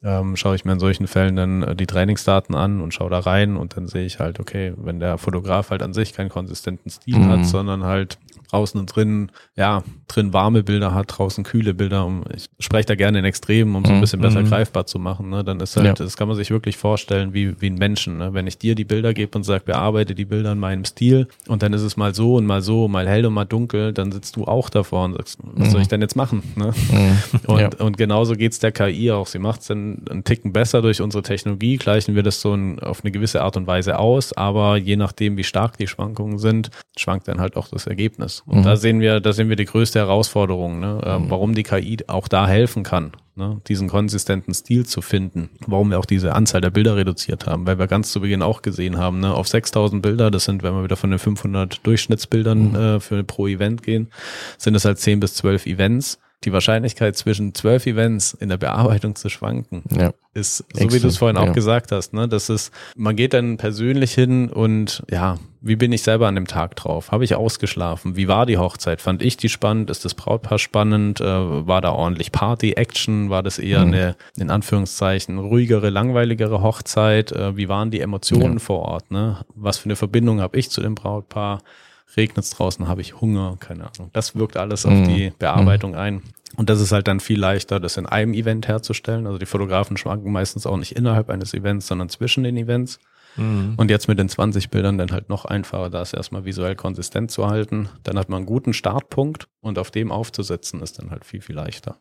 ähm, 0.04 0.36
schaue 0.36 0.56
ich 0.56 0.66
mir 0.66 0.74
in 0.74 0.80
solchen 0.80 1.08
Fällen 1.08 1.36
dann 1.36 1.64
äh, 1.64 1.76
die 1.76 1.88
Trainingsdaten 1.88 2.56
an 2.56 2.82
und 2.82 2.94
schaue 2.94 3.10
da 3.10 3.20
rein 3.20 3.58
und 3.58 3.76
dann 3.76 3.88
sehe 3.88 4.06
ich 4.06 4.20
halt, 4.20 4.40
okay, 4.40 4.74
wenn 4.78 5.00
der 5.00 5.18
Fotograf 5.18 5.72
halt 5.72 5.82
an 5.82 5.94
sich 5.94 6.14
keinen 6.14 6.30
konsistenten 6.30 6.90
Stil 6.90 7.18
mhm. 7.18 7.30
hat, 7.30 7.46
sondern 7.46 7.84
halt 7.84 8.18
draußen 8.50 8.80
und 8.80 8.96
drinnen, 8.96 9.32
ja, 9.56 9.84
drin 10.08 10.34
warme 10.34 10.64
Bilder 10.64 10.94
hat, 10.94 11.18
draußen 11.18 11.44
kühle 11.44 11.74
Bilder. 11.74 12.06
Um, 12.06 12.24
ich 12.34 12.48
spreche 12.60 12.86
da 12.86 12.96
gerne 12.96 13.20
in 13.20 13.26
Extremen, 13.26 13.76
um 13.76 13.84
so 13.84 13.92
ein 13.92 13.98
mhm. 13.98 14.02
bisschen 14.02 14.22
besser 14.22 14.42
mhm. 14.42 14.48
greifbar 14.48 14.86
zu 14.86 15.00
machen. 15.00 15.30
Ne? 15.30 15.44
Dann 15.44 15.60
ist 15.60 15.76
halt, 15.76 15.86
ja. 15.86 15.94
das 15.94 16.16
kann 16.16 16.28
man 16.28 16.38
sich 16.38 16.50
wirklich 16.50 16.78
vorstellen 16.78 17.34
wie, 17.34 17.60
wie 17.62 17.70
ein 17.70 17.76
Menschen. 17.76 18.18
Ne? 18.18 18.34
Wenn 18.34 18.48
ich 18.48 18.58
dir 18.58 18.76
die 18.76 18.86
Bilder 18.86 19.14
gebe 19.14 19.38
und 19.38 19.44
sage, 19.44 19.64
bearbeite 19.66 20.16
die 20.16 20.26
Bilder 20.26 20.54
in 20.54 20.60
meinem 20.60 20.86
Stil 20.86 21.28
und 21.48 21.62
dann 21.64 21.74
ist 21.74 21.82
es 21.82 21.98
mal 21.98 22.14
so 22.14 22.36
und 22.36 22.46
mal 22.46 22.62
so, 22.62 22.88
mal 22.88 23.08
hell 23.08 23.26
und 23.26 23.34
mal 23.34 23.46
dunkel, 23.46 23.94
dann 23.94 24.12
sitzt 24.12 24.36
du 24.36 24.46
auch 24.46 24.70
davor 24.70 25.06
und 25.06 25.14
sagst, 25.14 25.40
was 25.42 25.68
mhm. 25.68 25.72
soll 25.72 25.82
ich 25.82 25.88
denn 25.88 26.02
jetzt 26.02 26.16
machen? 26.16 26.44
Ne? 26.56 26.74
Mhm. 26.92 27.18
Und, 27.48 27.60
ja. 27.60 27.70
und 27.80 27.98
genauso 27.98 28.36
geht's 28.36 28.60
der 28.60 28.72
KI 28.72 29.12
auch. 29.12 29.28
Sie 29.28 29.40
macht's 29.40 29.68
dann 29.68 29.87
ein, 29.88 30.06
ein 30.10 30.24
Ticken 30.24 30.54
besser 30.54 30.82
durch 30.82 31.02
unsere 31.02 31.24
Technologie, 31.24 31.78
gleichen 31.78 32.16
wir 32.16 32.24
das 32.24 32.42
so 32.42 32.54
ein, 32.54 32.80
auf 32.80 33.04
eine 33.04 33.12
gewisse 33.12 33.42
Art 33.42 33.58
und 33.58 33.68
Weise 33.68 34.00
aus, 34.00 34.34
aber 34.34 34.78
je 34.78 34.96
nachdem, 34.96 35.38
wie 35.38 35.44
stark 35.44 35.78
die 35.78 35.88
Schwankungen 35.88 36.38
sind, 36.38 36.70
schwankt 36.98 37.28
dann 37.28 37.40
halt 37.40 37.56
auch 37.56 37.68
das 37.68 37.88
Ergebnis. 37.88 38.44
Und 38.46 38.60
mhm. 38.60 38.64
da 38.64 38.76
sehen 38.76 39.00
wir, 39.00 39.20
da 39.20 39.34
sehen 39.34 39.50
wir 39.50 39.56
die 39.56 39.66
größte 39.66 40.00
Herausforderung, 40.00 40.80
ne? 40.80 41.02
äh, 41.04 41.20
mhm. 41.20 41.30
warum 41.30 41.56
die 41.56 41.64
KI 41.64 41.98
auch 42.08 42.28
da 42.28 42.48
helfen 42.48 42.84
kann 42.84 43.14
ne, 43.38 43.62
diesen 43.68 43.88
konsistenten 43.88 44.54
Stil 44.54 44.86
zu 44.86 45.02
finden. 45.02 45.50
Warum 45.66 45.92
wir 45.92 46.00
auch 46.00 46.06
diese 46.06 46.34
Anzahl 46.34 46.62
der 46.62 46.72
Bilder 46.72 46.96
reduziert 46.96 47.46
haben, 47.46 47.66
weil 47.66 47.80
wir 47.80 47.88
ganz 47.88 48.12
zu 48.12 48.20
Beginn 48.20 48.42
auch 48.42 48.62
gesehen 48.62 48.98
haben, 48.98 49.20
ne, 49.20 49.34
auf 49.34 49.48
6000 49.48 50.02
Bilder, 50.02 50.32
das 50.32 50.46
sind, 50.46 50.64
wenn 50.64 50.74
wir 50.74 50.84
wieder 50.84 50.98
von 50.98 51.12
den 51.12 51.20
500 51.20 51.86
Durchschnittsbildern 51.86 52.70
mhm. 52.70 52.76
äh, 52.76 53.00
für 53.00 53.24
pro 53.24 53.48
Event 53.48 53.84
gehen, 53.84 54.10
sind 54.58 54.76
es 54.76 54.84
halt 54.84 55.00
10 55.00 55.20
bis 55.20 55.36
12 55.36 55.68
Events 55.68 56.20
die 56.44 56.54
Wahrscheinlichkeit 56.54 57.18
zwischen 57.18 57.56
zwölf 57.56 57.88
Events 57.88 58.34
in 58.34 58.50
der 58.50 58.58
Bearbeitung 58.58 59.16
zu 59.16 59.30
schwanken, 59.30 59.84
ja. 59.90 60.14
ist, 60.34 60.58
so 60.58 60.64
Extrem, 60.70 60.94
wie 60.94 61.00
du 61.00 61.08
es 61.08 61.18
vorhin 61.18 61.36
ja. 61.36 61.44
auch 61.44 61.54
gesagt 61.54 61.92
hast, 61.92 62.14
ne, 62.14 62.28
das 62.28 62.50
ist, 62.50 62.72
man 62.96 63.16
geht 63.16 63.34
dann 63.34 63.58
persönlich 63.58 64.14
hin 64.14 64.50
und 64.50 65.04
ja, 65.10 65.40
wie 65.62 65.76
bin 65.76 65.92
ich 65.92 66.04
selber 66.04 66.28
an 66.28 66.36
dem 66.36 66.46
Tag 66.46 66.76
drauf? 66.76 67.12
Habe 67.12 67.24
ich 67.24 67.34
ausgeschlafen? 67.34 68.16
Wie 68.16 68.28
war 68.28 68.46
die 68.46 68.58
Hochzeit? 68.58 69.02
Fand 69.02 69.24
ich 69.24 69.38
die 69.38 69.50
spannend? 69.50 69.90
Ist 69.90 70.06
das 70.06 70.14
Brautpaar 70.14 70.60
spannend? 70.60 71.20
Äh, 71.20 71.26
war 71.26 71.82
da 71.82 71.92
ordentlich 71.92 72.32
Party-Action? 72.32 73.32
War 73.32 73.42
das 73.42 73.58
eher 73.58 73.84
mhm. 73.84 73.94
eine, 73.94 74.16
in 74.38 74.52
Anführungszeichen, 74.52 75.40
ruhigere, 75.40 75.90
langweiligere 75.90 76.62
Hochzeit? 76.62 77.32
Äh, 77.32 77.58
wie 77.58 77.68
waren 77.70 77.90
die 77.90 78.00
Emotionen 78.00 78.54
ja. 78.54 78.60
vor 78.60 78.84
Ort? 78.84 79.12
Ne? 79.12 79.44
Was 79.56 79.80
für 79.80 79.86
eine 79.86 79.96
Verbindung 79.96 80.40
habe 80.42 80.58
ich 80.58 80.70
zu 80.70 80.82
dem 80.82 80.96
Brautpaar? 80.96 81.64
Regnet 82.16 82.46
es 82.46 82.52
draußen, 82.52 82.88
habe 82.88 83.02
ich 83.02 83.20
Hunger, 83.20 83.58
keine 83.60 83.92
Ahnung. 83.92 84.10
Das 84.14 84.36
wirkt 84.36 84.58
alles 84.58 84.86
auf 84.86 84.94
mhm. 84.94 85.08
die 85.08 85.34
Bearbeitung 85.38 85.92
mhm. 85.92 85.98
ein. 85.98 86.22
Und 86.56 86.70
das 86.70 86.80
ist 86.80 86.92
halt 86.92 87.08
dann 87.08 87.20
viel 87.20 87.40
leichter, 87.40 87.80
das 87.80 87.98
in 87.98 88.06
einem 88.06 88.34
Event 88.34 88.68
herzustellen. 88.68 89.28
Also 89.28 89.38
die 89.38 89.46
Fotografen 89.46 89.98
schwanken 89.98 90.32
meistens 90.32 90.66
auch 90.66 90.78
nicht 90.78 90.94
innerhalb 90.94 91.30
eines 91.30 91.54
Events, 91.54 91.88
sondern 91.88 92.10
zwischen 92.10 92.44
den 92.44 92.56
Events. 92.56 93.00
Mhm. 93.36 93.74
Und 93.78 93.92
jetzt 93.92 94.08
mit 94.08 94.18
den 94.18 94.30
20 94.30 94.70
Bildern 94.70 94.98
dann 94.98 95.12
halt 95.12 95.30
noch 95.30 95.46
einfacher, 95.46 95.90
das 95.90 96.14
erstmal 96.14 96.46
visuell 96.46 96.76
konsistent 96.76 97.32
zu 97.32 97.48
halten. 97.48 97.90
Dann 98.04 98.18
hat 98.18 98.30
man 98.30 98.38
einen 98.38 98.46
guten 98.46 98.74
Startpunkt 98.74 99.48
und 99.60 99.78
auf 99.78 99.92
dem 99.92 100.12
aufzusetzen 100.12 100.82
ist 100.82 101.00
dann 101.00 101.12
halt 101.12 101.26
viel, 101.26 101.42
viel 101.42 101.56
leichter. 101.56 101.98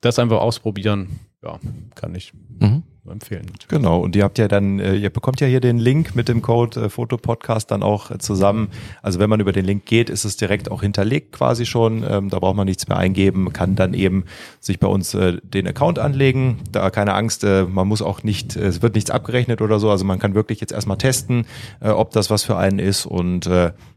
Das 0.00 0.18
einfach 0.18 0.40
ausprobieren, 0.40 1.20
ja, 1.42 1.58
kann 1.94 2.14
ich. 2.14 2.32
Mhm 2.58 2.82
empfehlen. 3.10 3.46
Genau, 3.66 3.98
und 4.00 4.14
ihr 4.14 4.22
habt 4.22 4.38
ja 4.38 4.46
dann, 4.46 4.78
äh, 4.78 4.94
ihr 4.94 5.10
bekommt 5.10 5.40
ja 5.40 5.46
hier 5.48 5.60
den 5.60 5.78
Link 5.78 6.14
mit 6.14 6.28
dem 6.28 6.40
Code 6.40 6.82
äh, 6.82 6.88
Fotopodcast 6.88 7.70
dann 7.70 7.82
auch 7.82 8.12
äh, 8.12 8.18
zusammen. 8.18 8.68
Also 9.02 9.18
wenn 9.18 9.28
man 9.28 9.40
über 9.40 9.50
den 9.50 9.64
Link 9.64 9.86
geht, 9.86 10.08
ist 10.08 10.24
es 10.24 10.36
direkt 10.36 10.70
auch 10.70 10.82
hinterlegt 10.82 11.32
quasi 11.32 11.66
schon. 11.66 12.04
Ähm, 12.08 12.30
da 12.30 12.38
braucht 12.38 12.56
man 12.56 12.66
nichts 12.66 12.86
mehr 12.86 12.96
eingeben, 12.96 13.52
kann 13.52 13.74
dann 13.74 13.92
eben 13.94 14.24
sich 14.60 14.78
bei 14.78 14.86
uns 14.86 15.14
äh, 15.14 15.38
den 15.42 15.66
Account 15.66 15.98
anlegen. 15.98 16.58
Da 16.70 16.90
keine 16.90 17.14
Angst, 17.14 17.42
man 17.42 17.88
muss 17.88 18.02
auch 18.02 18.22
nicht, 18.22 18.54
es 18.56 18.82
wird 18.82 18.94
nichts 18.94 19.10
abgerechnet 19.10 19.60
oder 19.60 19.80
so. 19.80 19.90
Also 19.90 20.04
man 20.04 20.18
kann 20.18 20.34
wirklich 20.34 20.60
jetzt 20.60 20.72
erstmal 20.72 20.98
testen, 20.98 21.46
ob 21.80 22.10
das 22.12 22.30
was 22.30 22.44
für 22.44 22.56
einen 22.56 22.78
ist 22.78 23.06
und 23.06 23.48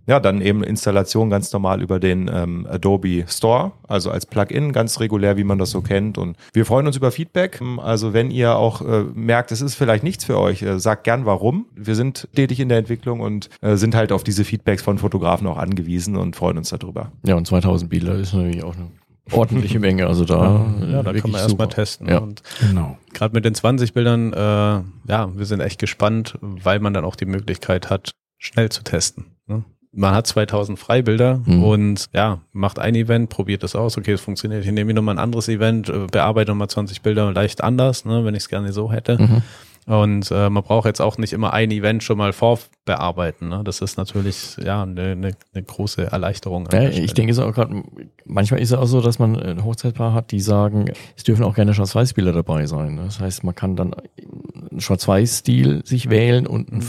ja, 0.07 0.19
dann 0.19 0.41
eben 0.41 0.63
Installation 0.63 1.29
ganz 1.29 1.51
normal 1.51 1.81
über 1.81 1.99
den 1.99 2.29
ähm, 2.31 2.67
Adobe 2.69 3.25
Store, 3.27 3.71
also 3.87 4.11
als 4.11 4.25
Plugin, 4.25 4.71
ganz 4.71 4.99
regulär, 4.99 5.35
wie 5.37 5.43
man 5.43 5.57
das 5.57 5.71
so 5.71 5.81
kennt. 5.81 6.17
Und 6.17 6.37
wir 6.53 6.65
freuen 6.65 6.85
uns 6.85 6.95
über 6.95 7.11
Feedback. 7.11 7.59
Also 7.77 8.13
wenn 8.13 8.29
ihr 8.29 8.55
auch 8.55 8.81
äh, 9.01 9.03
merkt, 9.13 9.51
es 9.51 9.61
ist 9.61 9.75
vielleicht 9.75 10.03
nichts 10.03 10.25
für 10.25 10.39
euch, 10.39 10.61
äh, 10.61 10.79
sagt 10.79 11.03
gern 11.03 11.25
warum. 11.25 11.65
Wir 11.75 11.95
sind 11.95 12.27
tätig 12.35 12.59
in 12.59 12.69
der 12.69 12.77
Entwicklung 12.77 13.19
und 13.19 13.49
äh, 13.61 13.75
sind 13.75 13.95
halt 13.95 14.11
auf 14.11 14.23
diese 14.23 14.43
Feedbacks 14.43 14.81
von 14.81 14.97
Fotografen 14.97 15.47
auch 15.47 15.57
angewiesen 15.57 16.15
und 16.15 16.35
freuen 16.35 16.57
uns 16.57 16.69
darüber. 16.69 17.11
Ja, 17.25 17.35
und 17.35 17.47
2000 17.47 17.89
Bilder 17.89 18.15
ist 18.15 18.33
natürlich 18.33 18.63
auch 18.63 18.75
eine 18.75 18.89
ordentliche 19.31 19.79
Menge. 19.79 20.07
Also 20.07 20.25
da, 20.25 20.65
ja, 20.81 21.03
da 21.03 21.13
kann 21.13 21.31
man 21.31 21.41
erstmal 21.41 21.67
testen. 21.67 22.07
Ja. 22.07 22.19
Und 22.19 22.43
genau. 22.59 22.97
Gerade 23.13 23.33
mit 23.33 23.45
den 23.45 23.55
20 23.55 23.93
Bildern, 23.93 24.33
äh, 24.33 24.37
ja, 24.37 25.29
wir 25.35 25.45
sind 25.45 25.61
echt 25.61 25.79
gespannt, 25.79 26.37
weil 26.41 26.79
man 26.79 26.93
dann 26.93 27.05
auch 27.05 27.15
die 27.15 27.25
Möglichkeit 27.25 27.89
hat, 27.89 28.11
schnell 28.37 28.69
zu 28.69 28.83
testen. 28.83 29.25
Ne? 29.47 29.63
Man 29.95 30.13
hat 30.13 30.27
2000 30.27 30.77
Freibilder 30.77 31.41
mhm. 31.45 31.63
und 31.63 32.05
ja, 32.13 32.39
macht 32.51 32.79
ein 32.79 32.95
Event, 32.95 33.29
probiert 33.29 33.63
das 33.63 33.75
aus, 33.75 33.97
okay, 33.97 34.11
es 34.11 34.21
funktioniert, 34.21 34.65
ich 34.65 34.71
nehme 34.71 34.93
nochmal 34.93 35.15
ein 35.15 35.19
anderes 35.19 35.47
Event, 35.47 35.89
äh, 35.89 36.07
bearbeite 36.11 36.51
nochmal 36.51 36.69
20 36.69 37.01
Bilder 37.01 37.31
leicht 37.31 37.63
anders, 37.63 38.05
ne, 38.05 38.25
wenn 38.25 38.35
ich 38.35 38.43
es 38.43 38.49
gerne 38.49 38.73
so 38.73 38.91
hätte. 38.91 39.17
Mhm. 39.21 39.41
Und 39.85 40.31
äh, 40.31 40.49
man 40.49 40.63
braucht 40.63 40.87
jetzt 40.87 40.99
auch 40.99 41.19
nicht 41.19 41.31
immer 41.31 41.53
ein 41.53 41.69
Event 41.69 42.03
schon 42.03 42.17
mal 42.17 42.33
vorbearbeiten. 42.33 43.49
Ne? 43.49 43.61
Das 43.63 43.81
ist 43.81 43.97
natürlich 43.97 44.57
ja 44.57 44.81
eine, 44.81 45.11
eine, 45.11 45.31
eine 45.53 45.63
große 45.63 46.11
Erleichterung. 46.11 46.67
Ja, 46.71 46.89
ich 46.89 47.13
denke 47.13 47.31
es 47.31 47.37
auch 47.37 47.53
gerade, 47.53 47.83
manchmal 48.25 48.61
ist 48.61 48.71
es 48.71 48.77
auch 48.77 48.87
so, 48.87 48.99
dass 48.99 49.19
man 49.19 49.39
ein 49.39 49.63
Hochzeitpaar 49.63 50.13
hat, 50.13 50.31
die 50.31 50.39
sagen, 50.39 50.91
es 51.15 51.23
dürfen 51.23 51.43
auch 51.43 51.53
gerne 51.53 51.75
Schwarz-Weiß-Bilder 51.75 52.33
dabei 52.33 52.65
sein. 52.65 52.95
Ne? 52.95 53.03
Das 53.05 53.19
heißt, 53.19 53.43
man 53.43 53.53
kann 53.53 53.75
dann 53.75 53.93
einen 54.71 54.81
Schwarz-Weiß-Stil 54.81 55.85
sich 55.85 56.09
wählen 56.09 56.47
und 56.47 56.71
einen 56.71 56.83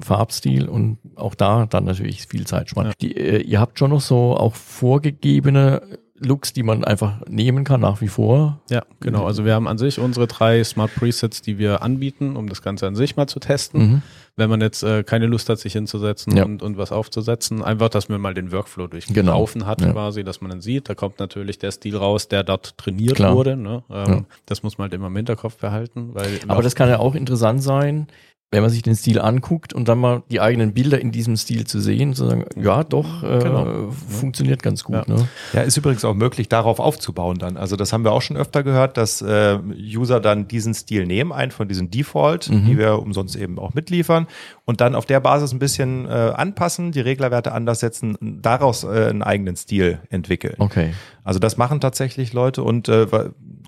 Farbstil 0.00 0.68
und 0.68 0.98
auch 1.16 1.34
da 1.34 1.66
dann 1.66 1.84
natürlich 1.84 2.26
viel 2.28 2.46
Zeit 2.46 2.70
sparen. 2.70 2.88
Ja. 2.88 2.92
Die, 3.00 3.16
äh, 3.16 3.42
ihr 3.42 3.58
habt 3.58 3.80
schon 3.80 3.90
noch 3.90 4.00
so 4.00 4.36
auch 4.36 4.54
vorgegebene 4.54 5.82
Looks, 6.20 6.52
die 6.52 6.62
man 6.62 6.84
einfach 6.84 7.20
nehmen 7.28 7.64
kann 7.64 7.80
nach 7.80 8.00
wie 8.00 8.08
vor. 8.08 8.60
Ja, 8.70 8.82
genau. 9.00 9.24
Also 9.24 9.44
wir 9.44 9.54
haben 9.54 9.68
an 9.68 9.78
sich 9.78 9.98
unsere 9.98 10.26
drei 10.26 10.62
Smart 10.64 10.94
Presets, 10.94 11.42
die 11.42 11.58
wir 11.58 11.82
anbieten, 11.82 12.36
um 12.36 12.48
das 12.48 12.62
Ganze 12.62 12.86
an 12.86 12.96
sich 12.96 13.16
mal 13.16 13.26
zu 13.26 13.38
testen. 13.40 13.80
Mhm. 13.80 14.02
Wenn 14.36 14.50
man 14.50 14.60
jetzt 14.60 14.82
äh, 14.82 15.02
keine 15.02 15.26
Lust 15.26 15.48
hat, 15.48 15.58
sich 15.58 15.72
hinzusetzen 15.72 16.36
ja. 16.36 16.44
und, 16.44 16.62
und 16.62 16.76
was 16.76 16.92
aufzusetzen, 16.92 17.62
einfach, 17.62 17.88
dass 17.88 18.08
man 18.08 18.20
mal 18.20 18.34
den 18.34 18.52
Workflow 18.52 18.86
durchlaufen 18.86 19.60
genau. 19.60 19.70
hat 19.70 19.80
ja. 19.80 19.92
quasi, 19.92 20.22
dass 20.22 20.40
man 20.40 20.50
dann 20.50 20.60
sieht, 20.60 20.88
da 20.88 20.94
kommt 20.94 21.18
natürlich 21.18 21.58
der 21.58 21.72
Stil 21.72 21.96
raus, 21.96 22.28
der 22.28 22.44
dort 22.44 22.78
trainiert 22.78 23.16
Klar. 23.16 23.34
wurde. 23.34 23.56
Ne? 23.56 23.82
Ähm, 23.90 24.06
ja. 24.06 24.24
Das 24.46 24.62
muss 24.62 24.78
man 24.78 24.84
halt 24.84 24.94
immer 24.94 25.08
im 25.08 25.16
Hinterkopf 25.16 25.56
behalten. 25.56 26.10
Weil 26.14 26.38
Aber 26.46 26.62
das 26.62 26.74
kann 26.74 26.88
ja 26.88 26.98
auch 26.98 27.14
interessant 27.14 27.62
sein, 27.62 28.06
wenn 28.50 28.62
man 28.62 28.70
sich 28.70 28.80
den 28.80 28.96
Stil 28.96 29.20
anguckt 29.20 29.74
und 29.74 29.88
dann 29.88 29.98
mal 29.98 30.22
die 30.30 30.40
eigenen 30.40 30.72
Bilder 30.72 30.98
in 30.98 31.12
diesem 31.12 31.36
Stil 31.36 31.66
zu 31.66 31.80
sehen, 31.80 32.14
zu 32.14 32.26
sagen, 32.26 32.46
ja, 32.56 32.82
doch, 32.82 33.22
äh, 33.22 33.40
genau. 33.40 33.90
funktioniert 33.90 34.62
ganz 34.62 34.84
gut. 34.84 34.96
Ja. 34.96 35.04
Ne? 35.06 35.28
ja, 35.52 35.60
ist 35.60 35.76
übrigens 35.76 36.02
auch 36.06 36.14
möglich, 36.14 36.48
darauf 36.48 36.80
aufzubauen 36.80 37.36
dann. 37.36 37.58
Also 37.58 37.76
das 37.76 37.92
haben 37.92 38.04
wir 38.04 38.12
auch 38.12 38.22
schon 38.22 38.38
öfter 38.38 38.62
gehört, 38.62 38.96
dass 38.96 39.20
äh, 39.20 39.58
User 39.76 40.20
dann 40.20 40.48
diesen 40.48 40.72
Stil 40.72 41.04
nehmen, 41.04 41.30
einen 41.30 41.50
von 41.50 41.68
diesen 41.68 41.90
Default, 41.90 42.48
mhm. 42.48 42.64
die 42.64 42.78
wir 42.78 43.00
umsonst 43.00 43.36
eben 43.36 43.58
auch 43.58 43.74
mitliefern, 43.74 44.26
und 44.64 44.80
dann 44.80 44.94
auf 44.94 45.04
der 45.04 45.20
Basis 45.20 45.52
ein 45.52 45.58
bisschen 45.58 46.06
äh, 46.06 46.08
anpassen, 46.08 46.90
die 46.90 47.00
Reglerwerte 47.00 47.52
anders 47.52 47.80
setzen, 47.80 48.16
daraus 48.20 48.82
äh, 48.82 49.08
einen 49.10 49.22
eigenen 49.22 49.56
Stil 49.56 49.98
entwickeln. 50.08 50.54
Okay. 50.58 50.94
Also 51.22 51.38
das 51.38 51.58
machen 51.58 51.82
tatsächlich 51.82 52.32
Leute 52.32 52.62
und 52.62 52.88
äh, 52.88 53.06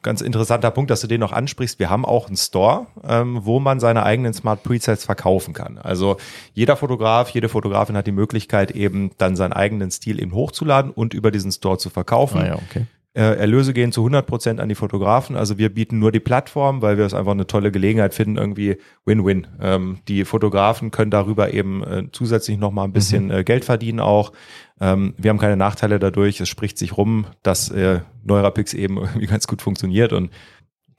ganz 0.03 0.21
interessanter 0.21 0.71
Punkt, 0.71 0.91
dass 0.91 1.01
du 1.01 1.07
den 1.07 1.21
noch 1.21 1.33
ansprichst. 1.33 1.79
Wir 1.79 1.91
haben 1.91 2.05
auch 2.05 2.27
einen 2.27 2.37
Store, 2.37 2.87
ähm, 3.05 3.41
wo 3.45 3.61
man 3.61 3.81
seine 3.81 4.05
eigenen 4.05 4.33
Smart 4.33 4.63
Presets 4.63 5.05
verkaufen 5.05 5.55
kann. 5.55 5.79
Also 5.79 6.17
jeder 6.55 6.77
Fotograf, 6.77 7.31
jede 7.31 7.49
Fotografin 7.49 7.97
hat 7.97 8.07
die 8.07 8.13
Möglichkeit, 8.13 8.71
eben 8.71 9.11
dann 9.19 9.37
seinen 9.37 9.53
eigenen 9.53 9.91
Stil 9.91 10.21
eben 10.21 10.33
hochzuladen 10.33 10.91
und 10.91 11.15
über 11.15 11.31
diesen 11.31 11.53
Store 11.53 11.79
zu 11.79 11.91
verkaufen. 11.91 12.41
Ah, 12.41 12.47
ja, 12.47 12.55
okay. 12.55 12.87
Äh, 13.12 13.38
Erlöse 13.38 13.73
gehen 13.73 13.90
zu 13.90 14.03
100 14.03 14.25
Prozent 14.25 14.61
an 14.61 14.68
die 14.68 14.77
Fotografen. 14.77 15.35
Also 15.35 15.59
wir 15.59 15.75
bieten 15.75 15.99
nur 15.99 16.12
die 16.12 16.20
Plattform, 16.20 16.81
weil 16.81 16.96
wir 16.96 17.05
es 17.05 17.12
einfach 17.12 17.33
eine 17.33 17.49
tolle 17.49 17.73
Gelegenheit 17.73 18.14
finden, 18.14 18.37
irgendwie 18.37 18.77
Win-Win. 19.05 19.49
Ähm, 19.61 19.99
die 20.07 20.25
Fotografen 20.25 20.92
können 20.92 21.11
darüber 21.11 21.53
eben 21.53 21.83
äh, 21.83 22.05
zusätzlich 22.12 22.57
noch 22.57 22.70
mal 22.70 22.85
ein 22.85 22.92
bisschen 22.92 23.25
mhm. 23.25 23.31
äh, 23.33 23.44
Geld 23.44 23.64
verdienen 23.64 23.99
auch. 23.99 24.33
Ähm, 24.81 25.14
wir 25.18 25.31
haben 25.31 25.38
keine 25.38 25.57
Nachteile 25.57 25.99
dadurch. 25.99 26.40
Es 26.40 26.49
spricht 26.49 26.79
sich 26.79 26.96
rum, 26.96 27.27
dass 27.42 27.68
äh, 27.70 28.01
Neurapix 28.23 28.75
eben 28.75 28.99
irgendwie 28.99 29.27
ganz 29.27 29.49
gut 29.49 29.61
funktioniert 29.61 30.12
und 30.12 30.31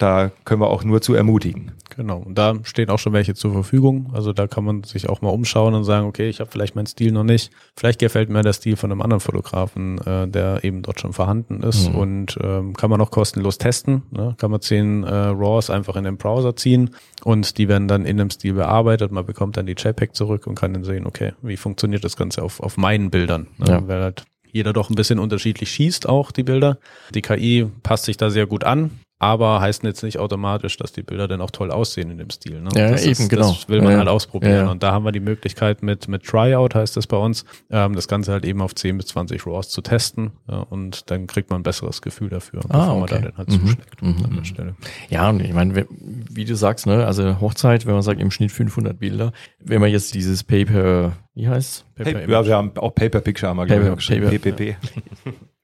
da 0.02 0.32
können 0.46 0.62
wir 0.62 0.70
auch 0.70 0.84
nur 0.84 1.02
zu 1.02 1.14
ermutigen. 1.14 1.74
Genau, 1.96 2.20
und 2.20 2.38
da 2.38 2.56
stehen 2.64 2.90
auch 2.90 3.00
schon 3.00 3.14
welche 3.14 3.36
zur 3.36 3.52
Verfügung. 3.52 4.10
Also 4.14 4.34
da 4.34 4.48
kann 4.48 4.64
man 4.64 4.84
sich 4.84 5.10
auch 5.10 5.22
mal 5.22 5.30
umschauen 5.30 5.74
und 5.74 5.84
sagen, 5.84 6.08
okay, 6.08 6.30
ich 6.30 6.40
habe 6.40 6.50
vielleicht 6.50 6.76
meinen 6.76 6.86
Stil 6.86 7.12
noch 7.12 7.24
nicht. 7.24 7.52
Vielleicht 7.76 8.00
gefällt 8.00 8.30
mir 8.30 8.42
der 8.42 8.54
Stil 8.54 8.78
von 8.78 8.92
einem 8.92 9.02
anderen 9.02 9.20
Fotografen, 9.20 10.00
äh, 10.00 10.28
der 10.28 10.64
eben 10.64 10.82
dort 10.82 11.02
schon 11.02 11.14
vorhanden 11.14 11.62
ist. 11.64 11.90
Mhm. 11.90 11.96
Und 11.96 12.40
ähm, 12.42 12.74
kann 12.76 12.90
man 12.90 13.02
auch 13.02 13.12
kostenlos 13.12 13.58
testen. 13.58 14.04
Ne? 14.12 14.36
Kann 14.38 14.52
man 14.52 14.62
zehn 14.62 15.04
äh, 15.04 15.10
RAWs 15.10 15.70
einfach 15.70 15.96
in 15.98 16.06
den 16.06 16.18
Browser 16.18 16.56
ziehen 16.56 16.92
und 17.24 17.58
die 17.58 17.68
werden 17.68 17.88
dann 17.88 18.06
in 18.06 18.18
dem 18.18 18.30
Stil 18.30 18.54
bearbeitet. 18.54 19.12
Man 19.12 19.26
bekommt 19.26 19.58
dann 19.58 19.66
die 19.66 19.76
JPEG 19.78 20.16
zurück 20.16 20.48
und 20.48 20.56
kann 20.56 20.74
dann 20.74 20.86
sehen, 20.86 21.06
okay, 21.06 21.34
wie 21.42 21.58
funktioniert 21.58 22.04
das 22.04 22.16
Ganze 22.16 22.42
auf, 22.42 22.62
auf 22.62 22.78
meinen 22.78 23.12
Bildern. 23.12 23.48
Ne? 23.58 23.70
Ja. 23.70 23.88
Weil 23.88 24.02
halt 24.02 24.24
jeder 24.54 24.74
doch 24.74 24.90
ein 24.90 24.96
bisschen 24.96 25.20
unterschiedlich 25.20 25.72
schießt, 25.72 26.08
auch 26.08 26.32
die 26.32 26.44
Bilder. 26.44 26.78
Die 27.14 27.22
KI 27.22 27.68
passt 27.84 28.06
sich 28.06 28.18
da 28.18 28.30
sehr 28.30 28.48
gut 28.48 28.64
an 28.64 28.92
aber 29.22 29.62
heißt 29.62 29.84
jetzt 29.84 30.02
nicht 30.02 30.18
automatisch, 30.18 30.78
dass 30.78 30.94
die 30.94 31.04
Bilder 31.04 31.28
dann 31.28 31.42
auch 31.42 31.52
toll 31.52 31.70
aussehen 31.70 32.10
in 32.10 32.18
dem 32.18 32.32
Stil. 32.32 32.60
Ne? 32.60 32.70
Ja, 32.76 32.90
das 32.90 33.04
eben, 33.04 33.12
ist, 33.12 33.30
genau. 33.30 33.50
Das 33.50 33.70
will 33.70 33.80
man 33.80 33.92
ja, 33.92 34.00
halt 34.00 34.08
ausprobieren. 34.08 34.66
Ja. 34.66 34.72
Und 34.72 34.82
da 34.82 34.94
haben 34.94 35.06
wir 35.06 35.12
die 35.12 35.20
Möglichkeit 35.20 35.84
mit, 35.84 36.08
mit 36.08 36.24
Tryout, 36.24 36.74
heißt 36.74 36.98
das 36.98 37.06
bei 37.06 37.18
uns, 37.18 37.46
ähm, 37.70 37.94
das 37.94 38.08
Ganze 38.08 38.32
halt 38.32 38.46
eben 38.46 38.64
auf 38.64 38.74
10 38.74 38.98
bis 38.98 39.06
20 39.08 39.46
RAWs 39.46 39.70
zu 39.70 39.84
testen. 39.84 40.32
Ja, 40.50 40.62
und 40.62 41.12
dann 41.12 41.28
kriegt 41.28 41.52
man 41.52 41.60
ein 41.60 41.64
besseres 41.64 42.02
Gefühl 42.02 42.30
dafür, 42.30 42.62
ah, 42.70 42.78
bevor 42.78 42.90
okay. 42.90 43.00
man 43.00 43.08
da 43.10 43.20
dann 43.20 43.38
halt 43.38 43.50
mhm. 43.50 43.60
zuschlägt 43.60 44.02
mhm. 44.02 44.26
an 44.26 44.36
der 44.38 44.44
Stelle. 44.44 44.76
Ja, 45.12 45.30
und 45.30 45.40
ich 45.40 45.54
meine, 45.54 45.86
wie 46.00 46.46
du 46.46 46.56
sagst, 46.56 46.88
ne, 46.88 47.06
also 47.06 47.40
Hochzeit, 47.40 47.86
wenn 47.86 47.94
man 47.94 48.02
sagt 48.02 48.20
im 48.20 48.32
Schnitt 48.32 48.52
500 48.52 48.98
Bilder, 48.98 49.34
wenn 49.60 49.82
man 49.82 49.92
jetzt 49.92 50.16
dieses 50.16 50.44
Paper, 50.44 51.12
wie 51.36 51.48
heißt 51.48 51.86
Paper, 51.94 52.28
ja, 52.28 52.44
wir 52.44 52.56
haben 52.56 52.76
auch 52.76 52.96
Paper 52.96 53.20
Picture 53.20 53.52
haben 53.52 53.58
wir, 53.58 53.68
Paper, 53.68 53.96
Paper, 53.98 54.52
PPP. 54.52 54.78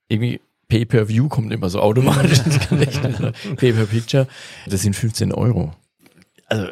Irgendwie 0.10 0.41
Pay-per-View 0.67 1.30
kommt 1.30 1.51
immer 1.53 1.69
so 1.69 1.80
automatisch. 1.80 2.39
Pay-per-Picture. 3.56 4.27
Das 4.67 4.82
sind 4.82 4.95
15 4.95 5.34
Euro. 5.34 5.73
Also 6.47 6.67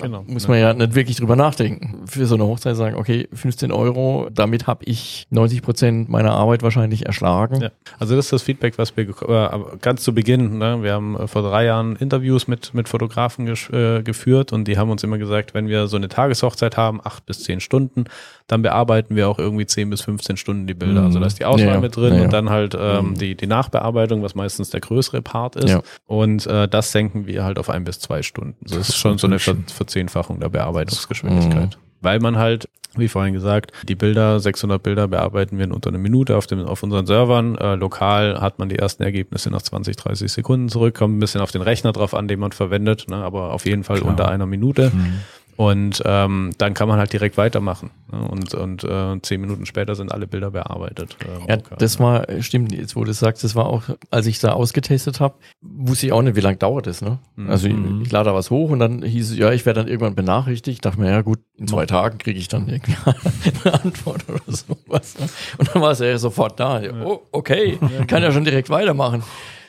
Genau. 0.00 0.24
Muss 0.26 0.48
man 0.48 0.58
ja 0.58 0.72
nicht 0.72 0.94
wirklich 0.94 1.16
drüber 1.16 1.36
nachdenken. 1.36 2.06
Für 2.06 2.26
so 2.26 2.34
eine 2.34 2.44
Hochzeit 2.44 2.76
sagen, 2.76 2.96
okay, 2.96 3.28
15 3.32 3.72
Euro, 3.72 4.28
damit 4.32 4.66
habe 4.66 4.84
ich 4.84 5.26
90 5.30 5.62
Prozent 5.62 6.08
meiner 6.08 6.32
Arbeit 6.32 6.62
wahrscheinlich 6.62 7.06
erschlagen. 7.06 7.60
Ja. 7.60 7.70
Also 7.98 8.16
das 8.16 8.26
ist 8.26 8.32
das 8.32 8.42
Feedback, 8.42 8.78
was 8.78 8.96
wir 8.96 9.08
äh, 9.08 9.76
ganz 9.80 10.02
zu 10.02 10.14
Beginn, 10.14 10.58
ne, 10.58 10.82
wir 10.82 10.92
haben 10.92 11.16
äh, 11.16 11.26
vor 11.26 11.42
drei 11.42 11.64
Jahren 11.64 11.96
Interviews 11.96 12.48
mit, 12.48 12.74
mit 12.74 12.88
Fotografen 12.88 13.46
äh, 13.46 14.02
geführt 14.02 14.52
und 14.52 14.66
die 14.66 14.78
haben 14.78 14.90
uns 14.90 15.02
immer 15.04 15.18
gesagt, 15.18 15.54
wenn 15.54 15.68
wir 15.68 15.86
so 15.86 15.96
eine 15.96 16.08
Tageshochzeit 16.08 16.76
haben, 16.76 17.00
acht 17.02 17.26
bis 17.26 17.42
zehn 17.42 17.60
Stunden, 17.60 18.04
dann 18.50 18.62
bearbeiten 18.62 19.14
wir 19.14 19.28
auch 19.28 19.38
irgendwie 19.38 19.64
10 19.64 19.90
bis 19.90 20.00
15 20.00 20.36
Stunden 20.36 20.66
die 20.66 20.74
Bilder. 20.74 21.04
Also 21.04 21.20
da 21.20 21.26
ist 21.26 21.38
die 21.38 21.44
Auswahl 21.44 21.74
ja, 21.74 21.80
mit 21.80 21.94
drin 21.94 22.16
ja, 22.16 22.22
und 22.22 22.32
dann 22.32 22.50
halt 22.50 22.76
ähm, 22.78 23.10
mhm. 23.10 23.14
die, 23.14 23.36
die 23.36 23.46
Nachbearbeitung, 23.46 24.24
was 24.24 24.34
meistens 24.34 24.70
der 24.70 24.80
größere 24.80 25.22
Part 25.22 25.54
ist. 25.54 25.68
Ja. 25.68 25.82
Und 26.06 26.48
äh, 26.48 26.66
das 26.66 26.90
senken 26.90 27.28
wir 27.28 27.44
halt 27.44 27.60
auf 27.60 27.70
ein 27.70 27.84
bis 27.84 28.00
zwei 28.00 28.22
Stunden. 28.22 28.56
Das, 28.62 28.78
das 28.78 28.88
ist 28.88 28.96
schon 28.96 29.18
so 29.18 29.28
eine 29.28 29.38
Ver 29.38 29.54
Verzehnfachung 29.72 30.40
der 30.40 30.48
Bearbeitungsgeschwindigkeit. 30.48 31.76
Mhm. 31.76 31.90
Weil 32.00 32.18
man 32.18 32.38
halt, 32.38 32.68
wie 32.96 33.06
vorhin 33.06 33.34
gesagt, 33.34 33.70
die 33.86 33.94
Bilder, 33.94 34.40
600 34.40 34.82
Bilder 34.82 35.06
bearbeiten 35.06 35.56
wir 35.56 35.64
in 35.64 35.72
unter 35.72 35.90
einer 35.90 35.98
Minute 35.98 36.36
auf, 36.36 36.48
dem, 36.48 36.64
auf 36.64 36.82
unseren 36.82 37.06
Servern. 37.06 37.56
Äh, 37.56 37.76
lokal 37.76 38.40
hat 38.40 38.58
man 38.58 38.68
die 38.68 38.80
ersten 38.80 39.04
Ergebnisse 39.04 39.50
nach 39.50 39.62
20, 39.62 39.94
30 39.94 40.32
Sekunden 40.32 40.68
zurück. 40.68 40.96
Kommt 40.96 41.16
ein 41.16 41.20
bisschen 41.20 41.40
auf 41.40 41.52
den 41.52 41.62
Rechner 41.62 41.92
drauf 41.92 42.14
an, 42.14 42.26
den 42.26 42.40
man 42.40 42.50
verwendet, 42.50 43.06
ne, 43.08 43.16
aber 43.16 43.52
auf 43.52 43.64
jeden 43.64 43.84
Fall 43.84 43.98
Klar. 43.98 44.10
unter 44.10 44.28
einer 44.28 44.46
Minute. 44.46 44.90
Mhm. 44.92 45.20
Und 45.60 46.02
ähm, 46.06 46.52
dann 46.56 46.72
kann 46.72 46.88
man 46.88 46.98
halt 46.98 47.12
direkt 47.12 47.36
weitermachen. 47.36 47.90
Ne? 48.10 48.26
Und, 48.26 48.54
und 48.54 48.82
äh, 48.82 49.20
zehn 49.20 49.42
Minuten 49.42 49.66
später 49.66 49.94
sind 49.94 50.10
alle 50.10 50.26
Bilder 50.26 50.52
bearbeitet. 50.52 51.18
Äh, 51.22 51.50
ja, 51.50 51.56
das 51.78 52.00
war, 52.00 52.24
stimmt, 52.40 52.72
jetzt 52.72 52.96
wo 52.96 53.04
du 53.04 53.12
sagst, 53.12 53.44
das 53.44 53.54
war 53.54 53.66
auch, 53.66 53.82
als 54.10 54.24
ich 54.24 54.38
da 54.38 54.52
ausgetestet 54.52 55.20
habe, 55.20 55.34
wusste 55.60 56.06
ich 56.06 56.12
auch 56.12 56.22
nicht, 56.22 56.34
wie 56.34 56.40
lange 56.40 56.56
dauert 56.56 56.86
das. 56.86 57.02
Ne? 57.02 57.18
Mhm. 57.36 57.50
Also 57.50 57.68
ich, 57.68 57.74
ich 58.00 58.10
lade 58.10 58.30
da 58.30 58.34
was 58.34 58.48
hoch 58.50 58.70
und 58.70 58.78
dann 58.78 59.02
hieß 59.02 59.32
es, 59.32 59.36
ja, 59.36 59.52
ich 59.52 59.66
werde 59.66 59.80
dann 59.80 59.88
irgendwann 59.88 60.14
benachrichtigt. 60.14 60.76
Ich 60.76 60.80
dachte 60.80 60.98
mir, 60.98 61.10
ja 61.10 61.20
gut, 61.20 61.40
in 61.58 61.68
zwei 61.68 61.84
Tagen 61.84 62.16
kriege 62.16 62.38
ich 62.38 62.48
dann 62.48 62.66
irgendwie 62.66 62.94
eine 63.64 63.74
Antwort 63.82 64.24
oder 64.30 64.40
sowas. 64.46 65.18
Ne? 65.18 65.28
Und 65.58 65.74
dann 65.74 65.82
war 65.82 65.90
es 65.90 65.98
ja 65.98 66.16
sofort 66.16 66.58
da. 66.58 66.80
Oh, 67.04 67.20
okay, 67.32 67.78
kann 68.06 68.22
ja 68.22 68.32
schon 68.32 68.44
direkt 68.44 68.70
weitermachen. 68.70 69.22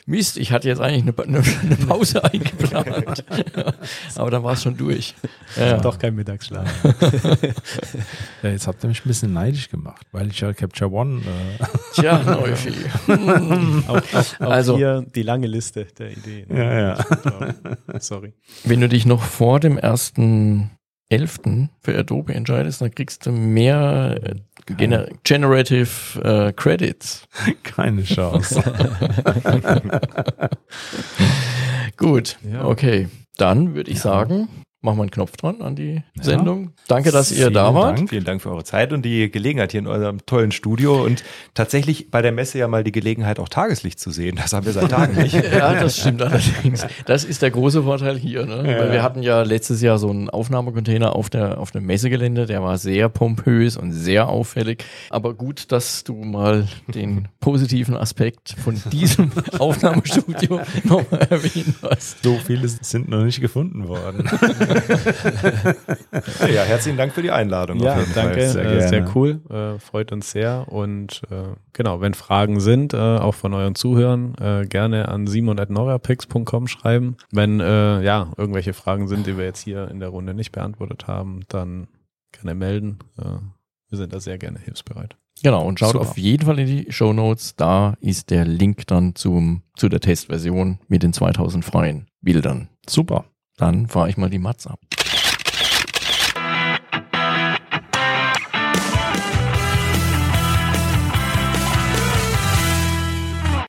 Mist, 0.06 0.36
ich 0.36 0.50
hatte 0.50 0.68
jetzt 0.68 0.80
eigentlich 0.80 1.02
eine, 1.02 1.38
eine, 1.38 1.44
eine 1.62 1.76
Pause 1.76 2.24
eingeplant. 2.32 3.24
Aber 4.16 4.30
dann 4.30 4.42
war 4.42 4.54
es 4.54 4.62
schon 4.62 4.76
durch. 4.76 5.14
Ja. 5.56 5.78
Doch 5.78 5.98
kein 5.98 6.14
Mittagsschlaf. 6.16 6.68
ja, 8.42 8.50
jetzt 8.50 8.66
habt 8.66 8.82
ihr 8.82 8.88
mich 8.88 9.04
ein 9.04 9.08
bisschen 9.08 9.32
neidisch 9.32 9.70
gemacht, 9.70 10.06
weil 10.10 10.28
ich 10.28 10.40
ja 10.40 10.52
Capture 10.52 10.90
One. 10.90 11.20
Äh 11.20 11.64
Tja, 11.94 12.22
Neufi. 12.22 12.72
auch, 13.86 13.96
auch, 13.96 14.40
auch 14.40 14.50
also, 14.50 14.76
hier 14.76 15.06
die 15.14 15.22
lange 15.22 15.46
Liste 15.46 15.86
der 15.98 16.10
Ideen. 16.10 16.56
Ja, 16.56 16.80
ja. 16.80 18.00
Sorry. 18.00 18.32
Wenn 18.64 18.80
du 18.80 18.88
dich 18.88 19.06
noch 19.06 19.22
vor 19.22 19.60
dem 19.60 19.78
ersten 19.78 20.70
11. 21.10 21.40
für 21.80 21.96
Adobe 21.96 22.34
entscheidest, 22.34 22.80
dann 22.80 22.90
kriegst 22.90 23.26
du 23.26 23.32
mehr 23.32 24.18
Gener 24.66 25.08
Generative 25.24 25.88
äh, 26.22 26.52
Credits. 26.52 27.26
Keine 27.62 28.04
Chance. 28.04 28.62
Gut, 31.96 32.38
ja. 32.50 32.64
okay. 32.64 33.08
Dann 33.36 33.74
würde 33.74 33.90
ich 33.90 33.98
ja. 33.98 34.02
sagen, 34.02 34.48
machen 34.82 34.98
wir 34.98 35.02
einen 35.02 35.10
Knopf 35.10 35.36
dran 35.36 35.62
an 35.62 35.76
die 35.76 36.02
ja. 36.14 36.22
Sendung. 36.22 36.72
Danke, 36.88 37.12
dass 37.12 37.30
ihr 37.30 37.50
da 37.50 37.72
wart. 37.72 37.98
Dank. 37.98 38.10
Vielen 38.10 38.24
Dank 38.24 38.42
für 38.42 38.50
eure 38.50 38.64
Zeit 38.64 38.92
und 38.92 39.04
die 39.04 39.30
Gelegenheit 39.30 39.70
hier 39.70 39.80
in 39.80 39.86
eurem 39.86 40.26
tollen 40.26 40.50
Studio 40.52 41.02
und 41.04 41.22
tatsächlich 41.54 42.10
bei 42.10 42.20
der 42.20 42.32
Messe 42.32 42.58
ja 42.58 42.68
mal 42.68 42.82
die 42.84 42.92
Gelegenheit, 42.92 43.38
auch 43.38 43.48
Tageslicht 43.48 44.00
zu 44.00 44.10
sehen. 44.10 44.36
Das 44.36 44.52
haben 44.52 44.66
wir 44.66 44.72
seit 44.72 44.90
Tagen 44.90 45.22
nicht. 45.22 45.34
ja, 45.52 45.74
das 45.74 45.98
stimmt 45.98 46.20
allerdings. 46.22 46.84
Das 47.06 47.24
ist 47.24 47.42
der 47.42 47.52
große 47.52 47.84
Vorteil 47.84 48.18
hier. 48.18 48.44
Ne? 48.44 48.70
Ja. 48.70 48.80
Weil 48.80 48.92
wir 48.92 49.02
hatten 49.02 49.22
ja 49.22 49.42
letztes 49.42 49.80
Jahr 49.80 49.98
so 49.98 50.10
einen 50.10 50.28
Aufnahmecontainer 50.28 51.14
auf, 51.14 51.30
der, 51.30 51.58
auf 51.58 51.70
dem 51.70 51.86
Messegelände, 51.86 52.46
der 52.46 52.62
war 52.62 52.76
sehr 52.76 53.08
pompös 53.08 53.76
und 53.76 53.92
sehr 53.92 54.28
auffällig. 54.28 54.84
Aber 55.10 55.34
gut, 55.34 55.70
dass 55.70 56.02
du 56.02 56.14
mal 56.14 56.66
den 56.88 57.28
positiven 57.40 57.96
Aspekt 57.96 58.56
von 58.62 58.80
diesem 58.90 59.30
Aufnahmestudio 59.58 60.60
nochmal 60.84 61.26
erwähnt 61.30 61.76
hast. 61.82 62.22
So 62.24 62.36
viele 62.44 62.66
sind 62.68 63.08
noch 63.08 63.22
nicht 63.24 63.40
gefunden 63.40 63.86
worden. 63.86 64.28
ja, 66.52 66.62
herzlichen 66.62 66.96
Dank 66.96 67.12
für 67.12 67.22
die 67.22 67.30
Einladung. 67.30 67.80
Ja, 67.80 67.98
danke, 68.14 68.48
sehr, 68.48 68.64
äh, 68.64 68.88
sehr, 68.88 69.10
cool, 69.14 69.40
äh, 69.50 69.78
freut 69.78 70.12
uns 70.12 70.30
sehr 70.30 70.66
und 70.68 71.22
äh, 71.30 71.54
genau, 71.72 72.00
wenn 72.00 72.14
Fragen 72.14 72.60
sind, 72.60 72.94
äh, 72.94 72.96
auch 72.96 73.34
von 73.34 73.54
euren 73.54 73.74
Zuhörern, 73.74 74.34
äh, 74.40 74.66
gerne 74.66 75.08
an 75.08 75.26
simon.norapix.com 75.26 76.68
schreiben. 76.68 77.16
Wenn 77.30 77.60
äh, 77.60 78.02
ja 78.02 78.32
irgendwelche 78.36 78.72
Fragen 78.72 79.08
sind, 79.08 79.26
die 79.26 79.36
wir 79.36 79.44
jetzt 79.44 79.62
hier 79.62 79.88
in 79.88 80.00
der 80.00 80.08
Runde 80.08 80.34
nicht 80.34 80.52
beantwortet 80.52 81.06
haben, 81.06 81.40
dann 81.48 81.88
gerne 82.32 82.54
melden. 82.54 82.98
wir 83.16 83.98
sind 83.98 84.12
da 84.14 84.20
sehr 84.20 84.38
gerne 84.38 84.58
hilfsbereit. 84.58 85.16
Genau, 85.42 85.66
und 85.66 85.78
schaut 85.78 85.92
Super. 85.92 86.08
auf 86.08 86.18
jeden 86.18 86.46
Fall 86.46 86.58
in 86.58 86.66
die 86.66 86.92
Show 86.92 87.12
Notes. 87.12 87.56
Da 87.56 87.94
ist 88.00 88.30
der 88.30 88.44
Link 88.44 88.86
dann 88.86 89.14
zum, 89.14 89.62
zu 89.76 89.88
der 89.88 90.00
Testversion 90.00 90.78
mit 90.88 91.02
den 91.02 91.12
2000 91.12 91.64
freien 91.64 92.06
Bildern. 92.20 92.68
Super. 92.88 93.24
Dann 93.56 93.88
fahre 93.88 94.08
ich 94.08 94.16
mal 94.16 94.30
die 94.30 94.38
Mats 94.38 94.66
ab. 94.66 94.80